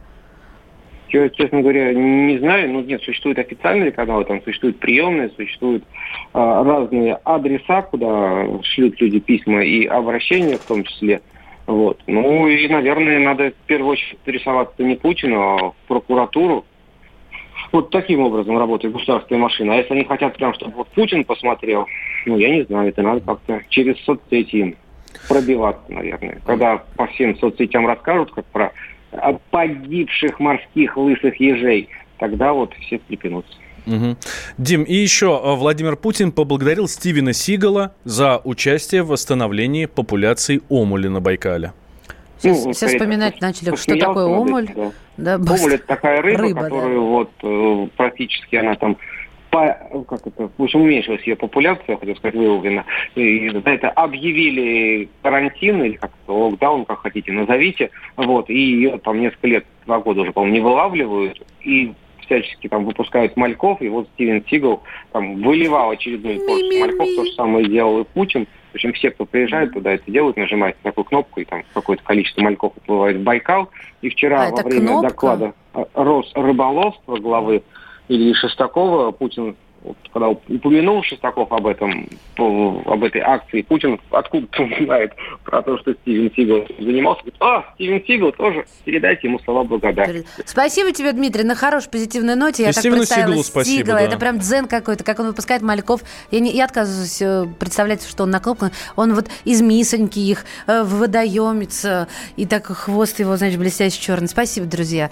честно 1.11 1.61
говоря, 1.61 1.93
не 1.93 2.39
знаю. 2.39 2.73
Ну, 2.73 2.81
нет, 2.81 3.03
существуют 3.03 3.39
официальные 3.39 3.93
каналы, 3.93 4.25
там 4.25 4.43
существуют 4.45 4.79
приемные, 4.79 5.29
существуют 5.37 5.85
а, 6.33 6.65
разные 6.65 7.17
адреса, 7.25 7.83
куда 7.83 8.47
шлют 8.63 8.99
люди 8.99 9.21
письма 9.21 9.63
и 9.63 9.85
обращения 9.85 10.57
в 10.57 10.65
том 10.65 10.85
числе. 10.85 11.21
Вот. 11.67 12.01
Ну 12.07 12.49
и, 12.49 12.67
наверное, 12.67 13.19
надо 13.19 13.51
в 13.51 13.67
первую 13.67 13.93
очередь 13.93 14.19
интересоваться 14.25 14.83
не 14.83 14.97
Путину, 14.97 15.39
а 15.39 15.57
в 15.73 15.75
прокуратуру. 15.87 16.65
Вот 17.73 17.91
таким 17.91 18.21
образом 18.21 18.59
работает 18.59 18.95
государственная 18.95 19.43
машина. 19.43 19.75
А 19.75 19.77
если 19.77 19.95
они 19.95 20.05
хотят 20.05 20.37
прям, 20.37 20.55
чтобы 20.55 20.77
вот 20.79 20.89
Путин 20.89 21.25
посмотрел, 21.25 21.87
ну, 22.27 22.37
я 22.37 22.51
не 22.51 22.63
знаю, 22.65 22.89
это 22.89 23.03
надо 23.03 23.21
как-то 23.21 23.63
через 23.69 23.99
соцсети 24.05 24.77
пробиваться, 25.29 25.93
наверное. 25.93 26.41
Когда 26.45 26.83
по 26.97 27.07
всем 27.09 27.37
соцсетям 27.39 27.87
расскажут, 27.87 28.33
как 28.33 28.45
про 28.47 28.73
погибших 29.51 30.39
морских 30.41 30.97
лысых 30.97 31.39
ежей, 31.41 31.89
тогда 32.19 32.53
вот 32.53 32.75
все 32.75 32.99
встрепенутся. 32.99 33.53
Угу. 33.87 34.17
Дим, 34.59 34.83
и 34.83 34.95
еще 34.95 35.41
э, 35.43 35.55
Владимир 35.55 35.97
Путин 35.97 36.33
поблагодарил 36.33 36.87
Стивена 36.87 37.33
Сигала 37.33 37.95
за 38.05 38.41
участие 38.45 39.03
в 39.03 39.09
восстановлении 39.09 39.87
популяции 39.87 40.61
омули 40.69 41.09
на 41.09 41.21
Байкале. 41.21 41.73
Сейчас, 42.41 42.65
ну, 42.65 42.73
сейчас 42.73 42.93
вспоминать 42.93 43.41
начали, 43.41 43.75
что 43.77 43.97
такое 43.97 44.27
омуль. 44.27 44.69
Да. 44.75 44.93
Да, 45.17 45.35
омуль 45.37 45.75
это 45.75 45.87
такая 45.87 46.23
рыба, 46.23 46.43
рыба 46.43 46.63
которую 46.63 47.01
да. 47.01 47.07
вот 47.07 47.31
э, 47.43 47.89
практически 47.97 48.57
она 48.57 48.75
там 48.77 48.97
по, 49.51 49.77
как 50.09 50.27
это, 50.27 50.51
в 50.57 50.63
общем, 50.63 50.83
уменьшилась 50.83 51.23
ее 51.25 51.37
популяция, 51.37 51.97
хотел 51.97 52.17
сказать, 52.17 52.37
выловлена. 52.37 52.85
И 53.17 53.51
за 53.51 53.59
это 53.59 53.91
объявили 53.91 55.09
карантин, 55.23 55.83
или 55.83 55.97
как 55.97 56.13
локдаун, 56.29 56.85
как 56.85 57.01
хотите, 57.01 57.33
назовите. 57.33 57.91
Вот, 58.17 58.49
и 58.49 58.55
ее 58.55 58.99
там 58.99 59.21
несколько 59.21 59.49
лет, 59.49 59.67
два 59.87 59.99
года 59.99 60.23
уже, 60.23 60.33
по-моему, 60.33 60.55
не 60.55 60.61
вылавливают. 60.61 61.43
И 61.63 61.93
всячески 62.21 62.69
там 62.69 62.85
выпускают 62.85 63.37
мальков, 63.37 63.83
и 63.83 63.89
вот 63.89 64.09
Стивен 64.15 64.45
Сигал 64.49 64.83
там 65.13 65.43
выливал 65.43 65.91
очередную 65.91 66.39
порцию 66.47 66.81
мальков, 66.81 67.09
то 67.17 67.25
же 67.25 67.33
самое 67.33 67.67
делал 67.67 68.01
и 68.01 68.05
Путин. 68.05 68.47
В 68.71 68.75
общем, 68.75 68.93
все, 68.93 69.11
кто 69.11 69.25
приезжает 69.27 69.73
туда, 69.73 69.93
это 69.93 70.11
делают, 70.11 70.37
нажимают 70.37 70.77
на 70.85 70.91
такую 70.91 71.05
кнопку, 71.05 71.41
и 71.41 71.45
там 71.45 71.65
какое-то 71.75 72.03
количество 72.05 72.43
мальков 72.43 72.77
отплывает 72.77 73.17
в 73.17 73.23
Байкал. 73.23 73.69
И 74.01 74.11
вчера 74.11 74.47
а 74.47 74.51
во 74.51 74.63
время 74.63 74.87
кнопка? 74.87 75.09
доклада 75.09 75.55
Росрыболовства 75.95 77.17
главы 77.17 77.63
Ильи 78.09 78.35
Шестакова 78.35 79.11
Путин 79.11 79.57
вот, 79.83 79.97
когда 80.13 80.29
упомянул 80.29 81.03
Шестаков 81.03 81.51
об 81.53 81.67
этом, 81.67 82.07
об 82.37 83.03
этой 83.03 83.23
акции, 83.23 83.63
Путин 83.63 83.99
откуда-то 84.11 84.69
знает 84.85 85.13
про 85.45 85.63
то, 85.63 85.79
что 85.79 85.95
Стивен 85.95 86.31
Сигал 86.37 86.67
занимался. 86.79 87.23
Говорит, 87.23 87.41
а, 87.41 87.65
Стивен 87.75 88.05
Сигал 88.05 88.33
тоже, 88.33 88.67
передайте 88.85 89.29
ему 89.29 89.39
слова 89.41 89.65
благодарности. 89.65 90.29
Спасибо 90.45 90.93
тебе, 90.93 91.13
Дмитрий, 91.13 91.45
на 91.45 91.55
хорошей 91.55 91.91
позитивной 91.91 92.37
ноте. 92.37 92.65
Я 92.65 92.71
И 92.71 92.73
так 92.73 92.83
Стивену 92.83 93.05
Сигалу 93.05 93.43
спасибо, 93.43 93.85
Сигала. 93.85 94.01
Да. 94.01 94.05
Это 94.05 94.19
прям 94.19 94.39
дзен 94.39 94.69
какой-то, 94.69 95.03
как 95.03 95.19
он 95.19 95.29
выпускает 95.29 95.63
мальков. 95.63 96.03
Я, 96.31 96.41
не, 96.41 96.53
я 96.53 96.67
отказываюсь 96.67 97.23
э, 97.23 97.47
представлять, 97.59 98.07
что 98.07 98.25
он 98.25 98.31
на 98.31 98.41
кнопку. 98.41 98.67
Он 98.97 99.15
вот 99.15 99.29
из 99.45 99.63
мисоньки 99.63 100.19
их 100.19 100.45
э, 100.67 100.83
водоемится, 100.83 102.07
и 102.37 102.45
так 102.45 102.67
хвост 102.67 103.19
его, 103.19 103.35
значит, 103.37 103.59
блестящий 103.59 104.03
черный. 104.03 104.29
Спасибо, 104.29 104.67
друзья. 104.67 105.11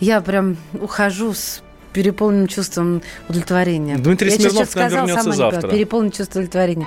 Я 0.00 0.22
прям 0.22 0.56
ухожу 0.80 1.34
с 1.34 1.62
переполнен 1.96 2.46
чувством 2.46 3.02
удовлетворения. 3.26 3.96
Дмитрий 3.96 4.30
Я 4.30 4.36
Смирнов 4.36 4.74
нам 4.74 4.90
вернется 4.90 5.32
завтра. 5.32 5.68
Переполнен 5.68 6.10
чувством 6.10 6.42
удовлетворения. 6.42 6.86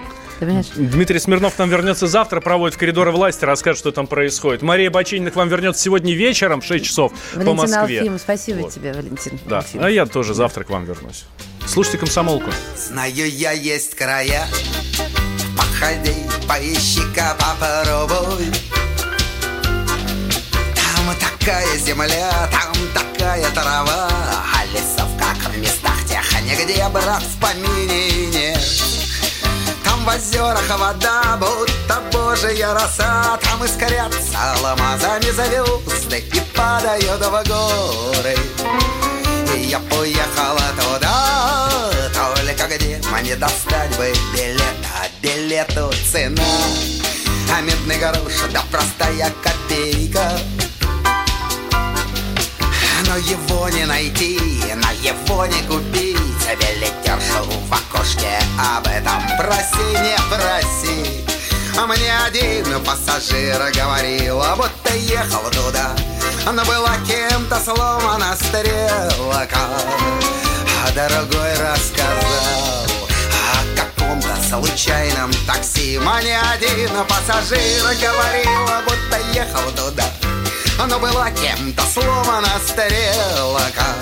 Дмитрий 0.75 1.17
Смирнов 1.17 1.57
нам 1.57 1.69
вернется 1.69 2.05
завтра, 2.05 2.41
проводит 2.41 2.77
коридоры 2.77 3.11
власти, 3.11 3.43
расскажет, 3.43 3.79
что 3.79 3.91
там 3.91 4.05
происходит. 4.05 4.61
Мария 4.61 4.91
Бочинина 4.91 5.31
к 5.31 5.35
вам 5.35 5.49
вернется 5.49 5.81
сегодня 5.81 6.13
вечером 6.13 6.61
в 6.61 6.65
6 6.65 6.85
часов 6.85 7.11
Валентин 7.33 7.45
по 7.45 7.61
Москве. 7.61 7.99
Алфимов, 7.99 8.21
спасибо 8.21 8.57
вот. 8.59 8.73
тебе, 8.73 8.93
Валентин. 8.93 9.39
Да, 9.47 9.57
Алфимов. 9.57 9.85
а 9.87 9.89
я 9.89 10.05
тоже 10.05 10.35
завтра 10.35 10.63
к 10.63 10.69
вам 10.69 10.85
вернусь. 10.85 11.25
Слушайте 11.65 11.97
комсомолку. 11.97 12.51
Знаю 12.77 13.29
я 13.29 13.51
есть 13.51 13.95
края, 13.95 14.45
походи, 15.57 16.13
поищи-ка, 16.47 17.35
попробуй. 17.39 18.45
Там 20.75 21.15
такая 21.19 21.77
земля, 21.79 22.31
там 22.51 22.73
такая 22.93 23.49
трава, 23.51 24.09
нигде, 26.49 26.87
брат, 26.89 27.21
в 27.21 27.39
помине 27.39 28.27
нет. 28.27 28.59
Там 29.83 30.03
в 30.03 30.07
озерах 30.07 30.69
вода, 30.77 31.37
будто 31.39 32.01
божья 32.11 32.73
роса, 32.73 33.37
там 33.41 33.63
искрятся 33.63 34.53
алмазами 34.55 35.31
звезды 35.31 36.23
и 36.33 36.39
падают 36.55 37.21
в 37.21 37.43
горы. 37.47 38.37
И 39.55 39.61
я 39.61 39.79
поехала 39.79 40.61
туда, 40.77 41.91
только 42.13 42.75
где 42.75 43.01
мне 43.11 43.35
достать 43.35 43.95
бы 43.97 44.13
билет, 44.33 44.61
а 44.95 45.07
билету 45.21 45.91
цена. 46.11 46.43
А 47.51 47.61
медный 47.61 47.97
грош, 47.97 48.33
да 48.51 48.63
простая 48.71 49.31
копейка 49.43 50.31
его 53.19 53.69
не 53.69 53.85
найти, 53.85 54.39
на 54.75 54.91
его 54.91 55.45
не 55.45 55.61
купить. 55.63 56.17
Билетершу 56.59 57.43
в 57.43 57.73
окошке 57.73 58.39
об 58.57 58.87
этом 58.87 59.21
проси, 59.37 59.89
не 60.01 60.17
проси. 60.29 61.25
А 61.77 61.85
мне 61.85 62.11
один 62.25 62.83
пассажир 62.83 63.59
говорил, 63.73 64.41
будто 64.57 64.95
ехал 64.95 65.43
туда 65.51 65.95
Но 66.45 66.65
была 66.65 66.97
кем-то 67.07 67.59
сломана 67.59 68.35
стрелка. 68.35 69.59
А 70.85 70.91
другой 70.91 71.53
рассказал 71.53 72.85
о 73.53 73.77
каком-то 73.77 74.35
случайном 74.49 75.31
такси. 75.45 75.99
Мне 75.99 76.39
один 76.39 76.89
пассажир 77.05 77.83
говорил, 77.83 78.83
будто 78.85 79.19
ехал 79.33 79.71
туда 79.71 80.05
но 80.87 80.99
была 80.99 81.29
кем-то 81.31 81.83
сломана 81.83 82.51
стрелка 82.65 83.95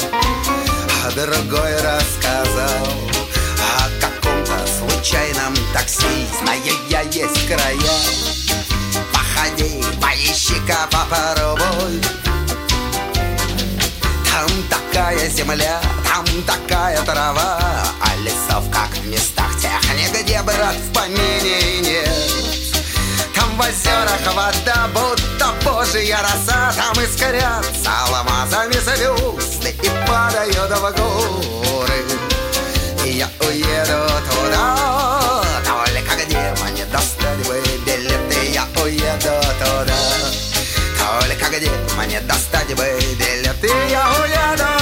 А 1.05 1.11
другой 1.11 1.73
рассказал 1.81 2.87
о 3.59 3.89
каком-то 3.99 4.67
случайном 4.67 5.55
такси. 5.73 6.27
Знаю 6.41 6.61
я 6.89 7.01
есть 7.01 7.47
края 7.47 7.77
Походи, 9.11 9.83
поищи-ка, 10.01 10.87
попробуй. 10.91 12.01
Там 14.31 14.49
такая 14.69 15.29
земля, 15.29 15.81
там 16.07 16.25
такая 16.43 17.01
трава 17.03 17.59
А 18.01 18.15
лесов, 18.17 18.65
как 18.71 18.89
в 18.89 19.07
местах 19.07 19.51
тех, 19.59 19.71
нигде, 19.95 20.41
брат, 20.43 20.75
в 20.75 20.93
помине 20.93 21.81
нет 21.81 22.46
в 23.57 23.59
озерах 23.59 24.35
вода, 24.35 24.87
будто 24.93 25.47
божья 25.63 26.19
роса. 26.21 26.73
Там 26.75 27.03
искрятся 27.03 27.91
алмазами 28.05 28.73
звезды 28.73 29.75
и 29.81 29.89
падают 30.07 30.71
в 30.71 30.91
горы. 30.95 32.05
И 33.03 33.09
я 33.17 33.29
уеду 33.39 34.07
туда, 34.29 35.43
только 35.65 36.23
где 36.23 36.53
мне 36.63 36.85
достать 36.85 37.47
бы 37.47 37.61
билеты. 37.85 38.51
Я 38.53 38.67
уеду 38.81 39.41
туда, 39.59 39.95
только 41.21 41.57
где 41.57 41.71
мне 41.97 42.21
достать 42.21 42.75
бы 42.75 42.99
билеты. 43.17 43.71
Я 43.89 44.07
уеду 44.21 44.76